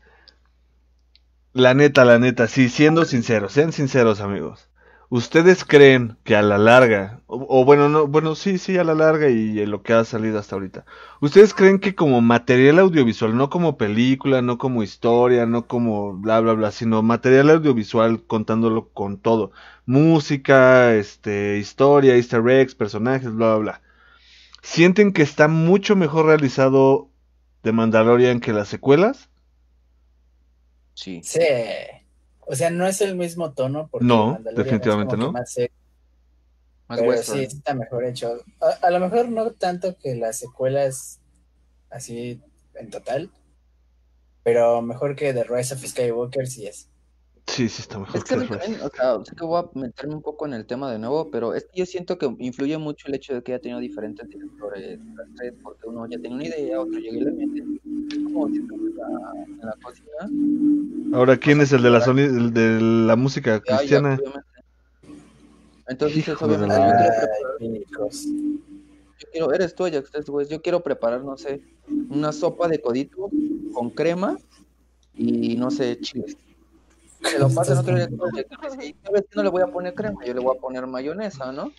[1.53, 4.68] La neta, la neta, sí, siendo sinceros, sean sinceros, amigos.
[5.11, 8.93] ¿Ustedes creen que a la larga, o, o bueno, no, bueno, sí, sí, a la
[8.93, 10.85] larga y en lo que ha salido hasta ahorita,
[11.19, 16.39] ¿ustedes creen que como material audiovisual, no como película, no como historia, no como bla,
[16.41, 19.51] bla, bla, sino material audiovisual contándolo con todo,
[19.87, 23.81] música, este, historia, easter eggs, personajes, bla, bla, bla,
[24.61, 27.09] ¿sienten que está mucho mejor realizado
[27.63, 29.29] The Mandalorian que las secuelas?
[30.93, 31.21] Sí.
[31.23, 31.39] Sí.
[32.49, 33.87] O sea, no es el mismo tono.
[33.91, 35.31] Porque No, definitivamente no.
[35.31, 35.75] más serio,
[36.87, 38.43] Más pero sí, está mejor hecho.
[38.59, 41.21] A, a lo mejor no tanto que las secuelas
[41.89, 42.41] así
[42.75, 43.31] en total,
[44.43, 46.89] pero mejor que The Rise of Skywalker sí es.
[47.47, 50.21] Sí, sí, está mejor Es que también, o sea, sé que voy a meterme un
[50.21, 53.15] poco en el tema de nuevo, pero es que yo siento que influye mucho el
[53.15, 54.99] hecho de que haya tenido diferentes directores,
[55.63, 57.63] porque uno ya tiene una idea, otro llega y le mete.
[58.29, 61.97] Es como si estás en la, en la cocina, Ahora, ¿quién es el de la
[62.05, 64.19] el de la música ya, cristiana?
[65.87, 67.57] Entonces dices, obviamente, yo quiero preparar,
[69.17, 70.11] yo quiero, eres tú, Ajax,
[70.49, 71.61] yo quiero preparar, no sé,
[72.09, 73.31] una sopa de codito
[73.73, 74.37] con crema
[75.15, 76.37] y, no sé, chiles.
[77.23, 79.35] Se lo pasan a otro director y el director dice, ¿sabes qué?
[79.35, 81.73] No le voy a poner crema, yo le voy a poner mayonesa, ¿no?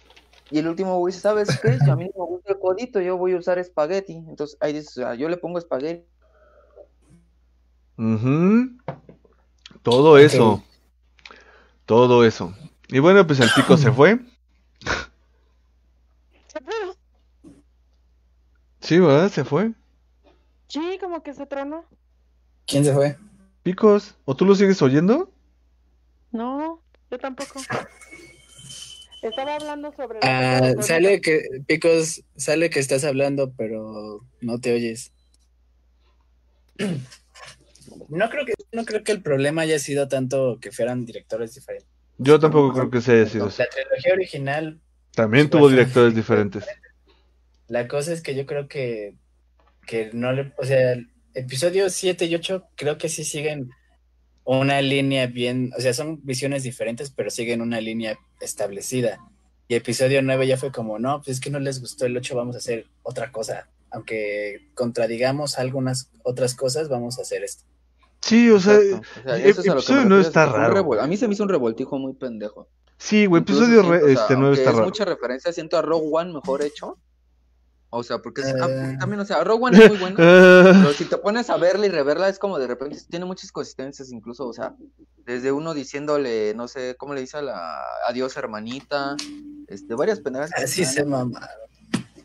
[0.51, 1.79] Y el último güey dice, ¿sabes qué?
[1.89, 4.15] A mí no me gusta el codito, yo voy a usar espagueti.
[4.15, 6.05] Entonces ahí dice, "Ah, yo le pongo espagueti.
[8.01, 8.79] Ujú.
[9.83, 10.65] Todo eso.
[11.85, 12.55] Todo eso.
[12.89, 14.19] Y bueno, pues el pico se fue.
[18.81, 19.31] Sí, ¿verdad?
[19.31, 19.75] Se fue.
[20.69, 21.85] Sí, como que se tronó.
[22.67, 23.19] ¿Quién se fue?
[23.63, 25.31] Picos, ¿o tú lo sigues oyendo?
[26.33, 27.61] No, yo tampoco.
[29.21, 35.13] Estaba hablando sobre Ah, sale que, Picos, sale que estás hablando, pero no te oyes.
[38.09, 41.89] No creo que, no creo que el problema haya sido tanto que fueran directores diferentes.
[42.19, 43.47] Yo tampoco creo que se haya sido.
[43.47, 44.81] La trilogía original,
[45.13, 46.65] También tuvo directores diferentes.
[47.69, 49.15] la cosa es que yo creo que,
[49.87, 50.97] que no le, o sea,
[51.35, 53.71] episodios 7 y 8 creo que sí siguen
[54.45, 59.19] una línea bien, o sea, son visiones diferentes, pero siguen una línea establecida.
[59.69, 62.35] Y episodio 9 ya fue como, no, pues es que no les gustó el 8,
[62.35, 63.69] vamos a hacer otra cosa.
[63.93, 67.65] Aunque contradigamos algunas otras cosas, vamos a hacer esto.
[68.23, 69.09] Sí, o sea, Exacto.
[69.21, 71.01] O sea, ep- eso es a lo episodio está que fue un raro.
[71.01, 72.69] A mí se me hizo un revoltijo muy pendejo.
[72.99, 74.87] sí, güey, Incluso episodio siento, re- o sea, este 9 aunque está es raro.
[74.87, 76.99] mucha referencia, siento a Rogue One mejor hecho.
[77.93, 78.97] O sea, porque ah, Eh.
[79.01, 80.17] también, o sea, Rogue One es muy bueno.
[80.87, 84.13] Pero si te pones a verla y reverla, es como de repente tiene muchas consistencias,
[84.13, 84.75] incluso, o sea,
[85.25, 89.17] desde uno diciéndole, no sé, ¿cómo le dice a la adiós hermanita?
[89.67, 90.51] Este, varias pendejas.
[90.57, 91.49] Así se mama.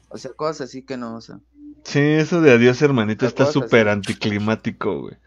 [0.10, 1.40] O sea, cosas así que no, o sea.
[1.84, 5.18] sí, eso de adiós, hermanito, Las está súper anticlimático, güey.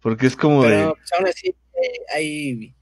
[0.00, 0.86] Porque es como de...
[0.86, 2.74] Pues, aún así eh, hay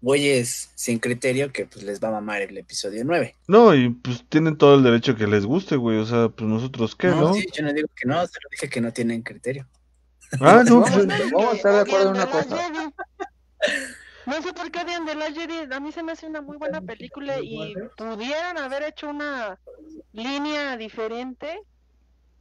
[0.00, 3.36] güeyes sin criterio que pues les va a mamar el episodio 9.
[3.46, 5.98] No, y pues tienen todo el derecho que les guste, güey.
[5.98, 7.32] O sea, pues nosotros qué, ¿no?
[7.34, 9.66] sí, yo no digo que no, solo dije que no tienen criterio.
[10.40, 12.70] Ah, no, pues, vamos a estar de acuerdo en una cosa.
[14.26, 15.72] No sé por qué odian de la Jedi.
[15.72, 19.58] A mí se me hace una muy buena película y pudieran haber hecho una
[20.12, 21.60] línea diferente,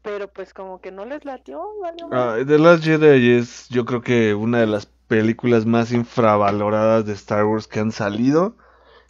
[0.02, 1.98] pero pues como que no les latió, madre.
[2.12, 7.14] ah, The Last Jedi es, yo creo que una de las películas más infravaloradas de
[7.14, 8.56] Star Wars que han salido.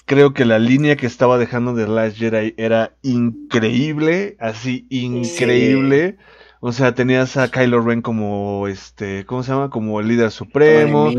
[0.06, 6.18] Creo que la línea que estaba dejando The Last Jedi era increíble, así increíble.
[6.64, 9.72] O sea, tenías a Kylo Ren como este, ¿cómo se llama?
[9.72, 11.10] Como el líder supremo.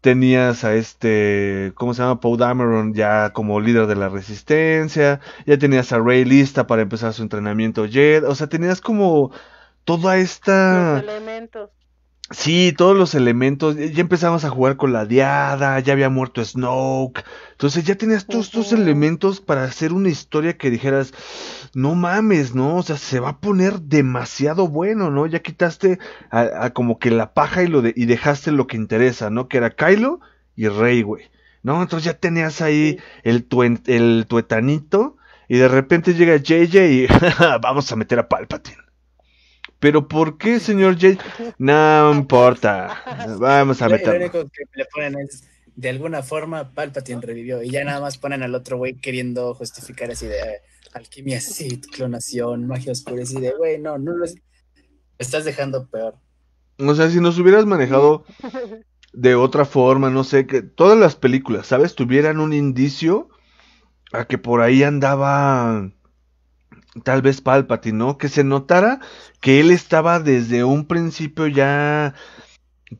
[0.00, 2.20] Tenías a este, ¿cómo se llama?
[2.20, 5.18] Poe Dameron ya como líder de la resistencia.
[5.44, 8.24] Ya tenías a Rey lista para empezar su entrenamiento Jedi.
[8.26, 9.32] O sea, tenías como
[9.84, 11.02] toda esta...
[11.02, 11.70] Los elementos.
[12.30, 13.76] Sí, todos los elementos.
[13.76, 15.78] Ya empezamos a jugar con la diada.
[15.80, 17.22] Ya había muerto Snoke.
[17.52, 21.12] Entonces ya tenías todos estos elementos para hacer una historia que dijeras,
[21.74, 22.76] no mames, ¿no?
[22.76, 25.26] O sea, se va a poner demasiado bueno, ¿no?
[25.26, 25.98] Ya quitaste
[26.30, 29.48] a, a como que la paja y lo de, y dejaste lo que interesa, ¿no?
[29.48, 30.20] Que era Kylo
[30.56, 31.30] y Rey, güey.
[31.62, 31.80] ¿No?
[31.82, 35.16] Entonces ya tenías ahí el, tuen- el tuetanito
[35.48, 37.06] y de repente llega JJ y
[37.62, 38.78] vamos a meter a Palpatine.
[39.78, 41.22] Pero ¿por qué, señor J?
[41.58, 43.02] No importa.
[43.38, 45.44] Vamos a Lo, lo único que le ponen es
[45.74, 50.10] de alguna forma Palpatine revivió y ya nada más ponen al otro güey queriendo justificar
[50.10, 50.60] así de eh,
[50.94, 54.36] alquimia Sith, clonación, magia oscura, así de güey, no, no lo es-
[55.18, 56.14] estás dejando peor.
[56.78, 58.24] O sea, si nos hubieras manejado
[59.12, 61.94] de otra forma, no sé, que todas las películas, ¿sabes?
[61.94, 63.28] Tuvieran un indicio
[64.12, 65.90] a que por ahí andaba
[67.04, 68.18] tal vez Palpatine, ¿no?
[68.18, 69.00] Que se notara
[69.40, 72.14] que él estaba desde un principio ya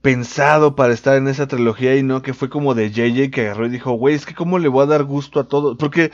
[0.03, 3.67] pensado para estar en esa trilogía y no que fue como de JJ que agarró
[3.67, 6.11] y dijo, güey, es que cómo le voy a dar gusto a todos, porque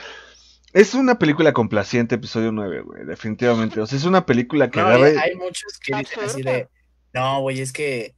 [0.73, 3.81] es una película complaciente, episodio 9, güey, definitivamente.
[3.81, 6.69] O sea, es una película que No, hay muchos que dicen así de,
[7.13, 8.15] no, güey, es que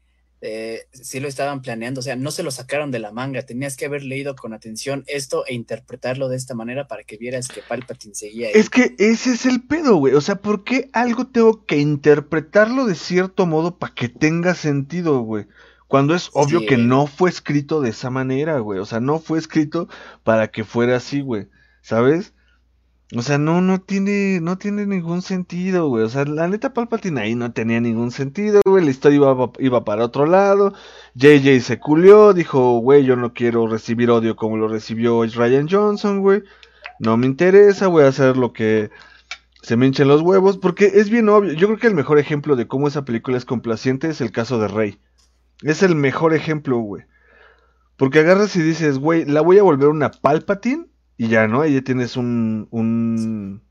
[0.47, 3.79] eh, sí lo estaban planeando, o sea, no se lo sacaron de la manga, tenías
[3.79, 7.63] que haber leído con atención esto e interpretarlo de esta manera para que vieras que
[7.63, 8.53] Palpatine seguía ahí.
[8.55, 10.13] Es que ese es el pedo, güey.
[10.13, 15.21] O sea, ¿por qué algo tengo que interpretarlo de cierto modo para que tenga sentido,
[15.21, 15.47] güey?
[15.89, 16.67] Cuando es obvio Sí.
[16.67, 18.81] que no fue escrito de esa manera, güey.
[18.81, 19.89] O sea, no fue escrito
[20.25, 21.49] para que fuera así, güey.
[21.81, 22.34] ¿Sabes?
[23.17, 26.05] O sea, no, no tiene, no tiene ningún sentido, güey.
[26.05, 28.85] O sea, la neta Palpatine ahí no tenía ningún sentido, güey.
[28.85, 30.73] La historia iba, iba para otro lado.
[31.15, 36.21] JJ se culió, dijo, güey, yo no quiero recibir odio como lo recibió Ryan Johnson,
[36.23, 36.43] güey.
[36.99, 38.91] No me interesa, voy a hacer lo que
[39.63, 41.53] se me hinchen los huevos, porque es bien obvio.
[41.53, 44.59] Yo creo que el mejor ejemplo de cómo esa película es complaciente es el caso
[44.59, 44.99] de Rey.
[45.63, 47.05] Es el mejor ejemplo, güey.
[47.97, 50.87] Porque agarras y dices, güey, la voy a volver una Palpatine
[51.17, 51.61] y ya, ¿no?
[51.61, 53.63] Ahí ya tienes un, un,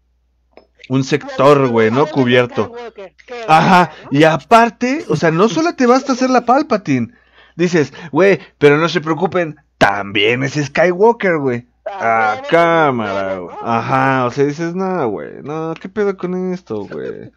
[0.90, 2.06] un sector, güey, ¿no?
[2.08, 2.74] Cubierto.
[3.48, 7.14] Ajá, y aparte, o sea, no solo te basta hacer la Palpatine.
[7.56, 11.68] Dices, güey, pero no se preocupen, también es Skywalker, güey.
[11.86, 13.56] Ah, cámara, güey.
[13.62, 17.32] Ajá, o sea, dices, no, güey, no, ¿qué pedo con esto, güey?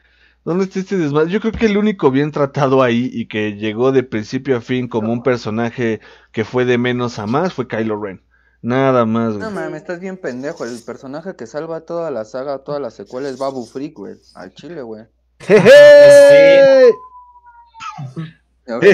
[0.45, 1.31] ¿Dónde está este desmadre?
[1.33, 4.87] Yo creo que el único bien tratado ahí y que llegó de principio a fin
[4.87, 6.01] como un personaje
[6.31, 8.23] que fue de menos a más fue Kylo Ren.
[8.66, 9.55] Nada más, No güey.
[9.55, 10.64] mames, estás bien pendejo.
[10.64, 14.16] El personaje que salva toda la saga, toda la secuela es Babu Freak, güey.
[14.34, 15.05] Al chile, güey.
[15.38, 16.90] ¡Jeje!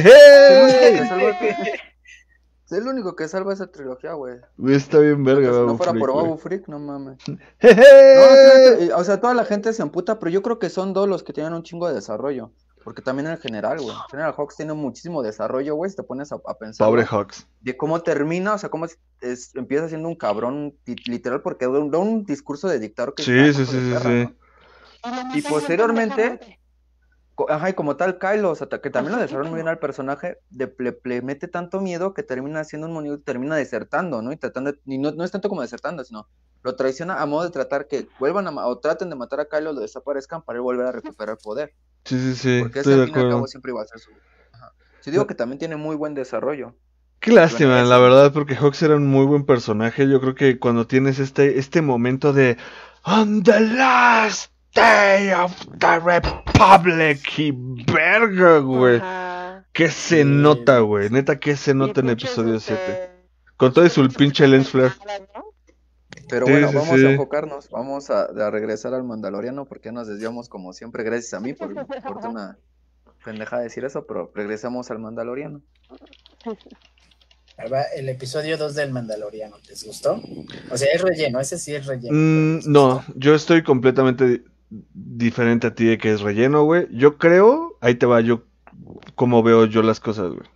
[2.66, 4.36] Es el único que salva- esa trilogía, güey.
[4.68, 6.14] Está bien verga, Si no Babu fuera por.
[6.14, 7.18] Babu Freak, no mames.
[7.58, 8.88] ¡Jeje!
[8.88, 11.22] No, o sea, toda la gente se emputa, pero yo creo que son dos los
[11.22, 12.50] que tienen un chingo de desarrollo.
[12.84, 13.94] Porque también en general, güey.
[14.10, 15.90] General Hawks tiene muchísimo desarrollo, güey.
[15.90, 16.86] Si te pones a, a pensar.
[16.86, 17.46] Pobre Hawks.
[17.60, 21.66] de cómo termina, o sea, cómo es, es- empieza siendo un cabrón li- literal, porque
[21.66, 24.34] da un, da un discurso de dictador que Sí, sí, sí, sí, perra, sí.
[25.04, 25.36] ¿no?
[25.36, 26.58] Y posteriormente,
[27.48, 30.38] Ajá, y como tal, Kylo, o sea, que también lo desarrollan muy bien al personaje,
[30.50, 34.32] de, le, le mete tanto miedo que termina siendo un monito, termina desertando, ¿no?
[34.32, 36.28] Y tratando, de- y no, no es tanto como desertando, sino
[36.62, 39.72] lo traiciona a modo de tratar que vuelvan a, o traten de matar a Kylo,
[39.72, 41.74] lo desaparezcan para él volver a recuperar poder.
[42.04, 42.58] Sí, sí, sí.
[42.62, 43.36] Porque Estoy ese de al fin y al acuerdo.
[43.38, 44.10] cabo siempre iba a ser su.
[44.52, 44.72] Ajá.
[45.04, 46.74] Yo digo que también tiene muy buen desarrollo.
[47.20, 50.08] Qué lástima, Bueno, la verdad, porque Hawks era un muy buen personaje.
[50.08, 52.56] Yo creo que cuando tienes este, este momento de
[53.04, 57.52] On the last day of the Republic y
[57.92, 59.00] verga, güey.
[59.72, 60.24] ¿Qué se Sí.
[60.24, 61.10] nota, güey?
[61.10, 63.10] Neta, ¿qué se nota en episodio 7?
[63.56, 64.92] Con todo y su pinche lens flare.
[66.32, 67.04] Pero Sí, bueno, sí, vamos sí.
[67.06, 71.40] a enfocarnos, vamos a, a regresar al Mandaloriano porque nos desviamos como siempre, gracias a
[71.40, 72.56] mí por, por una
[73.22, 75.60] pendejada decir eso, pero regresamos al Mandaloriano.
[77.58, 80.22] Ahí va el episodio 2 del Mandaloriano, ¿les gustó?
[80.70, 82.16] O sea, es relleno, ese sí es relleno.
[82.16, 84.44] Mm, ¿Les no, yo estoy completamente di-
[84.94, 86.88] diferente a ti de que es relleno, güey.
[86.92, 88.44] Yo creo, ahí te va yo,
[89.16, 90.48] como veo yo las cosas, güey.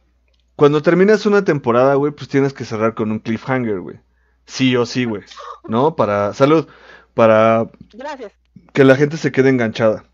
[0.56, 4.00] Cuando terminas una temporada, güey, pues tienes que cerrar con un cliffhanger, güey.
[4.46, 5.22] Sí o sí, güey.
[5.68, 5.96] ¿No?
[5.96, 6.66] Para, salud,
[7.14, 8.32] para Gracias.
[8.72, 10.04] que la gente se quede enganchada.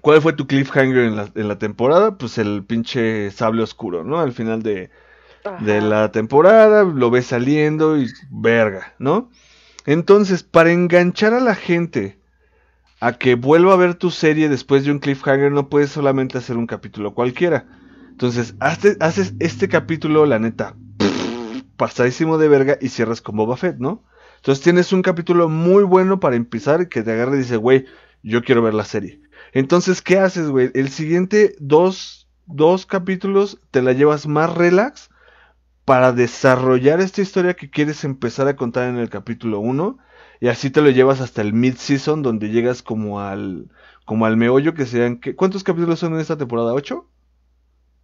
[0.00, 2.16] ¿Cuál fue tu cliffhanger en la, en la temporada?
[2.16, 4.18] Pues el pinche sable oscuro, ¿no?
[4.20, 4.90] Al final de,
[5.60, 9.30] de la temporada, lo ves saliendo y verga, ¿no?
[9.86, 12.18] Entonces, para enganchar a la gente
[13.00, 16.56] a que vuelva a ver tu serie después de un cliffhanger, no puedes solamente hacer
[16.56, 17.66] un capítulo cualquiera.
[18.10, 20.76] Entonces, haces este capítulo, la neta,
[21.80, 24.04] pasadísimo de verga y cierras con Boba Fett, ¿no?
[24.36, 27.86] Entonces tienes un capítulo muy bueno para empezar que te agarre y dice, güey,
[28.22, 29.22] yo quiero ver la serie.
[29.52, 30.70] Entonces, ¿qué haces, güey?
[30.74, 35.10] El siguiente dos, dos capítulos te la llevas más relax
[35.84, 39.98] para desarrollar esta historia que quieres empezar a contar en el capítulo 1
[40.40, 43.68] y así te lo llevas hasta el mid-season donde llegas como al
[44.06, 46.74] como al meollo que sean ¿qué- ¿cuántos capítulos son en esta temporada?
[46.74, 47.04] ¿8?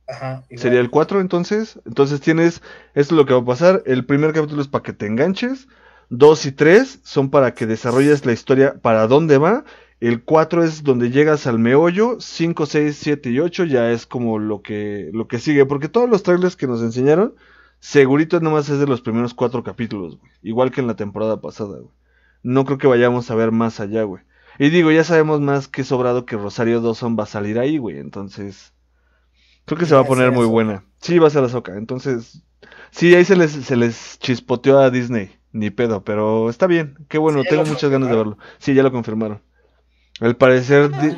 [0.08, 0.62] Ajá, igual.
[0.62, 1.80] Sería el 4 entonces.
[1.84, 2.62] Entonces tienes,
[2.94, 3.82] esto es lo que va a pasar.
[3.86, 5.68] El primer capítulo es para que te enganches.
[6.10, 9.64] 2 y 3 son para que desarrolles la historia para dónde va.
[9.98, 12.20] El 4 es donde llegas al meollo.
[12.20, 15.66] 5, 6, 7 y 8 ya es como lo que, lo que sigue.
[15.66, 17.34] Porque todos los trailers que nos enseñaron
[17.80, 20.32] segurito nomás es de los primeros cuatro capítulos, güey.
[20.42, 21.94] Igual que en la temporada pasada, güey.
[22.42, 24.22] No creo que vayamos a ver más allá, güey.
[24.58, 27.98] Y digo, ya sabemos más que sobrado que Rosario Dawson va a salir ahí, güey.
[27.98, 28.72] Entonces,
[29.66, 30.84] creo que se va a poner muy buena.
[31.00, 31.76] Sí, va a ser Ahsoka.
[31.76, 32.42] Entonces,
[32.90, 35.30] sí, ahí se les, se les chispoteó a Disney.
[35.52, 36.96] Ni pedo, pero está bien.
[37.08, 38.38] Qué bueno, Sí, tengo muchas ganas de verlo.
[38.58, 39.40] Sí, ya lo confirmaron.
[40.20, 41.16] Al parecer, Di-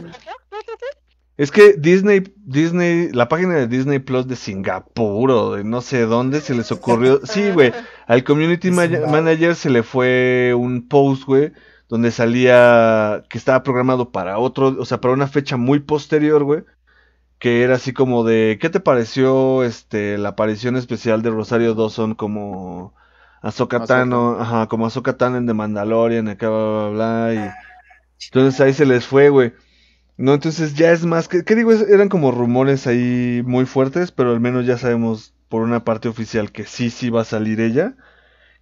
[1.36, 6.02] es que Disney, Disney, la página de Disney Plus de Singapur o de no sé
[6.02, 7.20] dónde se les ocurrió.
[7.24, 7.72] Sí, güey.
[8.06, 11.52] Al community ma- manager se le fue un post, güey,
[11.88, 16.64] donde salía que estaba programado para otro, o sea, para una fecha muy posterior, güey,
[17.38, 22.14] que era así como de, ¿qué te pareció este la aparición especial de Rosario Dawson
[22.14, 22.94] como
[23.42, 23.84] Ahsoka.
[23.84, 27.50] Tano, ajá, como Ahsoka Tano en The Mandalorian, acá bla bla bla y
[28.26, 29.52] entonces ahí se les fue, güey.
[30.16, 31.70] No, entonces ya es más que, ¿qué digo?
[31.72, 36.50] Eran como rumores ahí muy fuertes, pero al menos ya sabemos por una parte oficial
[36.50, 37.94] que sí, sí va a salir ella.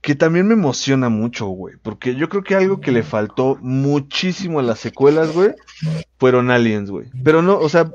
[0.03, 1.77] Que también me emociona mucho, güey.
[1.83, 5.55] Porque yo creo que algo que le faltó muchísimo a las secuelas, güey,
[6.19, 7.09] fueron aliens, güey.
[7.25, 7.91] Pero no, o sea,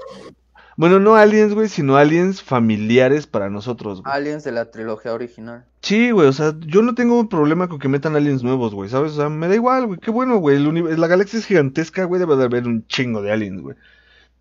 [0.77, 4.13] bueno, no aliens, güey, sino aliens familiares para nosotros, güey.
[4.13, 5.65] Aliens de la trilogía original.
[5.81, 8.89] Sí, güey, o sea, yo no tengo un problema con que metan aliens nuevos, güey,
[8.89, 9.13] ¿sabes?
[9.13, 10.59] O sea, me da igual, güey, qué bueno, güey.
[10.59, 13.75] La galaxia es gigantesca, güey, debe de haber un chingo de aliens, güey.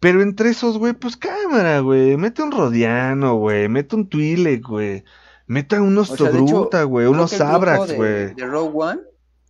[0.00, 2.16] Pero entre esos, güey, pues cámara, güey.
[2.16, 3.68] Mete un Rodiano, güey.
[3.68, 5.04] Mete un Twi'lek, güey.
[5.46, 7.06] Meta unos O sea, Togruta, güey.
[7.06, 8.34] Unos que el triunfo Abrax, de, güey.
[8.34, 9.00] de Rogue One,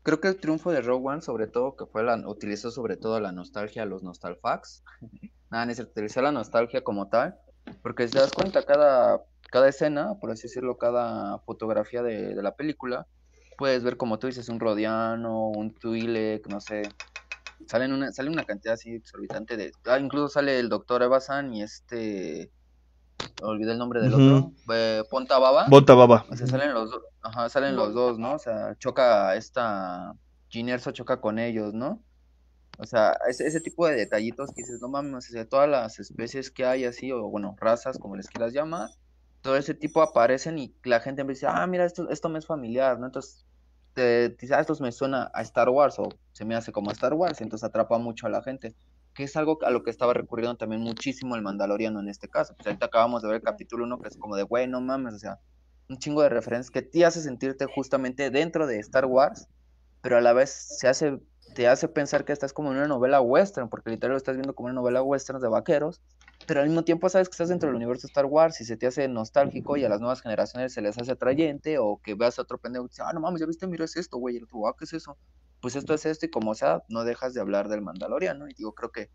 [0.02, 3.20] creo que el triunfo de Rogue One, sobre todo, que fue la, utilizó sobre todo
[3.20, 4.82] la nostalgia, los nostalfax.
[5.50, 7.36] Nada, ni se utilizó la nostalgia como tal,
[7.82, 12.42] porque si te das cuenta, cada, cada escena, por así decirlo, cada fotografía de, de
[12.42, 13.06] la película,
[13.58, 16.82] puedes ver, como tú dices, un Rodiano, un Twi'lek, no sé.
[17.66, 19.70] Salen una, sale una cantidad así exorbitante de.
[19.84, 22.50] Ah, incluso sale el doctor Evasan y este.
[23.42, 24.52] Olvidé el nombre del otro.
[24.72, 25.66] eh, Ponta Baba.
[25.68, 26.24] Bota baba.
[26.30, 26.90] O sea, salen los
[27.22, 28.32] ajá, salen los dos, ¿no?
[28.34, 30.14] O sea, choca esta
[30.48, 32.02] Ginerso choca con ellos, ¿no?
[32.78, 35.98] O sea, ese, ese tipo de detallitos que dices, no mames, o sea, todas las
[35.98, 38.90] especies que hay así, o bueno, razas, como les quieras llamar,
[39.42, 42.98] todo ese tipo aparecen y la gente empieza, ah, mira, esto, esto me es familiar,
[42.98, 43.06] ¿no?
[43.06, 43.44] Entonces,
[43.94, 46.92] te dice, ah, esto me suena a Star Wars, o se me hace como a
[46.92, 48.74] Star Wars, entonces atrapa mucho a la gente,
[49.14, 52.54] que es algo a lo que estaba recurriendo también muchísimo el Mandaloriano en este caso.
[52.54, 55.14] Pues ahorita acabamos de ver el capítulo 1, que es como de, güey, no mames,
[55.14, 55.40] o sea,
[55.88, 59.48] un chingo de referencias que te hace sentirte justamente dentro de Star Wars,
[60.02, 61.18] pero a la vez se hace,
[61.54, 64.54] te hace pensar que estás como en una novela western, porque literal lo estás viendo
[64.54, 66.00] como una novela western de vaqueros,
[66.46, 68.86] pero al mismo tiempo sabes que estás dentro del universo Star Wars y se te
[68.86, 72.42] hace nostálgico y a las nuevas generaciones se les hace atrayente o que veas a
[72.42, 74.44] otro pendejo y dices, ah, no mames, ya viste, mira, es esto, güey, y el
[74.44, 75.16] otro, ah, ¿qué es eso?
[75.60, 78.74] Pues esto es esto y como sea, no dejas de hablar del Mandaloriano y digo,
[78.74, 79.10] creo que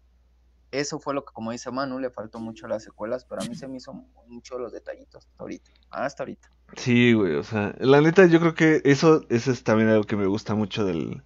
[0.72, 3.46] eso fue lo que, como dice Manu, le faltó mucho a las secuelas, pero a
[3.46, 3.94] mí se me hizo
[4.28, 6.52] mucho los detallitos hasta ahorita, hasta ahorita.
[6.76, 10.16] Sí, güey, o sea, la neta yo creo que eso, eso es también algo que
[10.16, 11.24] me gusta mucho del,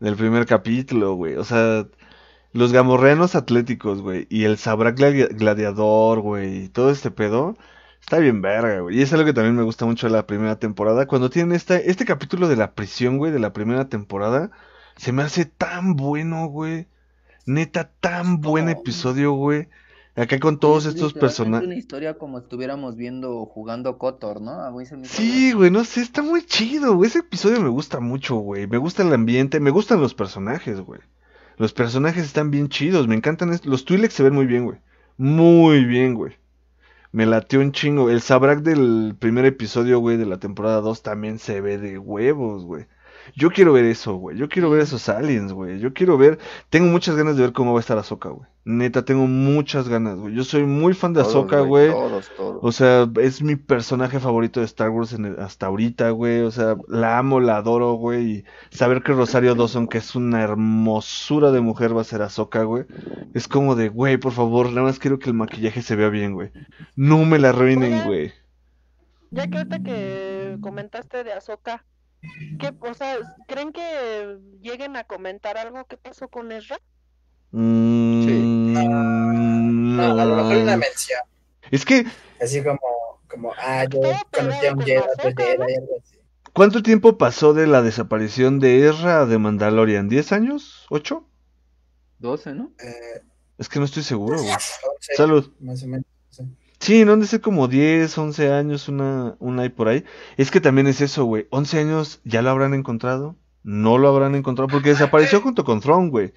[0.00, 1.36] del primer capítulo, güey.
[1.36, 1.86] O sea,
[2.52, 7.56] los gamorreanos atléticos, güey, y el gladi- gladiador, güey, y todo este pedo,
[8.00, 8.98] está bien verga, güey.
[8.98, 11.06] Y es algo que también me gusta mucho de la primera temporada.
[11.06, 14.50] Cuando tienen este, este capítulo de la prisión, güey, de la primera temporada,
[14.96, 16.86] se me hace tan bueno, güey.
[17.46, 19.68] Neta, tan buen episodio, güey.
[20.18, 21.66] Acá con todos Es estos personajes.
[21.66, 24.62] una historia como estuviéramos viendo jugando Kotor, ¿no?
[24.62, 27.08] A mí se me hizo Sí, güey, no sé, está muy chido, güey.
[27.08, 28.66] Ese episodio me gusta mucho, güey.
[28.66, 31.00] Me gusta el ambiente, me gustan los personajes, güey.
[31.56, 33.52] Los personajes están bien chidos, me encantan.
[33.52, 34.78] est- Los Twi'leks se ven muy bien, güey.
[35.18, 36.34] Muy bien, güey.
[37.12, 38.10] Me latió un chingo.
[38.10, 42.64] El Sabrak del primer episodio, güey, de la temporada 2 también se ve de huevos,
[42.64, 42.86] güey.
[43.36, 44.36] Yo quiero ver eso, güey.
[44.36, 45.78] Yo quiero ver esos aliens, güey.
[45.80, 46.38] Yo quiero ver.
[46.70, 48.48] Tengo muchas ganas de ver cómo va a estar Ahsoka, güey.
[48.64, 50.34] Neta, tengo muchas ganas, güey.
[50.34, 51.90] Yo soy muy fan de Ahsoka, güey.
[51.90, 52.58] Todos, todos.
[52.62, 56.40] O sea, es mi personaje favorito de Star Wars en el- hasta ahorita, güey.
[56.40, 58.30] O sea, la amo, la adoro, güey.
[58.30, 62.62] Y saber que Rosario Dawson, que es una hermosura de mujer, va a ser Ahsoka,
[62.64, 62.84] güey.
[63.34, 66.34] Es como de, güey, por favor, nada más quiero que el maquillaje se vea bien,
[66.34, 66.50] güey.
[66.94, 68.32] No me la arruinen, güey.
[69.30, 71.84] Ya que ahorita que comentaste de Ahsoka,
[72.58, 76.78] ¿qué, o sea, ¿creen que lleguen a comentar algo que pasó con Ezra?
[77.52, 78.72] Mm,
[79.96, 80.78] No, a lo mejor una no.
[80.78, 81.20] mención.
[81.70, 82.04] Es que,
[82.40, 82.78] Así como,
[83.28, 84.00] como ah, yo
[84.32, 84.96] conocí a un Jedi,
[85.58, 85.64] ¿no?
[85.64, 86.18] algo así.
[86.54, 90.08] ¿cuánto tiempo pasó de la desaparición de Ezra a de Mandalorian?
[90.08, 90.86] ¿10 años?
[90.90, 91.24] ¿8?
[92.20, 92.72] 12, ¿no?
[92.82, 93.22] Eh,
[93.58, 94.50] Es que no estoy seguro, güey.
[94.50, 94.72] 11,
[95.16, 95.52] Salud.
[95.60, 96.06] más o menos.
[96.80, 96.98] Sí.
[96.98, 100.04] Sí, no han de ser como 10, 11 años, una, una y por ahí.
[100.36, 101.46] Es que también es eso, güey.
[101.50, 103.36] 11 años, ¿ya lo habrán encontrado?
[103.62, 106.32] No lo habrán encontrado porque desapareció junto con Thrawn, güey.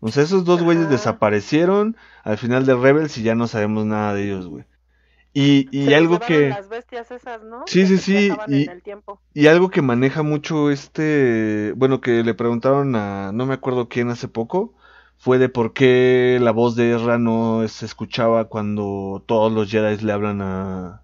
[0.00, 4.14] O sea, esos dos güeyes desaparecieron al final de Rebels y ya no sabemos nada
[4.14, 4.64] de ellos, güey.
[5.34, 6.48] Y, y Se algo que...
[6.48, 7.64] Las bestias esas, ¿no?
[7.66, 8.30] Sí, sí, sí.
[9.34, 14.08] Y algo que maneja mucho este, bueno, que le preguntaron a, no me acuerdo quién
[14.08, 14.74] hace poco,
[15.18, 20.02] fue de por qué la voz de Ezra no se escuchaba cuando todos los Jedi
[20.04, 21.02] le hablan a,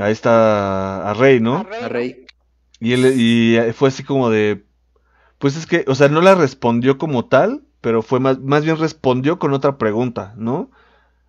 [0.00, 1.66] a esta, a Rey, ¿no?
[1.80, 1.88] A.
[1.88, 2.24] Rey.
[2.80, 4.64] Y él, y fue así como de,
[5.38, 8.78] pues es que, o sea, no la respondió como tal, pero fue más, más bien
[8.78, 10.70] respondió con otra pregunta, ¿no?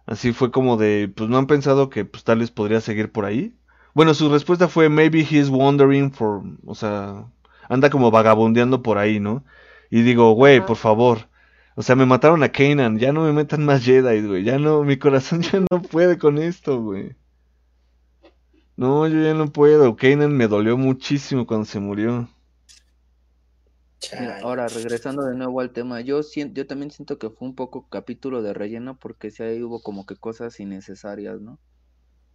[0.06, 3.26] Así fue como de, pues no han pensado que pues tal vez podría seguir por
[3.26, 3.56] ahí.
[3.94, 7.26] Bueno, su respuesta fue maybe he's wandering for, o sea,
[7.70, 9.44] anda como vagabundeando por ahí, ¿no?
[9.90, 11.30] Y digo, güey, por favor.
[11.76, 14.44] O sea, me mataron a Kanan, ya no me metan más Jedi, güey.
[14.44, 17.16] Ya no, mi corazón ya no puede con esto, güey.
[18.78, 19.96] No, yo ya no puedo.
[19.96, 22.30] Kanan me dolió muchísimo cuando se murió.
[24.20, 27.56] Mira, ahora regresando de nuevo al tema, yo siento, yo también siento que fue un
[27.56, 31.60] poco capítulo de relleno porque sí ahí hubo como que cosas innecesarias, ¿no?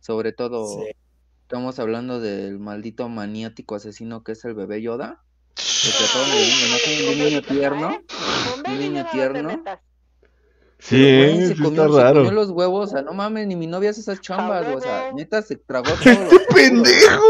[0.01, 0.91] Sobre todo, Sí.
[1.43, 5.23] estamos hablando del maldito maniático asesino que es el bebé Yoda.
[5.57, 7.89] De un niño tierno.
[8.55, 9.63] Con Baby niño tierno.
[10.79, 12.17] Sí, güey, eh, se sí comió, está se raro.
[12.21, 14.81] comió los huevos, o sea, no mames, ni mi novia hace esas chambas, güey, o
[14.81, 17.23] sea, neta se tragó todos los huevos, ¡Pendejo!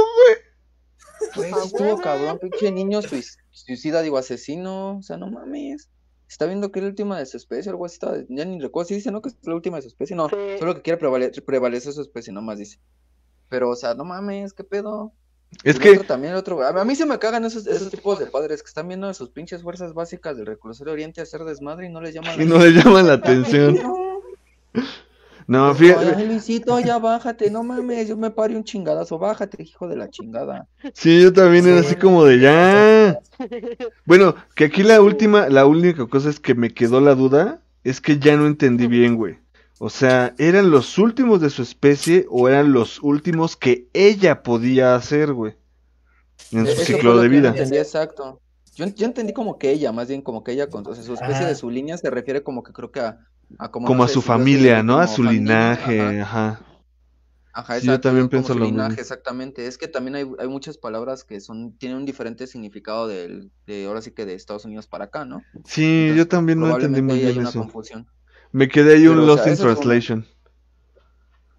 [1.34, 5.90] Güey, sí estuvo cabrón, pinche niño suic- suicida, digo, asesino, o sea, no mames.
[6.28, 8.86] Está viendo que es la última de su especie, algo así, está, ya ni recuerdo,
[8.88, 9.20] sí dice, ¿no?
[9.20, 10.36] Que es la última de su especie, no, Sí.
[10.60, 12.78] solo que quiere prevale- prevalecer su especie, nomás dice.
[13.48, 15.12] Pero, o sea, no mames, ¿qué pedo?
[15.64, 17.90] Es El que, otro también, el otro, a a mí se me cagan esos, esos
[17.90, 21.24] tipos de padres que están viendo de sus pinches fuerzas básicas del reclusorio oriente a
[21.24, 23.77] hacer desmadre y no les llaman y no le llama la atención.
[25.47, 29.89] No, Ay, fíjate, Luisito, ya bájate, no mames, yo me paro un chingadazo, bájate, hijo
[29.89, 30.68] de la chingada.
[30.94, 31.86] sí, yo también era Sí.
[31.89, 33.18] así como de ya.
[34.05, 38.01] Bueno, que aquí la última, la única cosa es que me quedó la duda, es
[38.01, 39.39] que ya no entendí bien, güey.
[39.82, 44.94] O sea, ¿eran los últimos de su especie o eran los últimos que ella podía
[44.94, 45.57] hacer, güey?
[46.52, 47.48] En su Eso ciclo de vida.
[47.48, 48.43] entendí exacto.
[48.74, 51.15] Yo, yo entendí como que ella, más bien como que ella, con, o sea, su
[51.15, 51.47] especie Ajá.
[51.47, 53.20] de su línea se refiere como que creo que a,
[53.59, 54.98] a como, Como no a sé, su familia, ¿no?
[54.98, 56.20] A su familia, linaje, ajá.
[56.23, 56.66] ajá.
[57.52, 59.01] Ajá, Sí, yo también pienso su lo linaje, mismo.
[59.01, 59.66] exactamente.
[59.66, 63.86] Es que también hay, hay muchas palabras que son, tienen un diferente significado del, de
[63.86, 65.47] ahora sí que de Estados Unidos para acá, ¿no?
[65.65, 67.59] Sí, yo también no entendí muy ahí hay bien una eso.
[67.59, 68.07] confusión.
[68.52, 70.27] Me quedé ahí un Pero, o Lost sea, in un- Translation.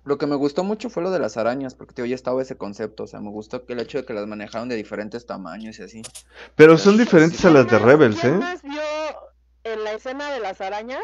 [0.03, 2.57] Lo que me gustó mucho fue lo de las arañas, porque tío, ya estaba ese
[2.57, 5.77] concepto, o sea, me gustó que el hecho de que las manejaron de diferentes tamaños
[5.77, 6.01] y así.
[6.55, 8.37] Pero o sea, son diferentes sí, a las de ¿Quién más- Rebels, quién ¿eh?
[8.37, 8.81] más vio
[9.63, 11.03] en la escena de las arañas?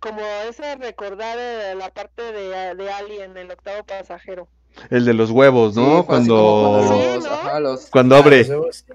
[0.00, 4.48] Como ese recordar eh, la parte de, de Alien, el octavo pasajero.
[4.90, 6.04] El de los huevos, ¿no?
[6.04, 6.74] Cuando...
[6.76, 7.30] cuando Sí, los, ¿no?
[7.30, 8.46] ajá, los, Cuando Ah, abre.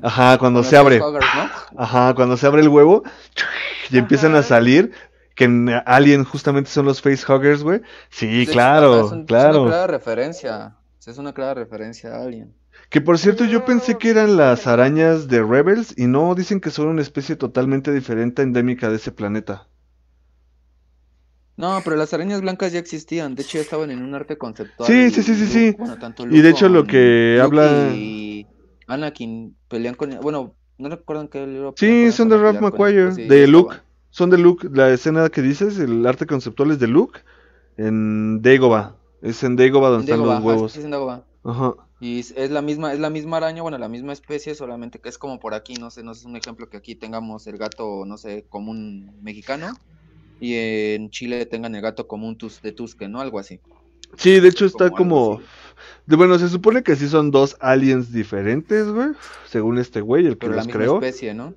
[0.04, 1.02] Ajá, cuando se abre.
[1.78, 3.02] Ajá, cuando se abre el huevo
[3.90, 4.92] y empiezan a salir,
[5.40, 7.82] que en Alien justamente son los facehuggers, güey.
[8.10, 9.62] Sí, claro, es un- Es claro.
[9.62, 10.76] una clara referencia,
[11.08, 12.54] es una clara referencia a alguien.
[12.90, 16.72] Que por cierto, yo pensé que eran las arañas de Rebels y no, dicen que
[16.72, 19.66] son una especie totalmente diferente endémica de ese planeta.
[21.56, 24.88] No, pero las arañas blancas ya existían, de hecho ya estaban en un arte conceptual.
[24.88, 25.76] Sí, sí, sí, sí, sí.
[25.78, 28.46] Bueno, tanto Y de hecho lo que Luke habla- y
[28.88, 33.48] Anakin pelean con, bueno, no recuerdan qué libro Sí, son de Ralph McQuarrie, sí, de
[33.48, 33.76] Luke.
[33.76, 33.89] estaban.
[34.12, 37.20] Son de Luke, la escena que dices, el arte conceptual es de Luke
[37.78, 38.96] en Dagobah.
[39.22, 40.76] Es en Dagobah donde En están Dagobah, los huevos.
[40.78, 41.24] es en Dagobah.
[41.44, 41.74] Ajá.
[42.02, 45.10] Y es, es la misma, es la misma araña, bueno, la misma especie, solamente que
[45.10, 47.58] es como por aquí, no sé, no sé, es un ejemplo que aquí tengamos el
[47.58, 49.68] gato, no sé, común mexicano,
[50.40, 53.20] y en Chile tengan el gato común tus, de Tusque, ¿no?
[53.20, 53.60] Algo así.
[54.16, 55.42] Sí, de hecho está Como
[56.08, 59.10] de- bueno, se supone que sí son dos aliens diferentes, güey,
[59.48, 60.94] según este güey, el que Pero la los misma creó.
[60.96, 61.54] especie, ¿no?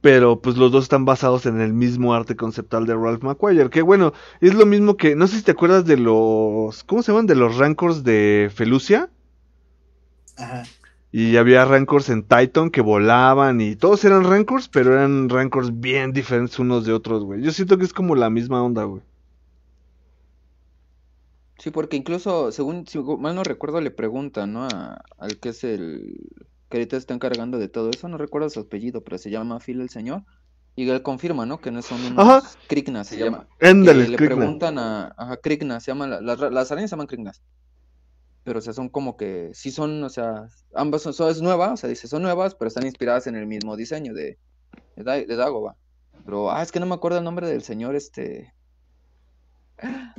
[0.00, 3.70] Pero pues los dos están basados en el mismo arte conceptual de Ralph McQuarrie.
[3.70, 5.14] Que bueno, es lo mismo que...
[5.14, 6.82] No sé si te acuerdas de los...
[6.84, 7.26] ¿Cómo se llaman?
[7.26, 9.10] De los Rancors de Felucia.
[10.36, 10.64] Ajá.
[11.14, 16.12] Y había Rancors en Titan que volaban y todos eran Rancors, pero eran Rancors bien
[16.14, 17.42] diferentes unos de otros, güey.
[17.42, 19.02] Yo siento que es como la misma onda, güey.
[21.58, 24.64] Sí, porque incluso, según, si mal no recuerdo, le preguntan, ¿no?
[24.64, 26.16] A- al que es el
[26.72, 29.82] que ahorita está encargando de todo eso, no recuerdo su apellido, pero se llama Phil
[29.82, 30.24] el señor,
[30.74, 31.60] y él confirma, ¿no?
[31.60, 32.48] Que no son unos Ajá.
[32.66, 33.46] Krignas, se llama.
[33.60, 34.36] Ándale, que le Krigna.
[34.36, 37.42] preguntan a, a Krignas, se llaman, la- las, ra- las arañas se llaman Krignas,
[38.42, 41.74] pero o sea, son como que, sí son, o sea, ambas son, son- es nueva,
[41.74, 44.38] o sea, dice, son nuevas, pero están inspiradas en el mismo diseño de,
[44.96, 45.76] de, de Dagobah.
[46.24, 48.52] Pero, ah, es que no me acuerdo el nombre del señor, este...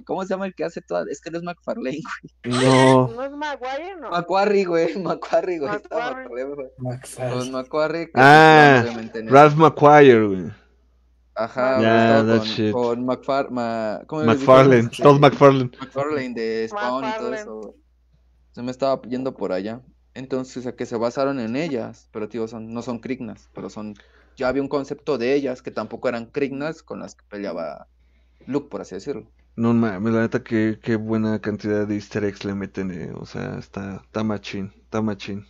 [0.05, 1.05] ¿Cómo se llama el que hace toda?
[1.09, 2.01] Es que no es McFarlane,
[2.43, 2.63] güey.
[2.65, 3.07] No.
[3.07, 3.95] ¿No es Maguire?
[4.01, 4.09] No.
[4.09, 5.71] Macquarie, güey, Macquarie, güey.
[5.71, 6.27] Macquarie.
[6.27, 6.67] Güey.
[6.79, 7.35] McFarlane.
[7.37, 8.83] Pues Macquarie, Ah.
[9.27, 10.51] Ralph McQuarrie, güey.
[11.35, 12.71] Ajá, Yeah, that con, shit.
[12.71, 14.89] con McFar- Ma- ¿cómo me McFarlane?
[14.89, 15.71] Todd McFarlane.
[15.79, 17.75] McFarlane de Spawn y todo eso.
[18.51, 19.81] Se me estaba yendo por allá.
[20.13, 23.71] Entonces, o sea, que se basaron en ellas, pero tío, son, no son Krignas, pero
[23.71, 23.95] son,
[24.37, 27.87] ya había un concepto de ellas que tampoco eran Krignas con las que peleaba
[28.45, 29.25] Luke, por así decirlo.
[29.55, 33.25] No mames, la neta, qué, qué buena cantidad de easter eggs le meten, eh, O
[33.25, 35.45] sea, está, está machín, está machín.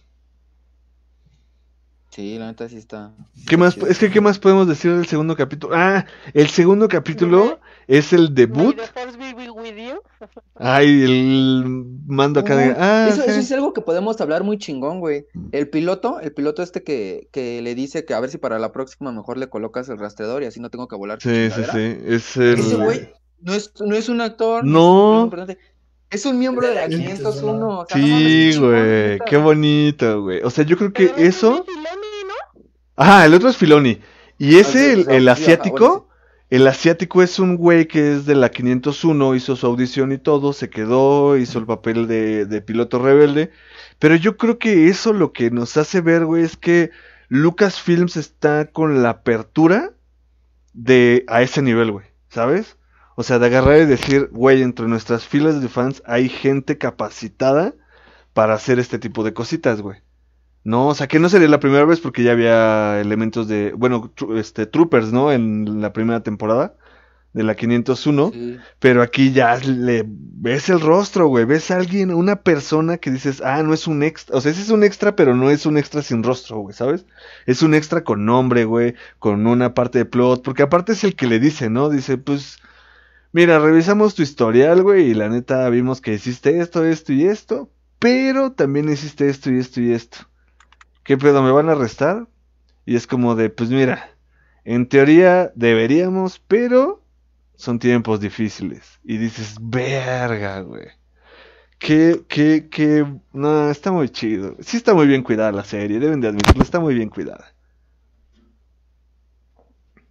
[2.09, 3.11] Sí, la neta sí está.
[3.47, 3.75] ¿Qué más?
[3.75, 5.73] Es que, ¿qué más podemos decir del segundo capítulo?
[5.75, 6.05] Ah,
[6.35, 8.77] el segundo capítulo es el debut.
[10.55, 11.65] Ay, el
[12.05, 12.75] mando acá de.
[12.77, 15.25] Ah, eso, eso es algo que podemos hablar muy chingón, güey.
[15.51, 18.71] El piloto, el piloto este que, que le dice que a ver si para la
[18.71, 21.97] próxima mejor le colocas el rastreador y así no tengo que volar Sí, sí, sí.
[22.05, 22.59] Es el.
[22.59, 25.29] Ese güey no es, no es un actor, No.
[26.09, 27.79] es un es miembro de la 501.
[27.79, 29.19] o sea, Sí, güey.
[29.25, 30.41] Qué bonito, güey.
[30.43, 31.63] O sea, yo creo que Pero es eso.
[31.65, 31.87] Filoni,
[32.27, 32.63] ¿no?
[32.95, 33.99] Ajá, el otro es Filoni.
[34.37, 36.09] Y ese, Ah, sí, el, ajá, asiático,
[36.49, 40.53] el asiático es un güey que es de la 501, hizo su audición y todo,
[40.53, 43.51] se quedó, hizo el papel de, de piloto rebelde.
[43.99, 46.91] Pero yo creo que eso lo que nos hace ver, güey, es que
[47.29, 49.93] Lucasfilms está con la apertura
[50.73, 52.77] de a ese nivel, güey, ¿sabes?
[53.15, 57.73] O sea, de agarrar y decir, güey, entre nuestras filas de fans hay gente capacitada
[58.33, 59.99] para hacer este tipo de cositas, güey.
[60.63, 64.11] No, o sea, que no sería la primera vez porque ya había elementos de, bueno,
[64.35, 65.31] este, troopers, ¿no?
[65.31, 66.75] En la primera temporada
[67.33, 68.57] de la 501, Sí.
[68.79, 73.41] pero aquí ya le ves el rostro, güey, ves a alguien, una persona que dices,
[73.43, 75.77] ah, no es un extra, o sea, ese es un extra, pero no es un
[75.79, 77.05] extra sin rostro, güey, ¿sabes?
[77.47, 81.15] Es un extra con nombre, güey, con una parte de plot, porque aparte es el
[81.15, 81.89] que le dice, ¿no?
[81.89, 82.59] Dice, pues,
[83.33, 87.71] mira, revisamos tu historial, güey, y la neta vimos que hiciste esto, esto y esto,
[87.99, 90.19] pero también hiciste esto y esto y esto.
[91.03, 91.43] ¿Qué pedo?
[91.43, 92.27] ¿Me van a arrestar?
[92.85, 94.11] Y es como de, pues mira,
[94.65, 97.05] en teoría deberíamos, pero
[97.55, 98.99] son tiempos difíciles.
[99.03, 100.87] Y dices, verga, güey.
[101.79, 103.05] Qué, qué, qué...
[103.33, 104.57] No, está muy chido.
[104.61, 107.53] Sí está muy bien cuidada la serie, deben de admitirlo, está muy bien cuidada.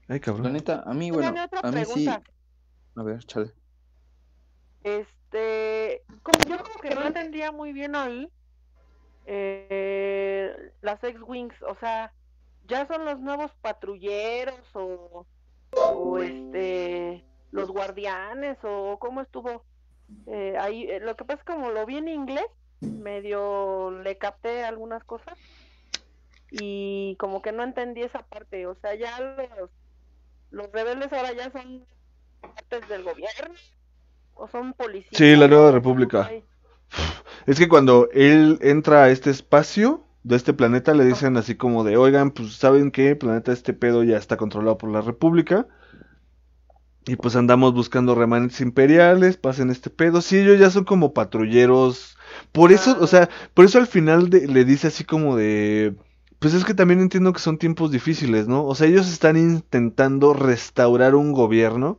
[0.09, 0.53] Ay, La cabrón.
[0.53, 2.21] neta, a mí, bueno, a mí sí.
[2.97, 3.53] A ver, chale.
[4.85, 8.29] Este, como yo como que no entendía muy bien ahí
[9.27, 12.13] eh, las X-Wings, o sea,
[12.67, 15.27] ¿ya son los nuevos patrulleros o,
[15.73, 19.65] o este, los guardianes o cómo estuvo?
[20.27, 22.47] Eh, ahí, eh, lo que pasa es como lo vi en inglés,
[22.81, 25.39] medio le capté algunas cosas
[26.51, 29.71] y como que no entendí esa parte, o sea, ya los,
[30.51, 31.87] los rebeldes ahora ya son
[32.89, 33.55] del gobierno
[34.35, 35.13] o son policías.
[35.13, 36.31] Sí, la Nueva República.
[37.47, 41.83] Es que cuando él entra a este espacio de este planeta, le dicen así como
[41.83, 45.67] de, oigan, pues saben qué, planeta este pedo ya está controlado por la República.
[47.05, 50.21] Y pues andamos buscando remanentes imperiales, pasen este pedo.
[50.21, 52.17] Sí, ellos ya son como patrulleros.
[52.53, 55.97] Por eso, o sea, por eso al final de- le dice así como de,
[56.39, 58.65] pues es que también entiendo que son tiempos difíciles, ¿no?
[58.65, 61.99] O sea, ellos están intentando restaurar un gobierno,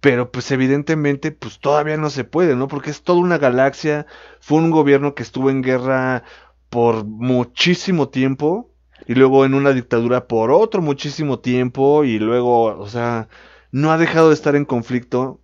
[0.00, 2.68] pero pues evidentemente pues todavía no se puede, ¿no?
[2.68, 4.06] Porque es toda una galaxia,
[4.40, 6.24] fue un gobierno que estuvo en guerra
[6.70, 8.70] por muchísimo tiempo
[9.06, 13.28] y luego en una dictadura por otro muchísimo tiempo y luego, o sea,
[13.72, 15.40] no ha dejado de estar en conflicto.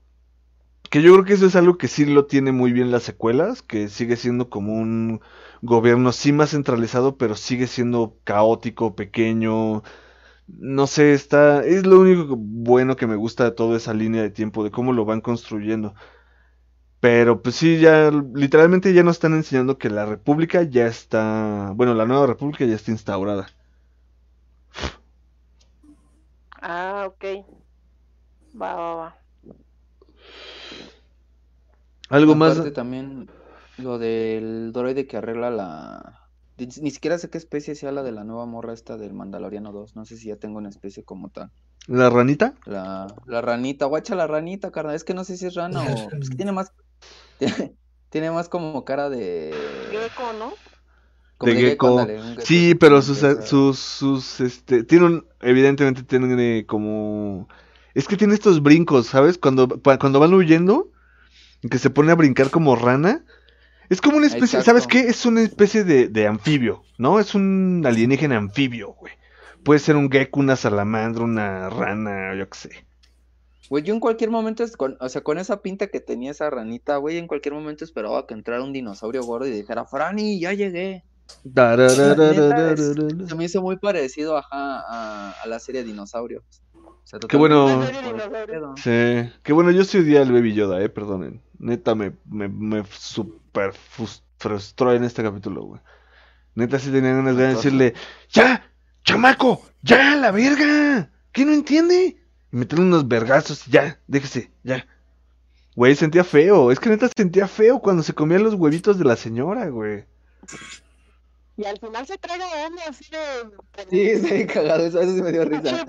[0.90, 3.62] Que yo creo que eso es algo que sí lo tiene muy bien las secuelas,
[3.62, 5.20] que sigue siendo como un
[5.62, 9.82] gobierno sí más centralizado, pero sigue siendo caótico, pequeño.
[10.48, 14.30] No sé, está, es lo único bueno que me gusta de toda esa línea de
[14.30, 15.94] tiempo, de cómo lo van construyendo.
[17.00, 21.94] Pero pues sí, ya literalmente ya nos están enseñando que la república ya está, bueno,
[21.94, 23.48] la nueva república ya está instaurada.
[26.62, 27.24] Ah, ok.
[28.60, 29.16] Va, va, va.
[32.08, 33.28] Algo más, también
[33.78, 36.25] lo del droide que arregla la...
[36.58, 39.94] Ni siquiera sé qué especie sea la de la nueva morra esta del Mandaloriano 2.
[39.94, 41.50] No sé si ya tengo una especie como tal.
[41.86, 42.54] la ranita.
[42.64, 44.94] La, la ranita, guacha la ranita, carnal.
[44.94, 45.84] Es que no sé si es rana o...
[46.20, 46.72] Es que tiene más...
[48.08, 49.52] Tiene, más como cara de...
[49.90, 50.52] Gecko, ¿no?
[51.36, 52.06] Como De de gecko.
[52.42, 57.46] Sí, pero sus, esa- sus, sus, este, tiene un, evidentemente tiene como,
[57.94, 59.36] es que tiene estos brincos, ¿sabes?
[59.36, 60.88] Cuando, cuando van huyendo,
[61.70, 63.24] que se pone a brincar como rana,
[63.88, 65.00] es como una especie, ¿sabes qué?
[65.00, 67.20] Es una especie de, de anfibio, ¿no?
[67.20, 69.12] Es un alienígena anfibio, güey.
[69.64, 72.86] Puede ser un gecko, una salamandra, una rana, yo qué sé.
[73.68, 76.98] Güey, yo en cualquier momento, con, o sea, con esa pinta que tenía esa ranita,
[76.98, 81.04] güey, en cualquier momento esperaba que entrara un dinosaurio gordo y dijera, Franny, ya llegué.
[83.26, 86.44] Se me hizo muy parecido ajá, a, a la serie Dinosaurios.
[86.74, 87.82] O sea, Qué bueno.
[88.76, 89.30] Sí.
[89.42, 91.40] Qué bueno, yo sí odié al Baby Yoda, eh, perdonen.
[91.58, 93.40] Neta, me, me, me super
[93.96, 95.80] fus- frustró en este capítulo, güey.
[96.54, 97.94] Neta, sí tenía ganas de decirle,
[98.30, 98.70] ¡Ya!
[99.04, 99.62] ¡Chamaco!
[99.82, 101.10] ¡Ya, la verga!
[101.32, 102.16] ¿Qué no entiende?
[102.52, 104.86] Y meterle unos vergazos ya, déjese, ya.
[105.74, 106.70] Güey, sentía feo.
[106.72, 110.06] Es que neta sentía feo cuando se comía los huevitos de la señora, güey.
[111.58, 113.86] Y al final se traga uno así de.
[113.90, 115.84] Sí, está bien cagado, eso, eso sí me dio risa.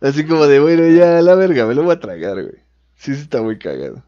[0.00, 2.62] Así como de, bueno, ya, la verga, me lo voy a tragar, güey.
[2.96, 4.04] Sí, sí está muy cagado.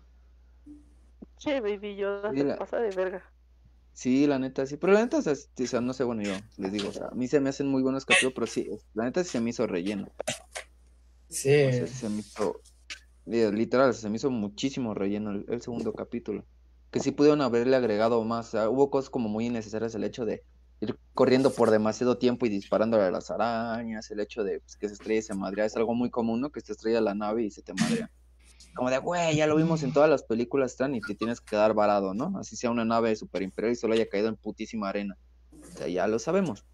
[1.39, 2.57] Che, baby Yoda, se Mira.
[2.59, 3.23] pasa de verga.
[3.93, 4.77] Sí, la neta, sí.
[4.77, 6.93] Pero la neta, o sea, sí, o sea, no sé, bueno, yo les digo, o
[6.93, 9.41] sea, a mí se me hacen muy buenos capítulos, pero sí, la neta sí se
[9.41, 10.13] me hizo relleno.
[11.29, 12.63] Sí, O sea, sí se me hizo,
[13.27, 16.47] li- literal, se me hizo muchísimo relleno el, el segundo capítulo.
[16.91, 18.49] Que sí pudieron haberle agregado más.
[18.49, 20.45] O sea, hubo cosas como muy innecesarias, el hecho de
[20.81, 24.89] ir corriendo por demasiado tiempo y disparándole a las arañas, el hecho de pues, que
[24.89, 26.51] se estrella y se madrea, es algo muy común, ¿no?
[26.53, 28.11] Que se estrella la nave y se te madrea.
[28.77, 31.47] Como de, güey, ya lo vimos en todas las películas, Stan, y te tienes que
[31.47, 32.39] quedar varado, ¿no?
[32.39, 35.17] Así sea una nave super imperial y solo haya caído en putísima arena.
[35.51, 36.65] O sea, ya lo sabemos.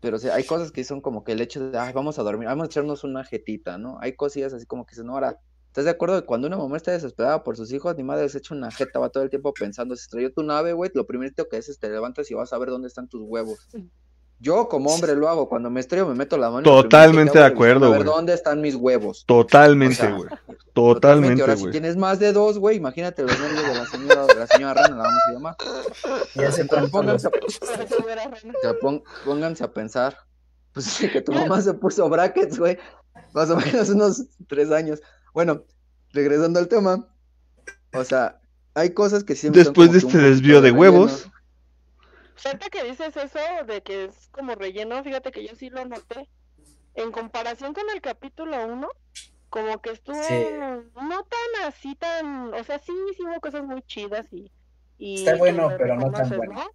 [0.00, 2.22] Pero o sea, hay cosas que son como que el hecho de, ay, vamos a
[2.22, 3.98] dormir, vamos a echarnos una jetita, ¿no?
[4.00, 6.76] Hay cosillas así como que dicen, no, ahora, ¿estás de acuerdo que cuando una mamá
[6.76, 9.52] está desesperada por sus hijos, ni madre se echa una jeta, va todo el tiempo
[9.52, 12.52] pensando, se estrelló tu nave, güey, lo primero que haces es te levantas y vas
[12.52, 13.66] a ver dónde están tus huevos.
[14.44, 16.62] Yo como hombre lo hago, cuando me estrello me meto la mano.
[16.64, 18.14] Totalmente de acuerdo, A ver güey.
[18.14, 19.24] dónde están mis huevos.
[19.26, 20.28] Totalmente, O sea, güey.
[20.74, 24.34] Totalmente, Ahora, si tienes más de dos, güey, imagínate los nervios de la señora, de
[24.34, 25.56] la señora Rana, la vamos a llamar.
[26.34, 27.30] ya se Pónganse a,
[29.24, 30.16] pónganse a pensar.
[30.72, 32.76] Pues sí, que tu mamá se puso brackets, güey.
[33.32, 35.00] Más o menos unos tres años.
[35.32, 35.62] Bueno,
[36.12, 37.08] regresando al tema.
[37.94, 38.40] O sea,
[38.74, 39.64] hay cosas que siempre.
[39.64, 41.12] son Después como de este desvío de huevos.
[41.12, 41.33] relleno.
[42.44, 46.28] Ahorita que dices eso de que es como relleno, fíjate que yo sí lo noté.
[46.94, 48.88] En comparación con el capítulo 1,
[49.50, 50.50] como que estuvo Sí.
[50.94, 54.50] no tan así tan, o sea, sí, sí hubo cosas muy chidas y,
[54.98, 56.52] y Está bueno, pero no tan bueno.
[56.54, 56.70] ¿no?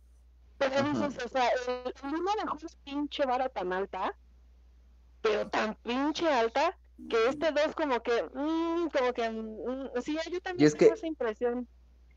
[0.57, 4.13] Pero dices, o sea, el, el uno dejó su pinche vara tan alta,
[5.21, 6.77] pero tan pinche alta,
[7.09, 10.91] que este dos como que, mm, como que, mm, sí, yo también Y es tengo
[10.91, 11.67] que- esa impresión.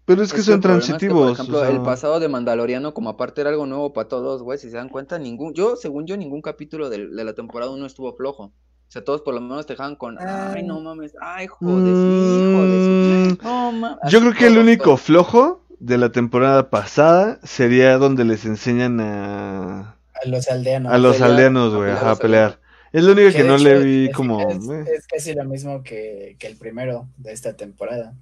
[0.04, 1.22] Pero es que son es que, transitivos.
[1.22, 4.42] por ejemplo, o sea, el pasado de Mandaloriano, como aparte era algo nuevo para todos,
[4.42, 7.70] güey, si se dan cuenta, ningún, yo, según yo, ningún capítulo de, de la temporada
[7.72, 8.44] 1 estuvo flojo.
[8.44, 10.52] O sea, todos por lo menos te dejaban con, Ah.
[10.54, 13.44] ay, no mames, ay, joder, hijo de su...
[13.44, 13.98] No, ma-".
[14.08, 19.96] Yo creo que el único flojo de la temporada pasada sería donde les enseñan a,
[20.14, 20.92] a los aldeanos.
[20.92, 22.60] a los pelear, aldeanos, güey, a pelear.
[22.92, 24.48] Es lo único que, no hecho le vi es- como...
[24.50, 24.84] Es, eh.
[24.98, 28.14] es casi lo mismo que, que el primero de esta temporada.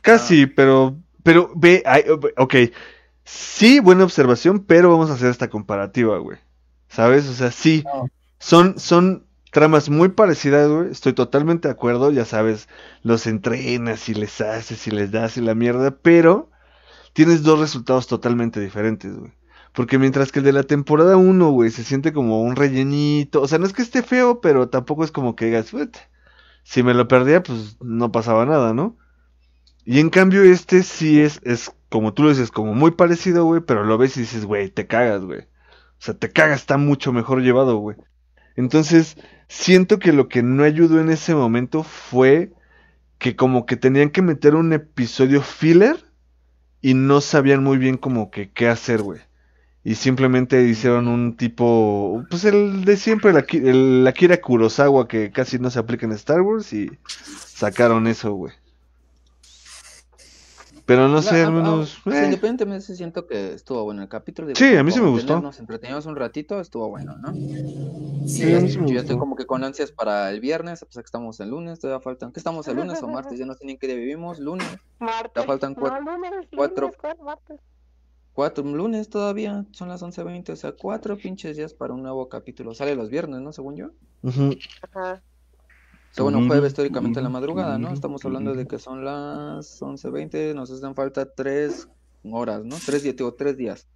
[0.00, 2.04] Casi, pero, pero ve, ay,
[2.36, 2.54] ok,
[3.24, 6.38] sí, buena observación, pero vamos a hacer esta comparativa, güey.
[6.88, 7.28] ¿Sabes?
[7.28, 8.06] O sea, sí, No.
[8.38, 10.90] son, son tramas muy parecidas, güey.
[10.90, 12.68] Estoy totalmente de acuerdo, ya sabes,
[13.02, 16.50] los entrenas y les haces y les das y la mierda, pero
[17.12, 19.32] tienes dos resultados totalmente diferentes, güey.
[19.72, 23.48] Porque mientras que el de la temporada 1, güey, se siente como un rellenito, o
[23.48, 25.98] sea, no es que esté feo, pero tampoco es como que digas, "Puta,
[26.62, 28.98] si me lo perdía, pues no pasaba nada, ¿no?
[29.84, 33.62] Y en cambio este sí es, es como tú lo dices, como muy parecido, güey,
[33.62, 35.40] pero lo ves y dices, güey, te cagas, güey.
[35.40, 37.96] O sea, te cagas, está mucho mejor llevado, güey.
[38.56, 39.16] Entonces,
[39.48, 42.52] siento que lo que no ayudó en ese momento fue
[43.18, 46.04] que como que tenían que meter un episodio filler
[46.80, 49.20] y no sabían muy bien como que qué hacer, güey.
[49.84, 55.32] Y simplemente hicieron un tipo, pues el de siempre, el, Aki- el Akira Kurosawa que
[55.32, 56.88] casi no se aplica en Star Wars y
[57.48, 58.52] sacaron eso, güey.
[60.86, 61.94] Pero no sé, La- al ah, menos...
[61.98, 62.24] ah, pues, eh.
[62.26, 64.48] independientemente sí siento que estuvo bueno el capítulo.
[64.48, 65.34] digo, Sí, a mí sí me gustó.
[65.34, 67.32] mantenernos entretenidos un ratito, estuvo bueno, ¿no?
[68.26, 69.00] Sí, a mí sí me yo ya gustó.
[69.00, 72.00] estoy como que con ansias para el viernes, a pesar que estamos el lunes, todavía
[72.02, 72.32] faltan.
[72.32, 73.38] ¿Qué estamos el lunes o martes?
[73.38, 74.38] Ya no sé ni en qué día vivimos.
[74.40, 74.66] Lunes,
[74.98, 75.44] Martes.
[75.44, 77.60] faltan cuatro- No, lunes, cuatro- lunes, ¿cuál martes?
[78.32, 82.74] Cuatro, lunes todavía, son las 11.20, o sea, cuatro pinches días para un nuevo capítulo.
[82.74, 83.52] Sale los viernes, ¿no?
[83.52, 83.90] Según yo.
[84.22, 84.56] Ujú.
[84.82, 85.22] Ajá.
[86.10, 87.90] O sea, bueno, jueves teóricamente en la madrugada, ¿no?
[87.90, 91.88] Estamos hablando de que son las 11.20, nos hacen falta tres
[92.24, 92.76] horas, ¿no?
[92.84, 93.86] Tres días, digo, tres días.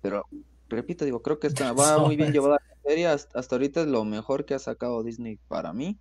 [0.00, 0.24] Pero,
[0.68, 3.08] repito, digo, creo que está, va muy bien llevada la serie.
[3.08, 5.98] Hasta, hasta ahorita es lo mejor que ha sacado Disney para mí.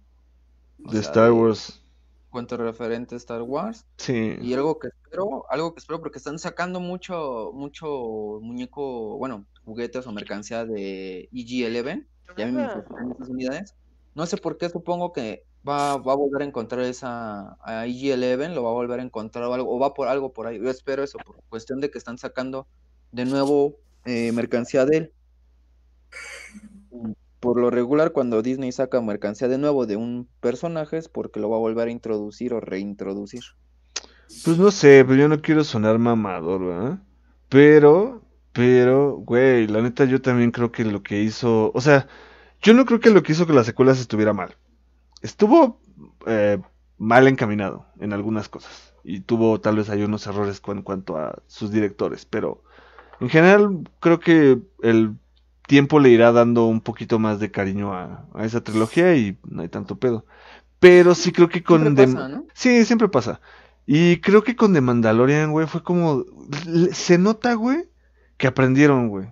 [0.86, 1.82] O De sea, Star Wars.
[2.30, 3.86] Cuanto referente a Star Wars.
[3.98, 4.36] Sí.
[4.42, 10.06] Y algo que espero, algo que espero, porque están sacando mucho, mucho muñeco, bueno, juguetes
[10.08, 12.06] o mercancía de EG-11,
[12.38, 12.86] ya me Ajá.
[13.02, 13.76] en esas unidades.
[14.14, 18.54] No sé por qué, supongo que va, va a volver a encontrar esa, a EG-11,
[18.54, 20.60] lo va a volver a encontrar o algo, o va por algo por ahí.
[20.60, 22.68] Yo espero eso, por cuestión de que están sacando
[23.12, 25.14] de nuevo eh, mercancía de él.
[27.40, 31.50] Por lo regular cuando Disney saca mercancía de nuevo de un personaje es porque lo
[31.50, 33.44] va a volver a introducir o reintroducir.
[34.44, 37.00] Pues no sé, pero yo no quiero sonar mamador, ¿verdad?
[37.50, 42.08] Pero, pero, güey, la neta yo también creo que lo que hizo, o sea,
[42.62, 44.56] yo no creo que lo que hizo que las secuelas estuviera mal.
[45.22, 45.80] Estuvo
[46.26, 46.60] eh,
[46.98, 51.42] mal encaminado en algunas cosas y tuvo tal vez hay unos errores en cuanto a
[51.48, 52.64] sus directores, pero
[53.22, 55.16] en general creo que el
[55.68, 59.62] tiempo le irá dando un poquito más de cariño a, a esa trilogía y no
[59.62, 60.26] hay tanto pedo.
[60.80, 62.46] Pero sí creo que con Siempre pasa, ¿no?
[62.54, 63.42] Sí, siempre pasa.
[63.86, 66.26] Y creo que con The Mandalorian, güey, fue como...
[66.92, 67.86] Se nota, güey,
[68.38, 69.28] que aprendieron, güey.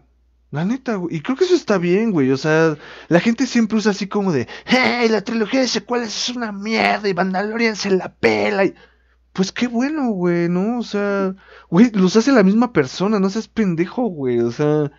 [0.52, 1.18] La neta, güey.
[1.18, 2.32] Y creo que eso está bien, güey.
[2.32, 2.78] O sea,
[3.10, 4.48] la gente siempre usa así como de...
[4.66, 7.10] ¡Hey, la trilogía de secuelas es una mierda!
[7.10, 8.66] Y Mandalorian se la pela.
[8.66, 8.74] Y...
[9.34, 10.80] Pues qué bueno, güey, ¿no?
[10.80, 11.36] O sea...
[11.70, 13.20] Güey, los hace la misma persona.
[13.20, 14.40] No seas pendejo, güey.
[14.40, 14.92] O sea...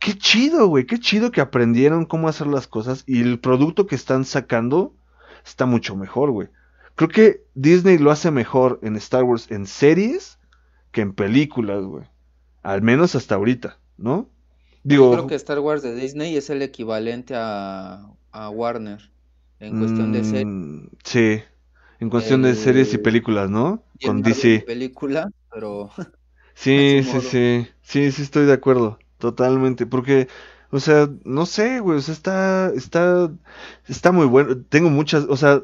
[0.00, 0.86] Qué chido, güey.
[0.86, 3.04] Qué chido que aprendieron cómo hacer las cosas.
[3.06, 4.94] Y el producto que están sacando
[5.44, 6.48] está mucho mejor, güey.
[6.94, 10.38] Creo que Disney lo hace mejor en Star Wars en series
[10.90, 12.04] que en películas, güey.
[12.62, 14.28] Al menos hasta ahorita, ¿no?
[14.82, 19.10] Digo, Yo creo que Star Wars de Disney es el equivalente a, a Warner
[19.60, 21.42] en cuestión de ser mm, sí,
[22.00, 23.84] en cuestión de series y películas, ¿no?
[24.02, 24.64] Con DC.
[24.66, 25.90] película, pero
[26.54, 27.68] Sí, sí, sí.
[27.82, 28.98] Sí, sí estoy de acuerdo.
[29.20, 29.86] Totalmente.
[29.86, 30.28] Porque,
[30.70, 31.98] o sea, no sé, güey.
[31.98, 33.30] O sea, está, está,
[33.88, 34.56] está muy bueno.
[34.68, 35.62] Tengo muchas, o sea,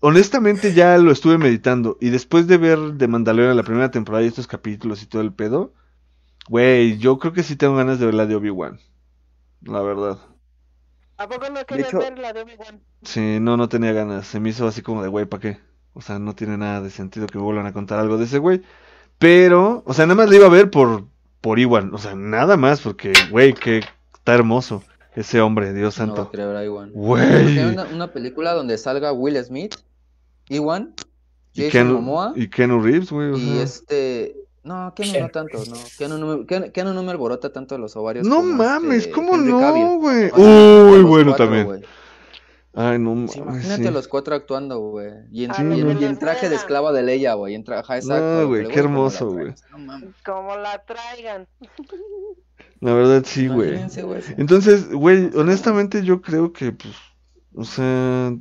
[0.00, 1.98] honestamente ya lo estuve meditando.
[2.00, 5.32] Y después de ver de Mandalorian la primera temporada y estos capítulos y todo el
[5.32, 5.74] pedo,
[6.48, 8.78] güey, yo creo que sí tengo ganas de ver la de Obi-Wan.
[9.62, 10.18] La verdad.
[11.18, 12.80] ¿A poco no querías hecho- ver la de Obi-Wan?
[13.02, 14.26] Sí, no, no tenía ganas.
[14.26, 15.60] Se me hizo así como de, güey, ¿para qué?
[15.92, 18.38] O sea, no tiene nada de sentido que me vuelvan a contar algo de ese
[18.38, 18.62] güey.
[19.18, 21.06] Pero, o sea, nada más le iba a ver por,
[21.40, 21.94] por Iwan.
[21.94, 23.82] O sea, nada más porque, güey, que
[24.14, 24.82] está hermoso
[25.16, 26.30] ese hombre, Dios no santo.
[26.32, 26.90] ver a Iwan.
[26.92, 27.58] Güey.
[27.58, 29.74] Una, una película donde salga Will Smith,
[30.48, 30.94] Iwan,
[31.54, 33.34] Y Jason Keanu, Momoa y Keanu Reeves, güey.
[33.36, 33.62] y sea.
[33.62, 34.36] este...
[34.62, 35.76] No, Keanu no tanto, no.
[35.96, 39.10] Keanu no me, Keanu- Keanu no me alborota tanto los ovarios No como mames, este
[39.10, 40.30] ¿cómo no, güey?
[40.36, 41.82] Uy, bueno, también.
[42.72, 43.90] Ay, no Sí, imagínate sí.
[43.90, 45.10] los cuatro actuando, güey.
[45.32, 47.54] Y en, A y en- y traje de esclava de Leia, güey.
[47.56, 48.42] En tra- Ajá, exacto.
[48.42, 49.54] No, güey, qué hermoso, güey.
[50.24, 51.48] Como la traigan.
[52.80, 53.78] La verdad, sí, güey.
[54.38, 56.94] Entonces, güey, honestamente yo creo que, pues,
[57.54, 58.34] o sea,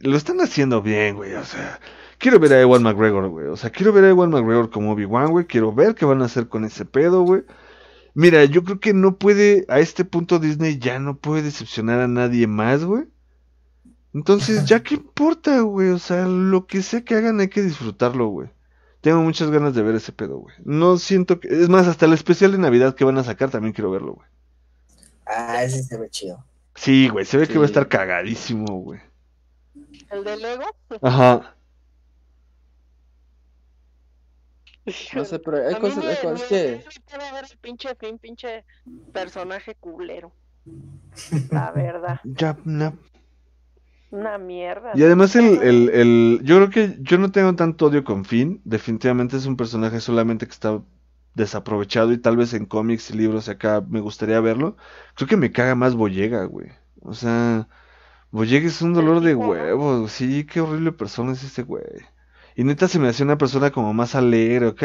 [0.00, 1.80] lo están haciendo bien, güey, o sea,
[2.18, 5.30] quiero ver a Ewan McGregor, güey, o sea, quiero ver a Ewan McGregor como Obi-Wan,
[5.30, 7.42] güey, quiero ver qué van a hacer con ese pedo, güey.
[8.14, 12.08] Mira, yo creo que no puede, a este punto Disney ya no puede decepcionar a
[12.08, 13.04] nadie más, güey.
[14.16, 18.28] Entonces, ya qué importa, güey, o sea, lo que sea que hagan hay que disfrutarlo,
[18.28, 18.48] güey.
[19.02, 20.54] Tengo muchas ganas de ver ese pedo, güey.
[20.64, 23.74] No siento que, es más, hasta el especial de Navidad que van a sacar también
[23.74, 24.26] quiero verlo, güey.
[25.26, 26.42] Ah, ese se ve chido.
[26.74, 29.00] Sí, güey, se ve que va a estar cagadísimo, güey.
[30.10, 30.64] ¿El de Lego?
[31.02, 31.54] Ajá.
[35.14, 36.64] No sé, pero hay A mí cosas, me- hay cosas me- que...
[36.70, 38.64] me irritaba ver el pinche fin, pinche
[39.12, 40.32] personaje culero.
[41.50, 42.20] La verdad.
[42.24, 42.94] Ya, na-
[44.10, 44.92] Una mierda.
[44.94, 48.60] Y además el, el, el, yo creo que yo no tengo tanto odio con Finn,
[48.64, 50.82] definitivamente es un personaje solamente que está
[51.34, 54.76] desaprovechado y tal vez en cómics y libros y acá me gustaría verlo.
[55.14, 56.70] Creo que me caga más Boyega, güey.
[57.02, 57.68] O sea,
[58.30, 61.84] Boyega es un dolor de huevos, sí, qué horrible persona es ese güey.
[62.58, 64.82] Y neta se me hacía una persona como más alegre, ¿ok?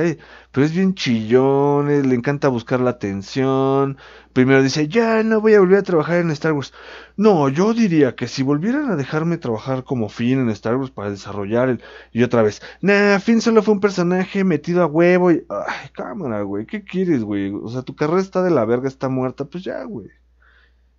[0.52, 3.98] Pero es bien chillón, eh, le encanta buscar la atención.
[4.34, 6.74] Primero dice, ya no voy a volver a trabajar en Star Wars.
[7.16, 11.12] No, yo diría que si volvieran a dejarme trabajar como Finn en Star Wars para
[11.12, 11.82] desarrollar el...
[12.12, 15.46] Y otra vez, nah, Finn solo fue un personaje metido a huevo y...
[15.48, 17.54] Ay, cámara, güey, ¿qué quieres, güey?
[17.54, 20.10] O sea, tu carrera está de la verga, está muerta, pues ya, güey.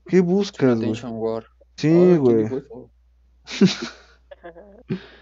[0.07, 0.95] ¿Qué buscas, güey?
[1.77, 2.49] Sí, Ay, ¿quién güey.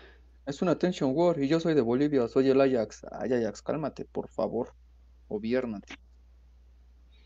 [0.50, 3.06] Es una Attention War y yo soy de Bolivia, soy el Ajax.
[3.12, 4.74] Ay, Ajax, cálmate, por favor.
[5.28, 5.94] Gobiernate.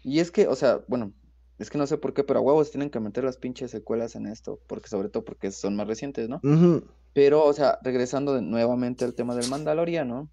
[0.03, 1.15] Y es que, o sea, bueno,
[1.59, 4.15] es que no sé por qué, pero a huevos tienen que meter las pinches secuelas
[4.15, 6.41] en esto, porque sobre todo porque son más recientes, ¿no?
[7.15, 10.29] Pero, o sea, regresando de- nuevamente al tema del Mandaloriano,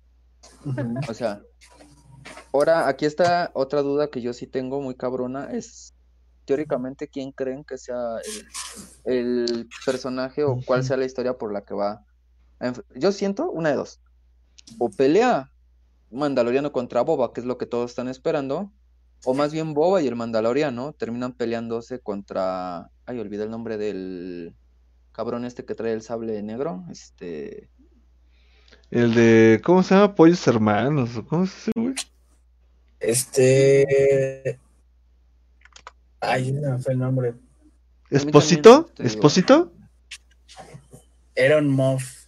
[1.08, 1.42] o sea,
[2.52, 5.94] ahora aquí está otra duda que yo sí tengo muy cabrona, es
[6.44, 8.18] teóricamente quién creen que sea
[9.06, 12.06] el, el personaje o cuál sea la historia por la que va.
[12.96, 14.00] Yo siento una de dos.
[14.78, 15.52] O pelea
[16.12, 18.72] Mandaloriano contra Boba, que es lo que todos están esperando,
[19.24, 22.90] o más bien Boba y el Mandaloriano terminan peleándose contra...
[23.06, 24.54] Ay, olvidé el nombre del
[25.12, 27.70] cabrón este que trae el sable negro, este...
[28.90, 29.62] El de...
[29.64, 30.16] ¿Cómo se llama?
[30.16, 31.16] Pollos Hermanos.
[31.16, 32.12] ¿o ¿Cómo se llama, güey?
[33.00, 34.60] Este.
[36.20, 37.34] Ay, no fue el nombre.
[38.12, 38.92] ¿Esposito?
[39.00, 39.72] ¿Esposito?
[41.34, 42.21] Era un Moff.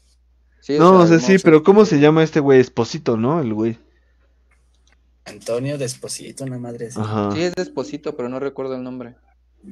[0.64, 2.62] Sí, No, o sea, sí, pero ¿cómo se llama este güey?
[2.62, 3.42] Esposito, ¿no?
[3.42, 3.78] El güey.
[5.26, 7.00] Antonio Desposito, una madre así.
[7.02, 7.32] Ajá.
[7.34, 9.16] Sí, es de Esposito, pero no recuerdo el nombre.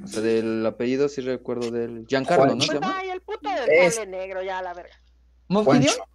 [0.03, 2.05] O sea, del apellido sí recuerdo del.
[2.07, 2.97] Giancarlo, ¿no se Pues llama?
[2.99, 4.91] ay, el puto del Es- negro, ya la verga.
[5.47, 5.89] ¿Moff Juancho.
[5.89, 6.07] Gideon?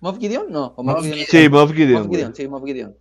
[0.00, 0.46] ¿Moff Gideon?
[0.50, 1.26] No, o Moff Gideon.
[1.28, 2.10] Sí, Moff Gideon, Moff.
[2.10, 2.96] Gideon, sí, Moff Gideon.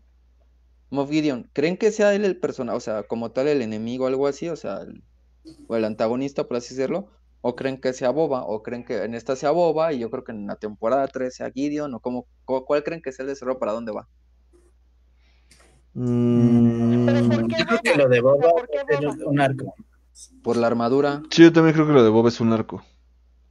[0.92, 4.08] Moff Gideon, ¿creen que sea él el personaje, o sea, como tal el enemigo o
[4.08, 5.04] algo así, o sea, el,
[5.68, 7.10] o el antagonista, por así decirlo?
[7.42, 8.44] ¿O creen que sea Boba?
[8.46, 11.36] ¿O creen que en esta sea Boba y yo creo que en la temporada 3
[11.36, 11.94] sea Gideon?
[11.96, 14.08] ¿O cómo, cu- cuál creen que es el desarrollo para dónde va?
[15.94, 18.04] Mm, Pero ¿por qué Yo creo que Boba?
[18.04, 19.32] lo de sea, Boba ¿por qué va a ser Boba?
[19.32, 19.76] un arco.
[20.44, 21.22] Por la armadura.
[21.30, 22.84] Sí, yo también creo que lo de Bob es un arco.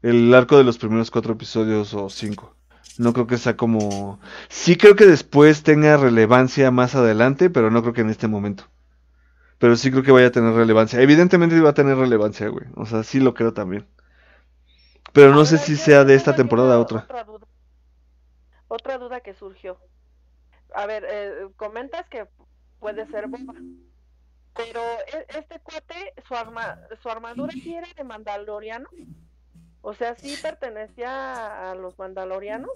[0.03, 2.57] El arco de los primeros cuatro episodios o cinco.
[2.99, 4.21] No creo que sea como...
[4.49, 8.65] Sí creo que después tenga relevancia más adelante, pero no creo que en este momento.
[9.59, 11.01] Pero sí creo que vaya a tener relevancia.
[11.01, 12.67] Evidentemente va a tener relevancia, güey.
[12.75, 13.87] O sea, sí lo creo también.
[15.13, 16.99] Pero no sé si sea de esta temporada a una- otra.
[17.05, 17.47] Otra duda,
[18.69, 19.79] otra duda que surgió.
[20.75, 22.27] A ver, eh, comentas que
[22.81, 23.55] puede ser bomba.
[24.55, 24.81] Pero
[25.13, 28.89] e- este cuate, su arma, su armadura sí era de Mandaloriano.
[29.89, 32.71] O sea, sí pertenecía a los Mandalorianos.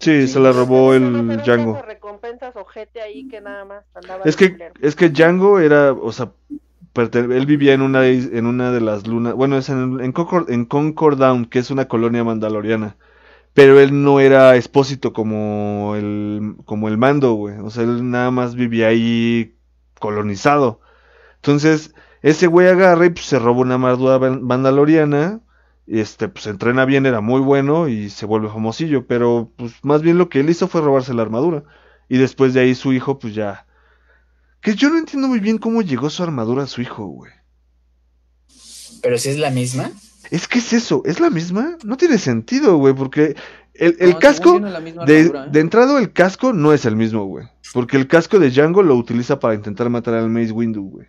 [0.00, 1.82] Sí, se la robó No, no, el pero Django.
[1.82, 6.32] recompensas ojete ahí que nada más andaba Es que, es que Django era, o sea,
[7.12, 10.64] él vivía en una, en una de las lunas, bueno, es en, en Concord, en
[10.64, 12.96] Concord Down, que es una colonia mandaloriana,
[13.54, 18.32] pero él no era expósito como el, como el mando, güey, o sea, él nada
[18.32, 19.54] más vivía ahí
[20.00, 20.80] colonizado.
[21.36, 25.40] Entonces, ese güey agarra y pues, se roba una armadura mandaloriana,
[25.90, 30.18] este, pues entrena bien, era muy bueno y se vuelve famosillo, pero pues más bien
[30.18, 31.64] lo que él hizo fue robarse la armadura.
[32.08, 33.66] Y después de ahí su hijo, pues ya.
[34.60, 37.32] Que yo no entiendo muy bien cómo llegó su armadura a su hijo, güey.
[39.02, 39.90] Pero si es la misma.
[40.30, 41.78] Es que es eso, ¿es la misma?
[41.84, 43.36] No tiene sentido, güey, porque
[43.74, 45.48] el, el No, casco, no misma de, armadura, ¿eh?
[45.52, 47.46] de entrada el casco no es el mismo, güey.
[47.72, 51.06] Porque el casco de Django lo utiliza para intentar matar al Mace Windu, güey.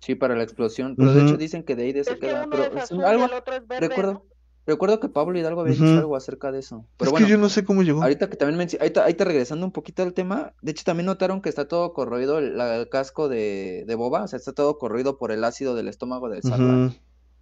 [0.00, 0.96] Sí, para la explosión.
[0.96, 2.46] Pero de hecho dicen que de ahí de se Es que queda.
[2.50, 3.22] Pero es es azul algo.
[3.24, 4.24] y el otro es verde, Recuerdo, ¿no?
[4.66, 6.86] recuerdo que Pablo Hidalgo había dicho algo acerca de eso.
[6.96, 8.02] Pero es bueno, que yo no sé cómo llegó.
[8.02, 11.42] ahorita que también menci- ahorita, ahorita regresando un poquito al tema, de hecho también notaron
[11.42, 14.78] que está todo corroído el, la- el casco de, de Boba, o sea, está todo
[14.78, 16.40] corroído por el ácido del estómago del.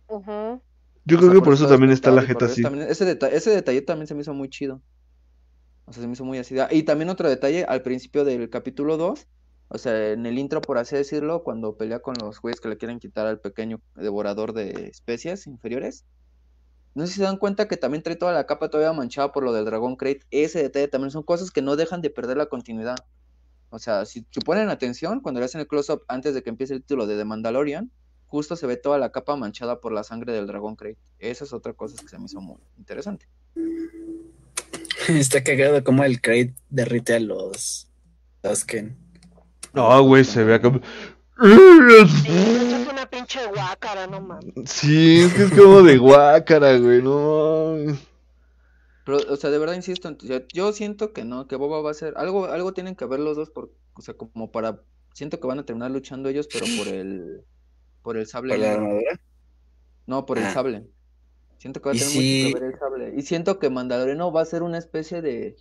[0.09, 0.61] Ujú.
[1.05, 2.61] Yo O creo sea, que por eso también está la jeta así.
[2.63, 4.81] eso también- ese, deta- ese detalle también se me hizo muy chido.
[5.87, 6.55] O sea, se me hizo muy así.
[6.71, 9.27] Y también otro detalle, al principio del capítulo 2,
[9.69, 12.79] o sea, en el intro, por así decirlo, cuando pelea con los güeyes que le
[12.79, 16.07] quieren quitar al pequeño devorador de especies inferiores.
[16.95, 19.45] No sé si se dan cuenta que también trae toda la capa todavía manchada por
[19.45, 20.21] lo del dragón Crate.
[20.31, 22.97] Ese detalle también son cosas que no dejan de perder la continuidad.
[23.69, 26.73] O sea, si, si ponen atención, cuando le hacen el close-up antes de que empiece
[26.73, 27.93] el título de The Mandalorian,
[28.27, 30.99] justo se ve toda la capa manchada por la sangre del dragón Crate.
[31.19, 33.29] Esa es otra cosa que se me hizo muy interesante.
[35.09, 37.91] Está cagado como el Crate derrite a los
[38.41, 39.08] Tusken.
[39.73, 40.71] No, güey, se ve acá.
[41.41, 44.53] Sí, eso es una pinche guácara, no mames.
[44.67, 47.75] Sí, es que es como de guácara, güey, no.
[47.77, 47.99] mames.
[49.05, 50.15] Pero, o sea, de verdad insisto,
[50.53, 53.37] yo, siento que no, que Boba va a ser, algo, algo tienen que ver los
[53.37, 54.81] dos, por, o sea, como para,
[55.15, 57.43] siento que van a terminar luchando ellos, pero por el,
[58.03, 59.21] por el sable ¿Por la armadura?
[60.07, 60.53] No, por el Ah.
[60.53, 60.87] sable.
[61.57, 63.15] Siento que va a tener si- mucho que ver el sable.
[63.17, 65.57] Y siento que Mandaloriano va a ser una especie de,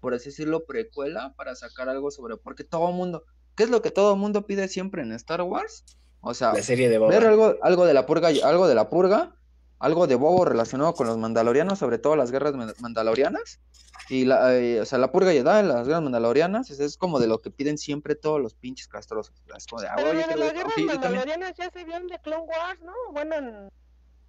[0.00, 3.24] por así decirlo, precuela para sacar algo sobre, porque todo el mundo,
[3.56, 5.84] ¿qué es lo que todo el mundo pide siempre en Star Wars?
[6.20, 7.10] O sea, La serie de Boba.
[7.10, 9.34] ver algo, algo de la purga, algo de la purga,
[9.78, 13.60] algo de bobo relacionado con los mandalorianos, sobre todo las guerras man- mandalorianas.
[14.08, 17.26] Y la, eh, o sea, la purga Jedi, las guerras mandalorianas, es, es como de
[17.26, 19.34] lo que piden siempre todos los pinches castrosos.
[19.56, 22.80] Es como de, ah, Pero de las guerras mandalorianas ya se en The Clone Wars,
[22.82, 22.92] ¿no?
[23.12, 23.46] Bueno, en...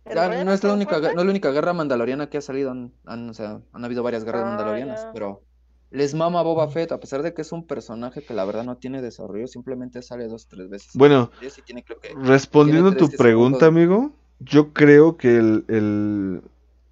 [0.05, 2.41] en Ya, no es la ¿no única, no es la única guerra mandaloriana que ha
[2.41, 5.11] salido, han, han- o sea, han habido varias guerras Ah, mandalorianas, ya.
[5.13, 5.43] pero
[5.91, 8.77] les mama Boba Fett, a pesar de que es un personaje que la verdad no
[8.77, 10.91] tiene desarrollo, simplemente sale dos o tres veces.
[10.93, 15.37] Bueno, Y sí tiene, creo que, Respondiendo a tu 13 pregunta, amigo, yo creo que
[15.37, 16.41] el, el,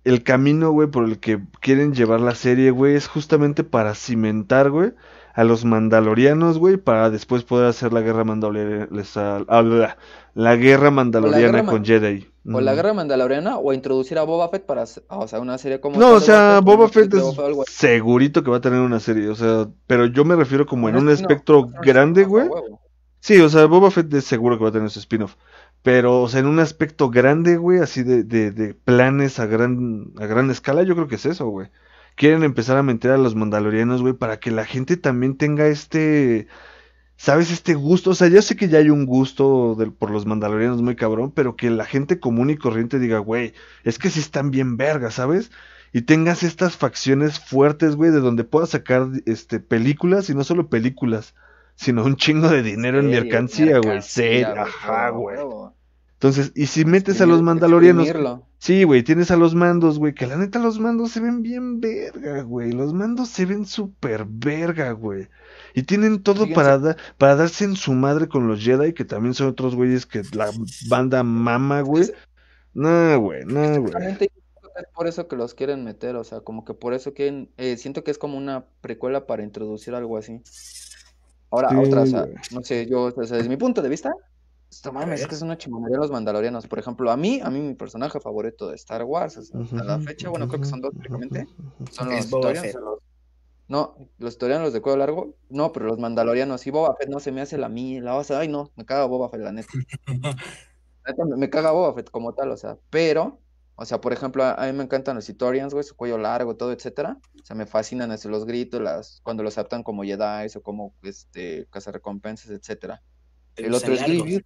[0.06, 4.70] el camino, güey, por el que quieren llevar la serie, güey, es justamente para cimentar,
[4.70, 4.94] güey,
[5.36, 9.98] a los mandalorianos, güey, para después poder hacer la guerra mandaloriana, la,
[10.34, 12.26] la guerra mandaloriana guerra con Jedi.
[12.50, 16.00] o la guerra mandaloriana o introducir a Boba Fett para, o sea, una serie como
[16.00, 19.36] No, o sea, Boba Fett es Boba segurito que va a tener una serie, o
[19.36, 22.48] sea, pero yo me refiero como en Un espectro grande, güey.
[23.20, 25.36] Sí, o sea, Boba Fett es seguro que va a tener su spin-off.
[25.82, 30.14] Pero, o sea, en un aspecto grande, güey, así de, de, de planes a gran,
[30.18, 31.68] a gran escala, yo creo que es eso, güey.
[32.16, 36.48] Quieren empezar a meter a los mandalorianos, güey, para que la gente también tenga este,
[37.18, 37.50] ¿Sabes?
[37.52, 40.96] Este gusto, o sea, yo sé que ya hay un gusto por los mandalorianos muy
[40.96, 44.76] cabrón, pero que la gente común y corriente diga, güey, es que sí están bien
[44.76, 45.50] vergas, ¿sabes?
[45.94, 50.70] Y tengas estas facciones fuertes, güey, de donde puedas sacar este películas y no solo
[50.70, 51.36] películas,
[51.76, 55.38] sino un chingo de dinero en mercancía, güey, serio, ajá, güey.
[56.16, 58.48] Entonces, y si metes a los mandalorianos, exprimirlo.
[58.58, 61.82] sí, güey, tienes a los mandos, güey, que la neta los mandos se ven bien
[61.82, 65.28] verga, güey, los mandos se ven súper verga, güey.
[65.74, 66.56] Y tienen todo Fíjense.
[66.56, 70.06] para, da- para darse en su madre con los Jedi, que también son otros güeyes
[70.06, 70.50] que la
[70.90, 72.10] banda mama, güey.
[72.74, 73.94] No, güey, no, güey.
[74.78, 77.78] Es por eso que los quieren meter, o sea, como que por eso quieren, eh,
[77.78, 80.42] siento que es como una precuela para introducir algo así.
[81.52, 84.14] Ahora, Sí, otra, o sea, no sé, yo, o sea, desde mi punto de vista,
[84.76, 86.68] esto mames, es que es una chingonería los mandalorianos.
[86.68, 89.84] Por ejemplo, a mí, a mí mi personaje favorito de Star Wars, o sea, a
[89.84, 91.48] la fecha, bueno, creo que son dos prácticamente,
[91.92, 93.00] son Es los Boba historianos, los-
[93.68, 97.32] no, los historianos de cuello largo, no, pero los mandalorianos, y Boba Fett no se
[97.32, 99.70] me hace la mí, la o sea, ay no, me caga Boba Fett, la neta.
[101.26, 103.40] Me, me caga Boba Fett como tal, o sea, pero,
[103.76, 106.56] o sea, por ejemplo, a, a mí me encantan los Historians, güey, su cuello largo,
[106.56, 107.18] todo, etcétera.
[107.42, 110.94] O sea, me fascinan así los gritos, las, cuando los adaptan como Jedi o como
[111.04, 113.02] este cazarrecompensas, etcétera.
[113.56, 114.02] El otro es.
[114.04, 114.44] Grievous.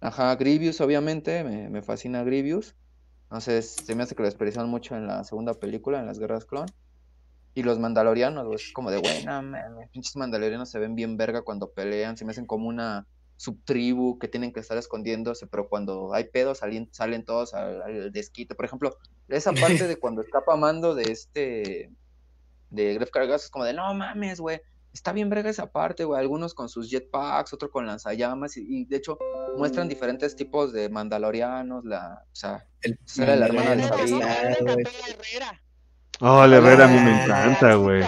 [0.00, 2.74] Ajá, Grievous, obviamente, me, me fascina Grievous.
[3.24, 6.46] Entonces, se me hace que lo desperdiciaron mucho en la segunda película, en las Guerras
[6.46, 6.66] Clon.
[7.54, 11.16] Y los mandalorianos, güey, es como de, güey, no mames, pinches mandalorianos se ven bien
[11.16, 13.06] verga cuando pelean, se me hacen como una
[13.36, 18.12] subtribu que tienen que estar escondiéndose, pero cuando hay pedos salen, salen todos al, al
[18.12, 18.54] desquite.
[18.54, 18.96] Por ejemplo,
[19.28, 21.90] esa parte de cuando escapa Mando de este,
[22.70, 24.60] de Gref Cargas, es como de, no mames, güey,
[24.92, 28.84] está bien verga esa parte, güey, algunos con sus jetpacks, otro con lanzallamas, y, y
[28.86, 29.18] de hecho
[29.56, 34.84] muestran diferentes tipos de mandalorianos, la, o sea, El Sale la hermana de.
[36.22, 38.04] Oh, la Herrera a mí me Ah, encanta, güey.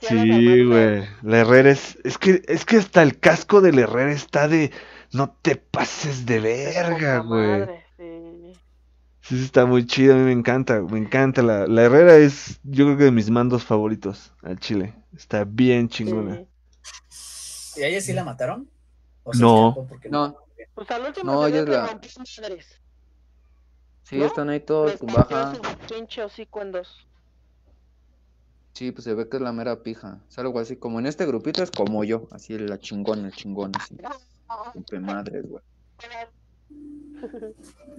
[0.00, 1.06] Sí, güey.
[1.22, 4.70] La Herrera es, es que, es que hasta el casco del Herrera está de,
[5.12, 7.83] no te pases de De verga, güey.
[9.24, 9.44] Madre, sí.
[9.44, 11.42] Está muy chido, a mí me encanta, me encanta.
[11.42, 14.94] La, la Herrera es, yo creo que de mis mandos favoritos al Chile.
[15.16, 16.44] Está bien chingona.
[17.08, 17.80] Sí.
[17.80, 18.68] ¿Y a ella sí la mataron?
[19.24, 19.86] ¿O se No.
[19.88, 20.36] porque No.
[20.74, 22.00] Pues al último No, ella la-
[24.02, 24.24] sí, ¿No?
[24.26, 25.52] están ahí todos, con baja.
[25.88, 27.06] pinche hocico en dos.
[28.72, 30.18] Sí, pues se ve que es la mera pija.
[30.28, 33.70] Es algo así, como en este grupito es como yo, así la chingona, el chingón,
[33.78, 33.96] así.
[34.74, 35.62] Rompe madres, güey.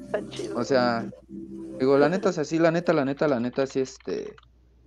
[0.05, 0.57] Está chido.
[0.57, 1.09] O sea,
[1.79, 4.35] digo, la neta, o sea, sí, la neta, la neta, la neta, sí, este.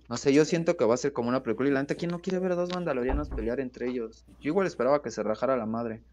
[0.07, 2.09] No sé, yo siento que va a ser como una película y la neta, ¿quién
[2.09, 4.25] no quiere ver a dos mandalorianos pelear entre ellos?
[4.41, 6.03] Yo igual esperaba que se rajara la madre.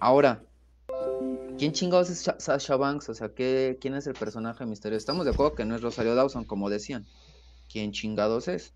[0.00, 0.42] Ahora,
[1.58, 3.10] ¿quién chingados es Sha- Sasha Banks?
[3.10, 4.98] O sea, ¿qué, ¿quién es el personaje misterioso?
[4.98, 7.06] Estamos de acuerdo que no es Rosario Dawson, como decían.
[7.68, 8.72] ¿Quién chingados es?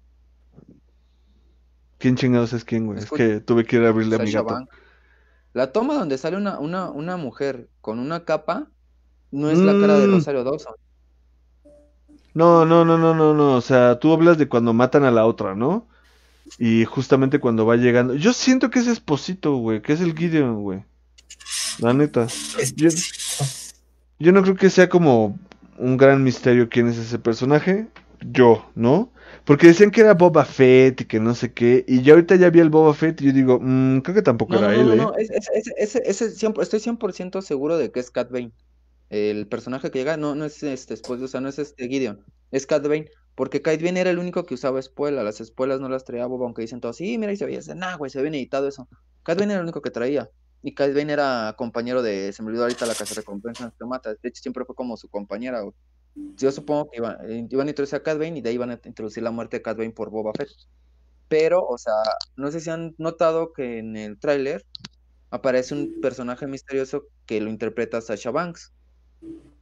[1.98, 2.98] ¿Quién chingados es quién, güey?
[2.98, 4.55] Es que tuve que ir a abrirle a mi Sasha gato.
[4.55, 4.74] Banks.
[5.52, 8.68] La toma donde sale una, una, una mujer con una capa
[9.32, 10.12] no es la cara de Mm.
[10.12, 10.74] Rosario Dawson.
[12.35, 13.55] No, no, no, no, no, no.
[13.56, 15.89] O sea, tú hablas de cuando matan a la otra, ¿no?
[16.59, 18.14] Y justamente cuando va llegando.
[18.14, 19.82] Yo siento que es Esposito, güey.
[19.82, 20.85] Que es el Gideon, güey.
[21.78, 22.27] La neta.
[24.18, 25.39] Yo no creo que sea como
[25.78, 27.89] un gran misterio quién es ese personaje.
[28.22, 29.12] Yo, ¿no?
[29.44, 31.84] Porque decían que era Boba Fett y que no sé qué.
[31.88, 34.52] Y yo ahorita ya vi el Boba Fett y yo digo, "Mm, creo que tampoco
[34.52, 34.97] No, era no, él, no, ¿eh?
[34.97, 35.30] no, es-
[35.76, 38.52] es- es- 100 estoy 100% seguro de que es Cat Bane.
[39.10, 42.24] El personaje que llega no, no es este esposo, o sea, no es este Gideon,
[42.51, 45.88] es Cat Bane, porque Cat Bane era el único que usaba espuela, las espuelas no
[45.88, 48.28] las traía Boba, aunque dicen todos, sí, mira, y se veía, nah, güey, se ve
[48.28, 48.88] editado eso.
[49.24, 50.30] Cat Bane era el único que traía,
[50.62, 53.86] y Cat Bane era compañero de, se me olvidó ahorita la casa de recompensas que
[53.86, 55.74] mata, de hecho siempre fue como su compañera, güey.
[56.15, 58.81] Yo supongo que iban, eh, iban a introducir a Bane y de ahí iban a
[58.85, 60.49] introducir la muerte de Bane por Boba Fett.
[61.28, 61.95] Pero, o sea,
[62.37, 64.65] no sé si han notado que en el tráiler
[65.31, 68.73] aparece un personaje misterioso que lo interpreta Sasha Banks.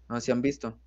[0.08, 0.78] No sé si han visto.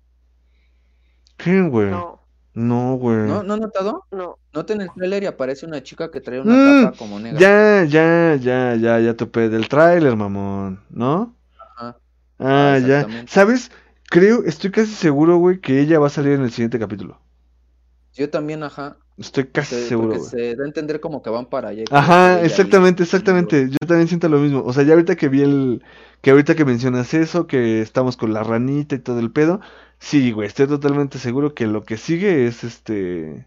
[1.36, 1.90] ¿Quién, güey?
[1.90, 2.20] No,
[2.54, 3.16] No, güey.
[3.28, 3.42] ¿No?
[3.42, 4.04] ¿No han notado?
[4.12, 4.38] no.
[4.52, 7.40] Noten el tráiler y aparece una chica que trae una Mm, capa como negra.
[7.40, 11.34] Ya, ya, ya, ya, ya topé del tráiler, mamón, ¿no?
[11.76, 11.96] Ajá.
[12.38, 13.06] Ah, ya.
[13.26, 13.70] ¿Sabes?
[14.12, 17.18] Creo, estoy casi seguro, güey, que ella va a salir en el siguiente capítulo.
[18.14, 18.98] Yo también, ajá.
[19.16, 21.84] Estoy casi se- seguro, porque se da a entender como que van para allá.
[21.90, 23.70] Ajá, exactamente, ahí- exactamente.
[23.70, 24.62] Yo también siento lo mismo.
[24.64, 25.82] O sea, ya ahorita que vi el,
[26.20, 29.60] que ahorita que mencionas eso, que estamos con la ranita y todo el pedo,
[29.98, 33.46] sí, güey, estoy totalmente seguro que lo que sigue es este,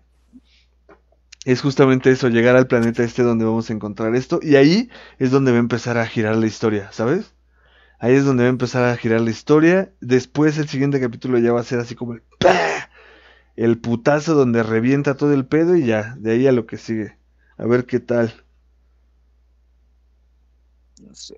[1.46, 4.90] es justamente eso, llegar al planeta este donde vamos a encontrar esto, y ahí
[5.20, 7.35] es donde va a empezar a girar la historia, ¿sabes?
[8.00, 9.92] Ahí es donde va a empezar a girar la historia.
[10.02, 12.90] Después el siguiente capítulo ya va a ser así como el ¡pah!
[13.56, 17.18] el putazo donde revienta todo el pedo y ya, de ahí a lo que sigue.
[17.58, 18.34] A ver qué tal.
[21.02, 21.36] No sé,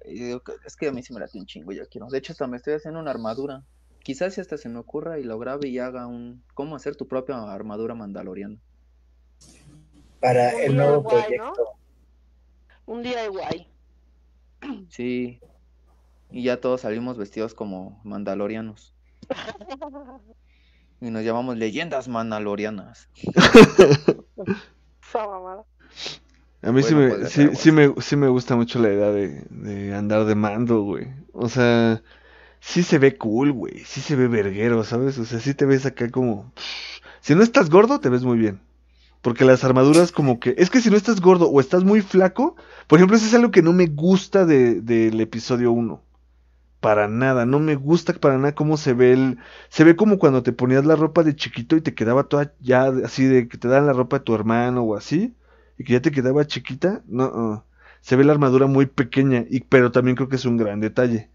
[0.65, 2.07] es que a mí sí me late un chingo, yo quiero.
[2.07, 3.63] De hecho, hasta me estoy haciendo una armadura.
[4.03, 6.43] Quizás si hasta se me ocurra y lo grabe y haga un...
[6.53, 8.57] ¿Cómo hacer tu propia armadura mandaloriana?
[10.19, 11.53] Para Un el día nuevo guay, ¿no?
[11.53, 11.79] proyecto.
[12.85, 13.67] Un día de guay.
[14.89, 15.39] Sí.
[16.31, 18.93] Y ya todos salimos vestidos como mandalorianos.
[20.99, 23.07] Y nos llamamos leyendas mandalorianas.
[26.63, 29.43] A mí sí, me, podría sí, sí me, sí me gusta mucho la idea de,
[29.49, 31.07] de andar de mando, güey.
[31.33, 32.01] O sea,
[32.59, 33.79] sí se ve cool, güey.
[33.85, 35.19] Sí se ve verguero, ¿sabes?
[35.19, 36.51] O sea, sí te ves acá como...
[37.21, 38.59] Si no estás gordo, te ves muy bien.
[39.21, 40.55] Porque las armaduras como que...
[40.57, 42.55] Es que si no estás gordo o estás muy flaco...
[42.87, 46.01] Por ejemplo, eso es algo que no me gusta de, del episodio 1.
[46.79, 49.37] Para nada, no me gusta para nada cómo se ve el...
[49.69, 52.85] Se ve como cuando te ponías la ropa de chiquito y te quedaba toda ya
[53.03, 55.35] así de que te dan la ropa de tu hermano o así
[55.77, 57.65] y que ya te quedaba chiquita, no, no.
[58.01, 61.29] se ve la armadura muy pequeña, y, pero también creo que es un gran detalle.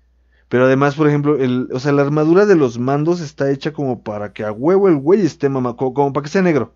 [0.49, 4.03] Pero además, por ejemplo, el, o sea, la armadura de los mandos está hecha como
[4.03, 6.75] para que a huevo el güey esté mamá, como, como para que sea negro.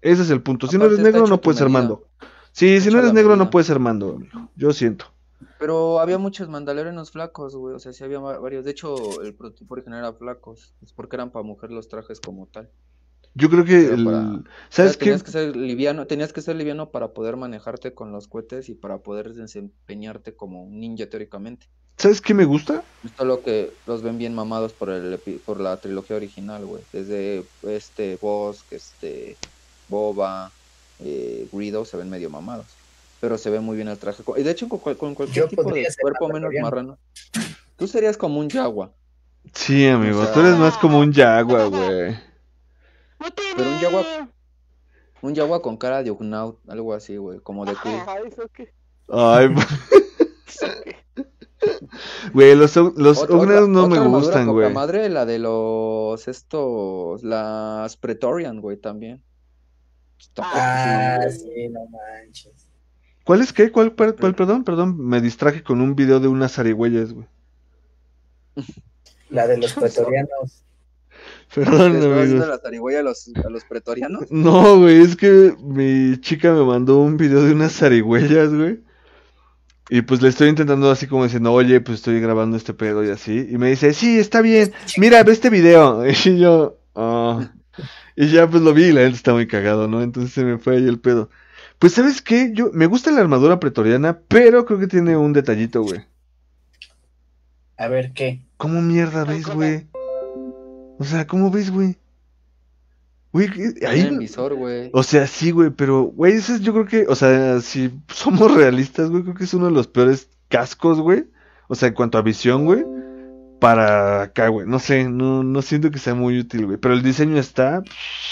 [0.00, 0.66] Ese es el punto.
[0.68, 2.06] Si no eres negro, no puedes ser mando.
[2.52, 4.48] Sí, si no eres negro, no puedes ser mando, amigo.
[4.56, 5.06] Yo siento.
[5.58, 7.74] Pero había muchos mandalorianos flacos, güey.
[7.74, 8.64] O sea, sí había va- varios.
[8.64, 10.74] De hecho, el prototipo original era flacos.
[10.82, 12.68] Es porque eran para mujer los trajes como tal.
[13.34, 14.04] Yo creo que Pero el...
[14.04, 15.04] para- O ¿Sabes qué?
[15.06, 18.74] tenías que ser liviano, tenías que ser liviano para poder manejarte con los cohetes y
[18.74, 21.66] para poder desempeñarte como un ninja teóricamente.
[21.98, 22.82] ¿Sabes qué me gusta?
[23.04, 26.64] Esto es lo que los ven bien mamados por el epi- por la trilogía original,
[26.64, 26.82] güey.
[26.92, 29.36] Desde este Bosque, este
[29.88, 30.50] Boba,
[31.00, 32.66] eh, Greedo se ven medio mamados.
[33.20, 34.22] Pero se ve muy bien el traje.
[34.36, 36.98] Y de hecho, con, cual- con cualquier Yo tipo de cuerpo menos marrano.
[37.76, 38.92] Tú serías como un Yagua.
[39.54, 42.16] Sí, amigo, O sea- tú eres más como un Yagua, güey.
[43.56, 44.28] Pero un Yagua,
[45.22, 48.00] un Yagua con cara de Ugnaught, algo así, güey, como de Queen.
[48.00, 48.72] Ajá, ¿eso qué?
[49.08, 49.48] Ay,
[50.46, 50.96] ¿Eso qué?
[52.32, 54.72] güey, los, los Otra- no me otra gustan, güey.
[54.72, 59.22] madre, la de los estos, las Pretorian, güey, también.
[60.38, 62.67] Ah, sí, no manches.
[63.28, 63.70] ¿Cuál es qué?
[63.70, 64.64] ¿Cuál, per- cuál, perdón?
[64.64, 67.26] Perdón, me distraje con un video de unas zarigüeyas, güey.
[69.28, 70.64] La de los pretorianos.
[71.54, 72.48] Perdón, ¿Les estabas haciendo amigos.
[72.48, 74.24] la zarigüeya a los, a los pretorianos?
[74.30, 78.80] No, güey, es que mi chica me mandó un video de unas zarigüeyas, güey.
[79.90, 83.10] Y pues le estoy intentando así como diciendo, oye, pues estoy grabando este pedo y
[83.10, 83.46] así.
[83.50, 86.02] Y me dice, sí, está bien, mira, ve este video.
[86.24, 87.52] Y yo, ah.
[88.16, 90.02] Y ya pues lo vi y la gente está muy cagado, ¿no?
[90.02, 91.28] Entonces se me fue ahí el pedo.
[91.78, 92.50] Pues, ¿sabes qué?
[92.54, 96.00] Yo, me gusta la armadura pretoriana, pero creo que tiene un detallito, güey.
[97.76, 98.42] A ver, ¿qué?
[98.56, 99.56] ¿Cómo mierda ves, ¿cómo?
[99.56, 99.86] güey?
[100.98, 101.96] O sea, ¿cómo ves, güey?
[103.32, 104.00] Güey, ¿qué- Tiene ahí...
[104.00, 104.90] el visor, güey.
[104.92, 108.52] O sea, sí, güey, pero, güey, ese es, yo creo que, o sea, si somos
[108.52, 111.26] realistas, güey, creo que es uno de los peores cascos, güey.
[111.68, 112.84] O sea, en cuanto a visión, güey,
[113.60, 114.66] para acá, güey.
[114.66, 116.78] No sé, no, no siento que sea muy útil, güey.
[116.78, 118.27] Pero el diseño está psh,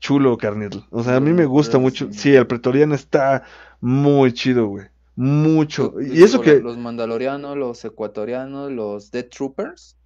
[0.00, 0.84] chulo, carnal.
[0.90, 2.08] O sea, a mí me gusta mucho.
[2.12, 3.44] Sí, el pretoriano está
[3.80, 4.86] muy chido, güey.
[5.16, 5.94] Mucho.
[6.00, 9.96] Y eso que, Los mandalorianos, los ecuatorianos, los Death Troopers.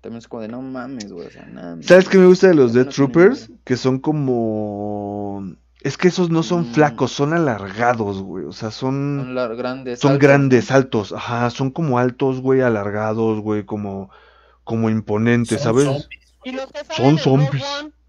[0.00, 1.26] También es como de no mames, güey.
[1.26, 1.76] O sea, nada.
[1.82, 3.50] ¿sabes qué me gusta de los Death tiene Troopers?
[3.64, 5.54] Que son como...
[5.82, 6.74] Es que esos no son Mm.
[6.74, 8.44] flacos, son alargados, güey.
[8.44, 9.98] O sea, Son lar- grandes.
[10.00, 14.08] Son altos, grandes, altos, ajá, son como altos, güey, alargados, güey, como,
[14.64, 15.84] como imponentes, Son ¿sabes?
[15.84, 16.08] zombies.
[16.44, 17.64] Y los que salen Son zombies.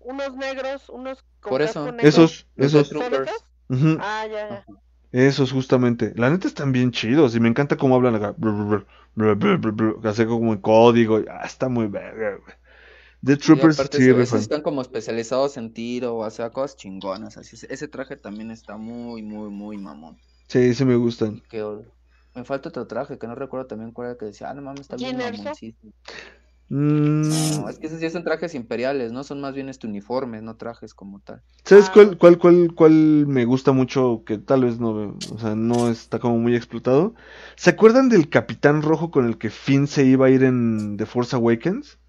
[0.06, 1.86] Unos negros, unos con Por eso.
[1.86, 2.08] negro.
[2.08, 3.46] Esos, esos, Death ¿Son Troopers.
[4.00, 4.66] Ah, ya, ya.
[5.12, 6.14] esos justamente.
[6.16, 8.36] La neta están bien chidos y me encanta cómo hablan acá,
[10.04, 12.40] así como en código, ah, está muy verga.
[13.24, 17.38] The Troopers, aparte sí, esos están como especializados en tiro, o sea, cosas chingonas.
[17.38, 20.18] Así, ese- traje también está muy, muy, muy mamón.
[20.48, 21.42] Sí, sí me gustan.
[21.50, 21.64] Que
[22.36, 24.82] me falta otro traje que no recuerdo también cuál era que decía, ah, no mames,
[24.82, 25.54] está bien ¿Quién era?
[26.70, 27.22] Mm,
[27.62, 29.24] No, es que esos sí son trajes imperiales, ¿no?
[29.24, 31.42] Son más bien este uniformes, no trajes como tal.
[31.66, 31.92] ¿Sabes Ah.
[31.94, 34.24] cuál, cuál, cuál, cuál me gusta mucho?
[34.26, 37.14] Que tal vez no, o sea, no está como muy explotado.
[37.56, 41.06] ¿Se acuerdan del Capitán Rojo con el que Finn se iba a ir en The
[41.06, 42.00] Force Awakens?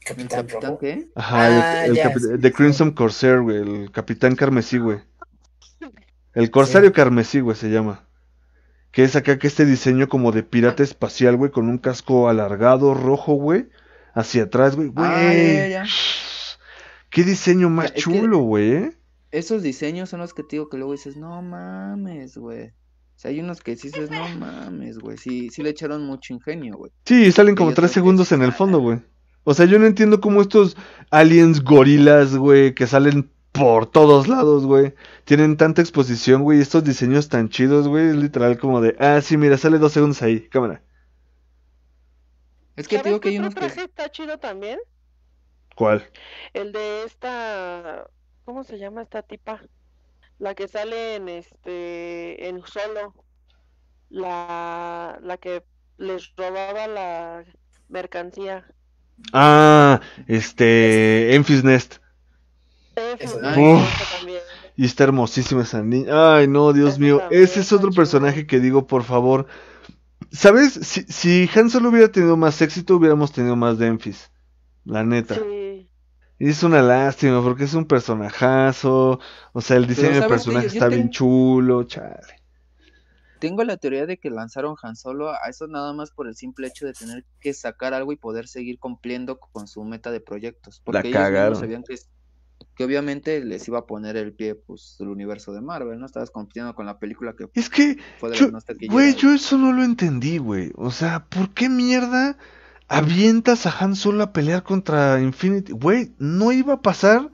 [0.00, 0.78] ¿El Capitán Rojo.
[0.78, 1.08] qué?
[1.14, 2.52] Ajá, el- Ah, el, capi- sí, The.
[2.52, 4.98] Crimson Corsair, güey, el Capitán Carmesí, güey.
[6.34, 6.94] El Corsario Sí.
[6.94, 8.04] Carmesí, güey, se llama.
[8.92, 12.94] Que es acá que este diseño como de pirata espacial, güey, con un casco alargado,
[12.94, 13.68] rojo, güey,
[14.14, 14.92] hacia atrás, güey.
[14.96, 15.70] Ah, ya, Güey.
[15.70, 15.84] ya.
[17.10, 18.96] Qué diseño más chulo, güey, ¿eh?
[19.30, 22.68] Esos diseños son los que te digo que luego dices, no mames, güey.
[22.68, 25.16] O sea, hay unos que dices, no mames, güey.
[25.16, 26.92] Sí, sí le echaron mucho ingenio, güey.
[27.06, 28.52] Sí, salen como tres segundos en el "Ah".
[28.52, 29.00] fondo, güey.
[29.44, 30.76] O sea, yo no entiendo cómo estos
[31.10, 34.94] aliens gorilas, güey, que salen por todos lados, güey.
[35.24, 39.20] Tienen tanta exposición, güey, y estos diseños tan chidos, güey, es literal como de, ah,
[39.22, 40.82] sí, mira, sale dos segundos ahí, cámara.
[42.76, 43.72] Es que te ¿Sabes digo que hay otro unos que...
[43.72, 44.78] traje está chido también?
[45.76, 46.10] ¿Cuál?
[46.54, 48.08] El de esta,
[48.44, 49.62] ¿cómo se llama esta tipa?
[50.38, 53.14] La que sale en este, en solo,
[54.10, 55.64] la, la que
[55.98, 57.44] les robaba la
[57.88, 58.66] mercancía.
[59.32, 62.01] Ah, este, Enfys Nest.
[63.18, 63.40] Eso.
[64.76, 66.36] Y está hermosísima esa niña.
[66.36, 67.18] Ay, no, Dios mío.
[67.18, 69.46] también Ese es otro personaje que digo, por favor.
[70.30, 70.72] ¿Sabes?
[70.72, 74.30] Si, si Han Solo hubiera tenido más éxito, hubiéramos tenido más de Enfys.
[74.84, 75.34] La neta.
[75.34, 75.88] Sí.
[76.38, 79.20] Y es una lástima porque es un personajazo.
[79.52, 82.40] O sea, el diseño del personaje Yo- yo está bien chulo, chale.
[83.38, 86.68] Tengo la teoría de que lanzaron Han Solo a eso nada más por el simple
[86.68, 90.80] hecho de tener que sacar algo y poder seguir cumpliendo con su meta de proyectos.
[90.84, 91.56] Porque ellos mismos cagaron.
[91.56, 91.96] sabían que,
[92.74, 96.06] que obviamente les iba a poner el pie pues el universo de Marvel, ¿no?
[96.06, 98.50] Estabas compitiendo con la película que Es que, fue de yo-
[98.90, 100.72] güey, yo eso no lo entendí, güey.
[100.76, 102.36] O sea, ¿por qué mierda
[102.88, 105.72] avientas a Han Solo a pelear contra Infinity?
[105.72, 107.30] Güey, no iba a pasar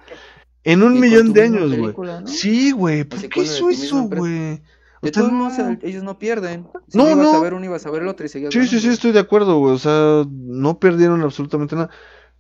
[0.65, 1.95] en un Y millón de años, güey.
[2.27, 4.63] Sí, güey, ¿por Así qué hizo eso, güey?
[5.01, 5.49] De todos no.
[5.83, 6.67] ellos no pierden.
[6.89, 7.35] Si No, no, ibas no.
[7.35, 9.21] a ver uno, ibas a ver el otro y seguías Sí, sí, sí, estoy de
[9.21, 9.73] acuerdo, güey.
[9.75, 11.91] O sea, no perdieron absolutamente nada.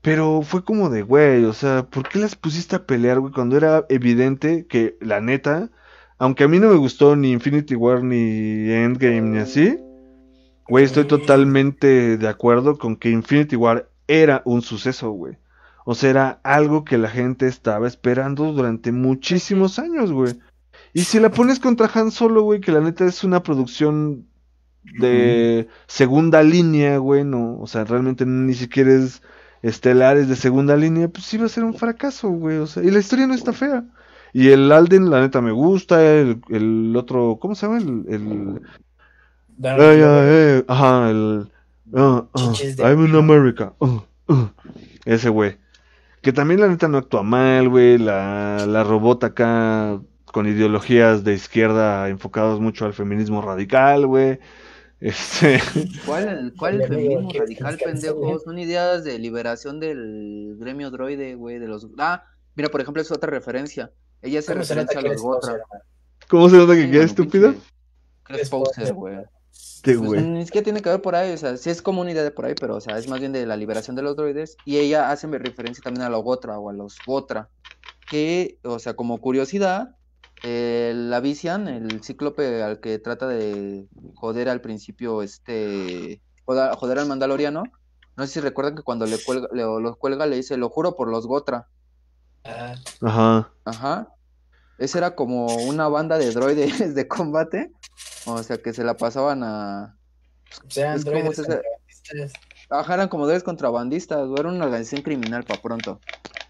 [0.02, 3.32] Pero fue como de, güey, o sea, ¿por qué las pusiste a pelear, güey?
[3.32, 5.70] Cuando era evidente que, la neta,
[6.18, 9.78] aunque a mí no me gustó ni Infinity War, ni Endgame, ni así,
[10.68, 15.36] güey, estoy totalmente de acuerdo con que Infinity War era un suceso, güey.
[15.84, 20.38] O sea, era algo que la gente estaba esperando durante muchísimos años, güey.
[20.92, 24.26] Y si la pones contra Han Solo, güey, que la neta es una producción
[24.98, 29.22] de segunda línea, güey, no, o sea, realmente ni siquiera es
[29.62, 32.82] estelar, es de segunda línea, pues sí va a ser un fracaso, güey, o sea,
[32.82, 33.85] y la historia no está fea.
[34.32, 37.78] Y el Alden, la neta, me gusta, el, el otro, ¿cómo se llama?
[37.78, 38.60] El,
[39.62, 41.51] Ay, ay, ajá, el,
[41.97, 43.16] ah, ah, I'm in.
[43.16, 44.52] America, ah,
[45.05, 45.56] ese güey.
[46.22, 51.35] Que también la neta no actúa mal, güey, la, la robot acá con ideologías de
[51.35, 54.39] izquierda enfocados mucho al feminismo radical, güey.
[55.00, 55.60] Este,
[56.04, 58.18] ¿Cuál, cuál feminismo ¿qué radical, descansa, pendejo?
[58.18, 58.38] güey?
[58.44, 61.86] Son ideas de liberación del gremio droide, güey, de los...
[61.98, 62.24] Ah,
[62.56, 63.92] mira, por ejemplo, es otra referencia.
[64.22, 65.58] Ella hace ¿Cómo se nota referencia a que los Gotra.
[66.28, 67.06] ¿Cómo se nota que queda
[68.28, 68.92] que eres Es poser.
[68.92, 69.16] güey.
[69.50, 70.22] Este Pues, güey.
[70.22, 72.30] ni siquiera tiene que ver por ahí, o sea, sí es como una idea de
[72.30, 74.56] por ahí, pero, o sea, es más bien de la liberación de los droides.
[74.64, 77.48] Y ella hace referencia también a los Gotra o a los Gotra,
[78.10, 79.94] que, o sea, como curiosidad,
[80.43, 86.98] eh, la Visian, el cíclope al que trata de joder al principio, este, joder, joder
[86.98, 87.65] al Mandaloriano,
[88.16, 90.97] no sé si recuerdan que cuando le cuelga, le, lo cuelga le dice, lo juro
[90.97, 91.69] por los Gotra.
[93.01, 93.52] Ajá.
[93.65, 94.09] Ajá.
[94.78, 97.73] Esa era como una banda de droides de combate,
[98.27, 99.97] o sea, que se la pasaban a...
[100.66, 101.32] o sea, Es como.
[102.70, 106.01] Ajá, eran como droides contrabandistas, o era una organización criminal para pronto.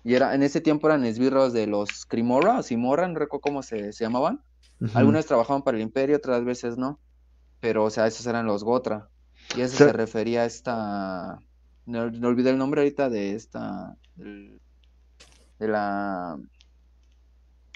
[0.03, 3.63] Y era, en ese tiempo eran esbirros de los Crimorra o Simorra, no recuerdo cómo
[3.63, 4.43] se, se llamaban.
[4.81, 4.99] ujú.
[4.99, 6.99] Algunas trabajaban para el Imperio, otras veces no.
[7.61, 9.09] Pero, o sea, esos eran los Gotra.
[9.57, 11.39] Y eso se refería a esta.
[11.87, 13.97] No, no olvidé el nombre ahorita de esta.
[14.17, 16.39] de la.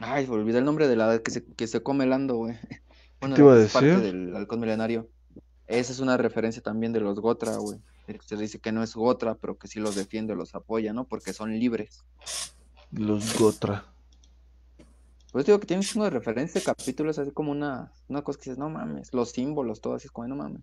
[0.00, 2.56] Ay, olvidé el nombre de la que se, que se come el ando, güey.
[3.20, 4.02] Bueno, te iba a es parte decir?
[4.02, 5.08] del halcón milenario.
[5.68, 7.78] Esa es una referencia también de los Gotra, güey.
[8.22, 11.04] Se dice que no es Gotra, pero que sí los defiende, los apoya, ¿no?
[11.06, 12.04] Porque son libres.
[12.90, 13.86] Los Gotra.
[15.32, 18.44] Pues digo que tiene un chingo de referencias, capítulos, así como una, una cosa que
[18.50, 20.62] dices, no mames, los símbolos, todo así es como, no mames.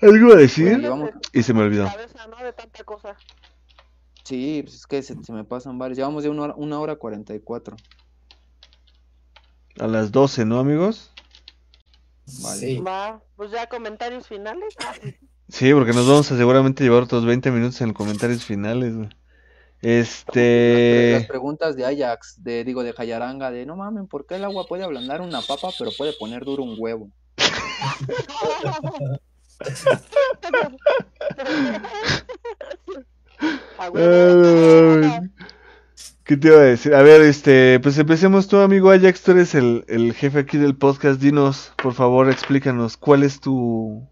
[0.00, 1.84] Algo a Bueno, decir llevamos, y se me olvidó.
[1.84, 2.36] Cabeza, ¿no?
[2.44, 3.16] De tanta cosa.
[4.24, 6.96] sí, pues es que se, se me pasan varios, llevamos ya una hora, una hora
[6.96, 7.76] cuarenta y cuatro.
[9.78, 11.12] A las 12, ¿no, amigos?
[12.42, 12.60] Vale.
[12.60, 12.78] Sí.
[12.80, 14.74] Va, pues ya comentarios finales.
[15.52, 19.10] Sí, porque nos vamos a seguramente llevar otros 20 minutos en comentarios finales, güey.
[19.82, 21.26] Las Este...
[21.28, 24.82] preguntas de Ajax, de, digo, de Hayaranga, de, no mames, ¿por qué el agua puede
[24.82, 27.10] ablandar una papa, pero puede poner duro un huevo?
[33.78, 35.06] A huevo.
[35.06, 35.30] Ay,
[36.24, 36.94] ¿Qué te iba a decir?
[36.94, 40.76] A ver, este, pues empecemos tú, amigo Ajax, tú eres el, el jefe aquí del
[40.76, 41.20] podcast.
[41.20, 44.08] Dinos, por favor, explícanos, ¿cuál es tu,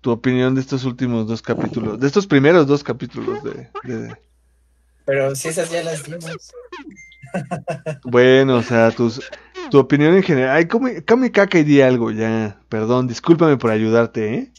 [0.00, 2.00] tu opinión de estos últimos dos capítulos?
[2.00, 3.68] De estos primeros dos capítulos de...
[3.82, 4.16] de-
[5.04, 6.52] Pero si esas ya las dimos.
[8.02, 9.20] Bueno, o sea, tus,
[9.70, 10.56] tu opinión en general.
[10.56, 12.60] Ay, come, come caca y di algo, ya.
[12.68, 14.52] Perdón, discúlpame por ayudarte, ¿eh?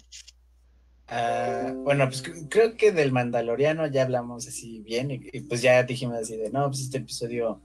[1.08, 5.84] Ah, bueno, pues creo que del Mandaloriano ya hablamos así bien y, y pues ya
[5.84, 7.62] dijimos así de, no, pues este episodio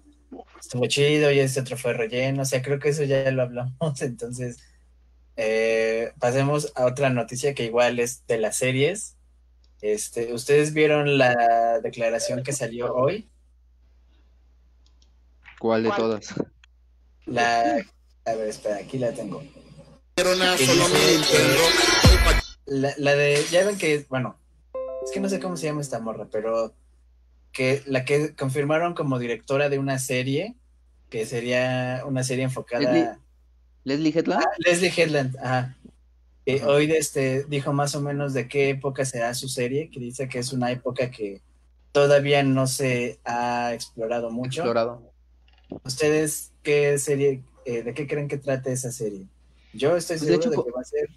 [0.61, 3.75] estuvo chido y este otro fue relleno, o sea, creo que eso ya lo hablamos,
[4.03, 4.59] entonces
[5.37, 9.17] eh, pasemos a otra noticia que igual es de las series.
[9.81, 13.29] Este, ¿ustedes vieron la declaración que salió hoy?
[15.59, 15.99] ¿Cuál de ¿Cuál?
[16.01, 16.35] todas?
[17.27, 17.77] La,
[18.25, 19.43] a ver, espera, aquí la tengo.
[22.67, 24.39] La, la de, ya ven que, bueno,
[25.05, 26.75] es que no sé cómo se llama esta morra, pero
[27.53, 30.55] que la que confirmaron como directora de una serie,
[31.11, 33.19] que sería una serie enfocada Leslie-
[33.85, 34.45] ¿Leslie Headland?
[34.45, 35.77] Ah, Leslie Headland, ajá.
[36.65, 40.39] Hoy este, dijo más o menos de qué época será su serie, que dice que
[40.39, 41.43] es una época que
[41.91, 44.61] todavía no se ha explorado mucho.
[44.61, 45.03] Explorado.
[45.83, 49.27] ¿Ustedes qué serie, eh, de qué creen que trate esa serie?
[49.73, 51.09] Yo estoy Pues, de seguro de, que va a ser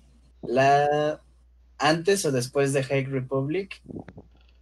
[0.41, 1.21] la
[1.77, 3.81] antes o después de High Republic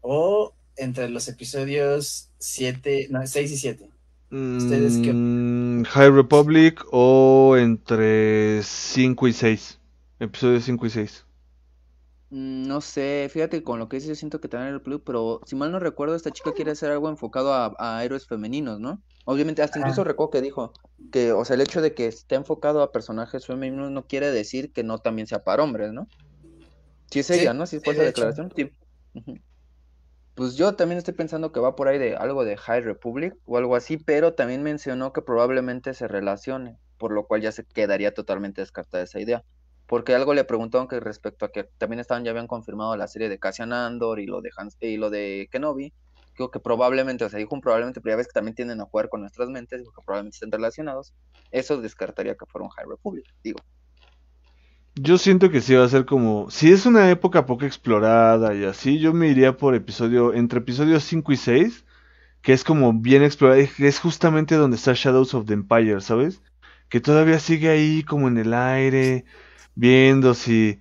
[0.02, 3.90] o entre los episodios 7, no, 6 y 7.
[4.30, 9.80] ¿Ustedes qué Mm, High Republic o entre 5 y 6.
[10.20, 11.26] Episodios 5 y 6.
[12.30, 15.42] Mm, No sé, fíjate, con lo que dices, yo siento que también el club, pero
[15.46, 19.04] si mal no recuerdo, esta chica quiere hacer algo enfocado a, a héroes femeninos, ¿no?
[19.26, 20.78] Obviamente, hasta incluso recuerdo que dijo
[21.12, 24.72] que, o sea, el hecho de que esté enfocado a personajes femeninos no quiere decir
[24.74, 26.10] que no también sea para hombres, ¿no?
[27.12, 27.66] Si es Sí, ella, ¿no?
[27.68, 28.72] Si sí, fue esa de declaración, sí.
[30.36, 33.58] Pues yo también estoy pensando que va por ahí de algo de High Republic o
[33.58, 38.14] algo así, pero también mencionó que probablemente se relacione, por lo cual ya se quedaría
[38.14, 39.44] totalmente descartada esa idea.
[39.88, 43.30] Porque algo le preguntaron que respecto a que también estaban, ya habían confirmado la serie
[43.30, 45.94] de Cassian Andor y lo de Hans, y lo de Kenobi.
[46.38, 48.86] Digo que probablemente, o sea, dijo un probablemente, pero ya ves que también tienden a
[48.86, 51.14] jugar con nuestras mentes, que probablemente estén relacionados.
[51.52, 53.60] Eso descartaría que fuera un High Republic, digo.
[55.00, 56.50] Yo siento que sí va a ser como.
[56.50, 60.34] Si es una época poco explorada y así, yo me iría por episodio.
[60.34, 61.86] Entre episodios 5 y 6.
[62.42, 63.60] Que es como bien explorada.
[63.60, 66.42] es justamente donde está Shadows of the Empire, ¿sabes?
[66.90, 69.26] Que todavía sigue ahí como en el aire.
[69.78, 70.80] Viendo si.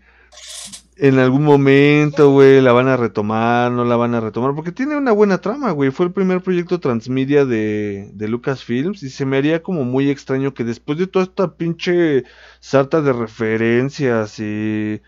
[0.96, 4.54] En algún momento, güey, la van a retomar, no la van a retomar.
[4.54, 5.90] Porque tiene una buena trama, güey.
[5.90, 9.02] Fue el primer proyecto transmedia de, de Lucasfilms.
[9.02, 12.24] Y se me haría como muy extraño que después de toda esta pinche
[12.60, 15.02] sarta de referencias y,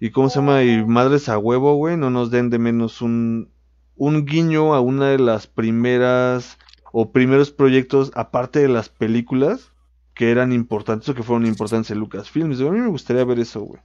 [0.00, 3.50] y cómo se llama, y madres a huevo, güey, no nos den de menos un,
[3.96, 6.58] un guiño a una de las primeras
[6.92, 9.70] o primeros proyectos, aparte de las películas,
[10.16, 12.58] que eran importantes o que fueron importantes en Lucasfilms.
[12.60, 13.80] A mí me gustaría ver eso, güey.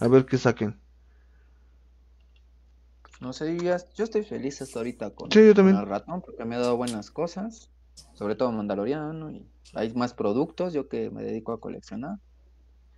[0.00, 0.80] A ver qué saquen.
[3.20, 5.76] No sé, yo, ya- yo estoy feliz hasta ahorita con, Sí, yo con también.
[5.76, 7.70] el ratón porque me ha dado buenas cosas,
[8.14, 12.16] sobre todo Mandaloriano y hay más productos, yo que me dedico a coleccionar.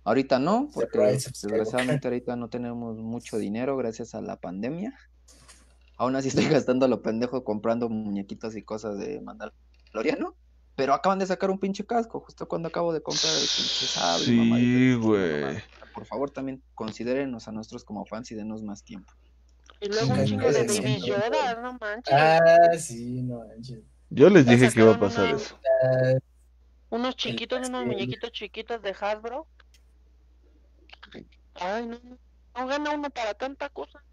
[0.05, 4.93] Ahorita no, porque desgraciadamente ahorita no tenemos mucho dinero gracias a la pandemia.
[5.97, 10.35] Aún así estoy gastando lo pendejo comprando muñequitos y cosas de Mandaloriano,
[10.75, 14.25] pero acaban de sacar un pinche casco justo cuando acabo de comprar el pinche sable.
[14.25, 15.57] Sí, güey.
[15.93, 19.11] Por favor, también considérenos a nosotros como fans y denos más tiempo.
[19.79, 21.01] Y luego un Sí, chingo de Baby.
[21.01, 22.13] Yoda, no manches.
[22.13, 23.79] Ah, sí, no manches.
[24.09, 25.55] Yo les dije que iba a pasar una- eso.
[26.89, 29.47] Unos chiquitos, unos muñequitos chiquitos de Hasbro.
[31.55, 31.97] Ay, no.
[32.55, 34.03] No gana uno para tanta cosa.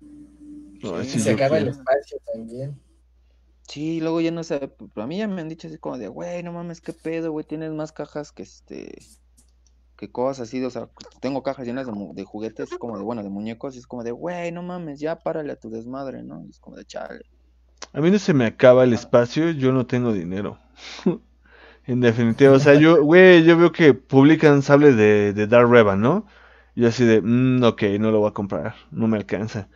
[0.00, 2.78] No, sí, sí, se acaba el espacio también.
[3.70, 6.08] Sí, luego ya no sé, pero a mí ya me han dicho así como de,
[6.08, 8.98] güey, no mames, qué pedo, güey, tienes más cajas que este,
[9.96, 10.88] que cosas así, o sea,
[11.20, 14.50] tengo cajas llenas de, juguetes, como de, bueno, de muñecos, y es como de, güey,
[14.50, 16.42] no mames, ya párale a tu desmadre, ¿no?
[16.44, 17.20] Y es como de, chale.
[17.92, 20.58] A mí no se me acaba el espacio, yo no tengo dinero.
[21.86, 26.00] En definitiva, o sea, yo, güey, yo veo que publican sable de, de Dark Revan,
[26.00, 26.26] ¿no?
[26.74, 29.68] Y así de, mmm, ok, no lo voy a comprar, no me alcanza.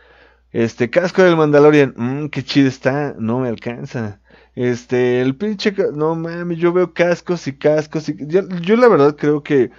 [0.55, 4.23] Este, casco del Mandalorian, mmm, qué chido está, no me alcanza.
[4.57, 8.17] Este, el pinche, no mames, yo veo cascos y cascos y...
[8.29, 9.73] Yo, yo la verdad creo que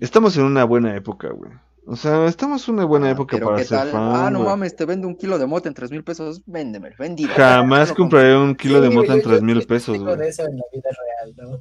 [0.00, 1.52] estamos en una buena época, güey.
[1.86, 3.90] O sea, estamos en una buena Ah, época para ¿qué ser tal?
[3.90, 6.96] fan, Ah, no mames, te vendo un kilo de mota en tres mil pesos, véndemelo,
[6.98, 7.34] vendido.
[7.36, 10.16] Jamás lo compraré un kilo de mota en tres mil pesos, güey.
[10.16, 11.60] de eso en la vida real, ¿no?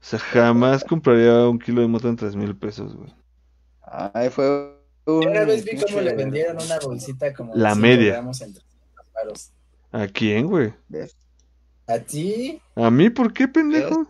[0.00, 3.14] O sea, jamás compraría un kilo de mota en tres mil pesos, güey.
[3.82, 4.77] Ay, fue
[5.08, 8.12] una vez vi cómo le vendieron una bolsita como La media.
[8.12, 9.50] gramos en 300 varos.
[9.90, 10.74] ¿A quién, güey?
[11.86, 12.60] ¿A ti?
[12.74, 14.06] ¿A mí por qué, pendejo?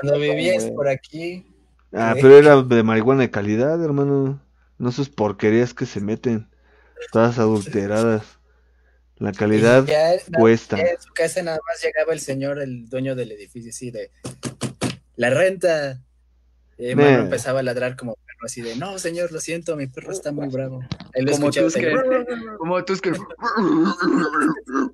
[0.00, 1.46] Cuando vivías por aquí.
[1.92, 2.20] Ah, ¿Qué?
[2.22, 4.42] pero era de marihuana de calidad, hermano.
[4.78, 6.48] No sus porquerías que se meten.
[7.12, 8.38] Todas adulteradas.
[9.18, 10.78] La calidad ya, cuesta.
[10.78, 14.10] en su casa nada más llegaba el señor, el dueño del edificio, así de
[15.16, 16.02] la renta.
[16.76, 20.32] Y hermano empezaba a ladrar como así de, no, señor, lo siento, mi perro está
[20.32, 20.80] muy bravo.
[21.30, 21.92] Como tú, que,
[22.58, 23.12] como tú, que...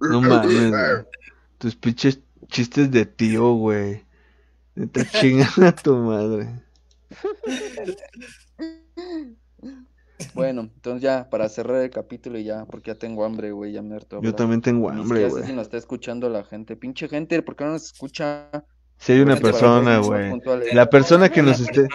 [0.01, 1.05] No mames.
[1.59, 4.05] Tus pinches chistes de tío, güey.
[4.75, 6.49] Neta chingada a tu madre.
[10.35, 13.83] Bueno, entonces ya, para cerrar el capítulo y ya, porque ya tengo hambre, güey, ya
[13.83, 15.45] me harto Yo también tengo hambre, güey.
[15.45, 16.77] si nos está escuchando la gente.
[16.77, 18.49] Pinche gente, ¿por qué no nos escucha?
[18.99, 20.31] Si hay una persona, güey.
[20.31, 20.75] puntuales.
[20.75, 21.89] La persona que nos esté...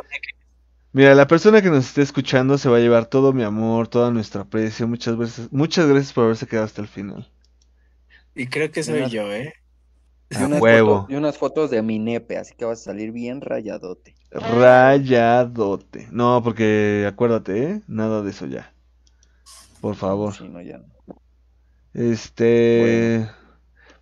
[0.93, 4.09] Mira, la persona que nos esté escuchando se va a llevar todo mi amor, toda
[4.11, 4.87] nuestra aprecio.
[4.87, 7.29] Muchas veces, muchas gracias por haberse quedado hasta el final.
[8.35, 9.53] Y creo que soy Una- yo, ¿eh?
[10.29, 11.01] Y A unas huevo.
[11.03, 14.15] fotos- y unas fotos de mi nepe, así que vas a salir bien rayadote.
[14.31, 16.07] Rayadote.
[16.11, 17.81] No, porque acuérdate, ¿eh?
[17.87, 18.73] Nada de eso ya.
[19.81, 20.33] Por favor.
[20.33, 20.85] Sí, no, ya no.
[21.93, 23.27] Este...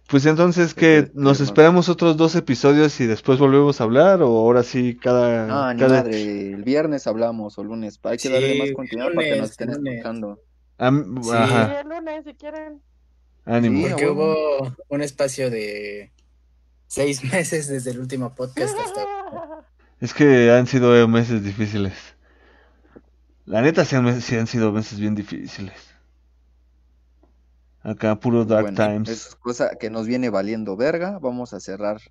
[0.08, 4.22] Pues entonces, Hay que que ¿Nos esperamos otros dos episodios y después volvemos a hablar?
[4.22, 5.48] ¿O ahora sí cada...
[5.48, 6.04] No, ni cada...
[6.04, 8.00] madre, el viernes hablamos o lunes.
[8.04, 9.94] Hay que Sí, darle más continuidad para que nos estén lunes.
[9.96, 10.40] escuchando.
[10.78, 11.30] Am- Sí.
[11.34, 12.82] Ajá, el lunes, si quieren.
[13.46, 13.82] ánimo.
[13.84, 16.12] Sí, Porque hubo un espacio de
[16.88, 19.02] seis meses desde el último podcast hasta...
[20.02, 21.94] Es que han sido meses difíciles.
[23.46, 25.74] La neta sí han, sí han sido meses bien difíciles.
[27.86, 29.10] Acá puro Dark Bueno, Times.
[29.10, 31.20] es cosa que nos viene valiendo verga.
[31.20, 32.02] Vamos a cerrar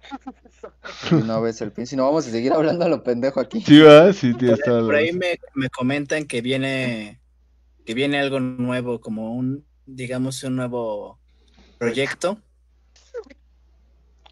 [1.10, 1.84] una vez el fin.
[1.84, 3.60] Si no, vamos a seguir hablando a lo pendejo aquí.
[3.60, 7.20] Sí, va, sí, toda la Por ahí me, me comentan que viene
[7.84, 11.18] que viene algo nuevo, como un, digamos, un nuevo
[11.78, 12.38] proyecto.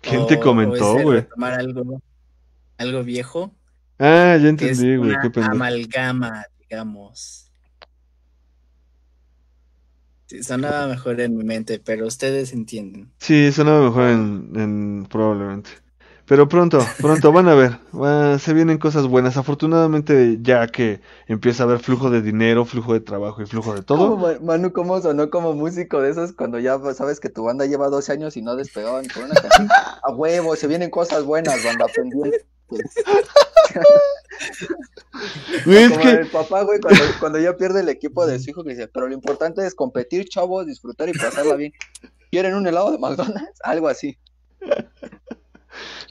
[0.01, 1.27] ¿Quién te comentó, güey?
[1.41, 2.01] algo,
[2.79, 3.53] algo viejo,
[3.99, 5.53] Ah, ya entendí, güey, qué pendejo.
[5.53, 7.52] amalgama, digamos.
[10.27, 13.13] Sí, sonaba mejor en mi mente, pero ustedes entienden.
[13.19, 15.71] Sí, sonaba mejor en, en probablemente.
[16.25, 19.37] Pero pronto, pronto van a ver, va- se vienen cosas buenas.
[19.37, 23.83] Afortunadamente, ya que empieza a haber flujo de dinero, flujo de trabajo y flujo de
[23.85, 24.17] ¿Cómo, todo.
[24.17, 27.89] Ma- Manu, ¿cómo sonó como músico de esos cuando ya sabes que tu banda lleva
[27.89, 29.69] 12 años y no despegaban con una canción?
[30.03, 32.47] A huevo, se vienen cosas buenas, banda pendiente.
[35.67, 38.51] Güey, es Como que el papá, güey, cuando, cuando ya pierde el equipo de su
[38.51, 41.73] hijo, que dice, pero lo importante es competir, chavos, disfrutar y pasarla bien.
[42.31, 43.61] ¿Quieren un helado de McDonald's?
[43.63, 44.19] Algo así.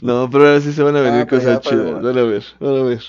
[0.01, 2.01] No, pero ahora sí se van a venir Ah, cosas chidas.
[2.01, 3.01] Van a ver, van a ver.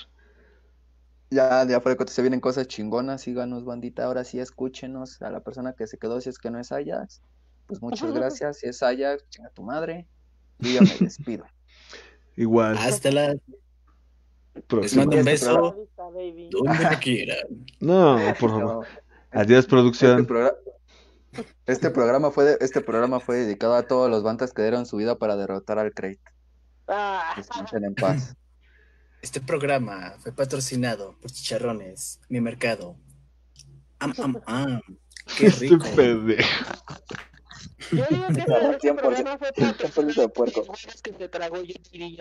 [1.30, 5.72] Ya, ya fuera se vienen cosas chingonas, síganos, bandita, ahora sí escúchenos a la persona
[5.72, 7.22] que se quedó, si es que no es Ajax,
[7.66, 10.06] pues muchas gracias, si es Ajax, chinga tu madre,
[10.58, 11.46] yo ya me despido.
[12.36, 13.34] Igual, Hasta la
[14.80, 15.88] les mando un Este beso
[16.50, 17.38] donde quieran.
[17.80, 18.86] No, por favor.
[19.32, 20.26] No, Adiós, este, producción.
[20.26, 20.54] progra-
[21.66, 24.96] este programa fue de- este programa fue dedicado a todos los bandas que dieron su
[24.98, 26.20] vida para derrotar al Crate.
[26.88, 28.34] Ah, Descansen en paz.
[29.22, 32.96] Este programa fue patrocinado por Chicharrones, mi mercado.
[34.00, 34.80] Am, am, am.
[35.38, 35.86] Qué Este rico.
[35.96, 36.48] pendejo.
[37.90, 40.60] Yo digo que este 100%, programa fue 100% de puerco.
[40.60, 42.18] los huevos que se tragó Yuri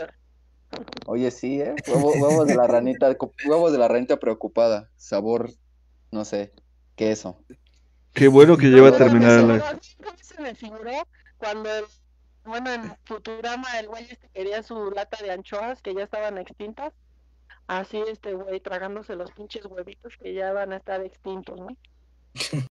[1.06, 1.76] Oye, sí, ¿eh?
[1.88, 3.16] Huevo- huevos de la ranita,
[3.48, 4.90] huevos de la ranita preocupada.
[4.96, 5.50] Sabor,
[6.12, 6.54] no sé,
[6.96, 7.38] queso.
[8.14, 9.40] Qué bueno que lleva a terminar
[10.04, 10.92] ¿cómo se me figuró
[11.38, 11.86] cuando, el-
[12.46, 16.94] bueno, en Futurama el güey este quería su lata de anchoas que ya estaban extintas?
[17.68, 21.68] Así este güey tragándose los pinches huevitos que ya van a estar extintos, ¿no?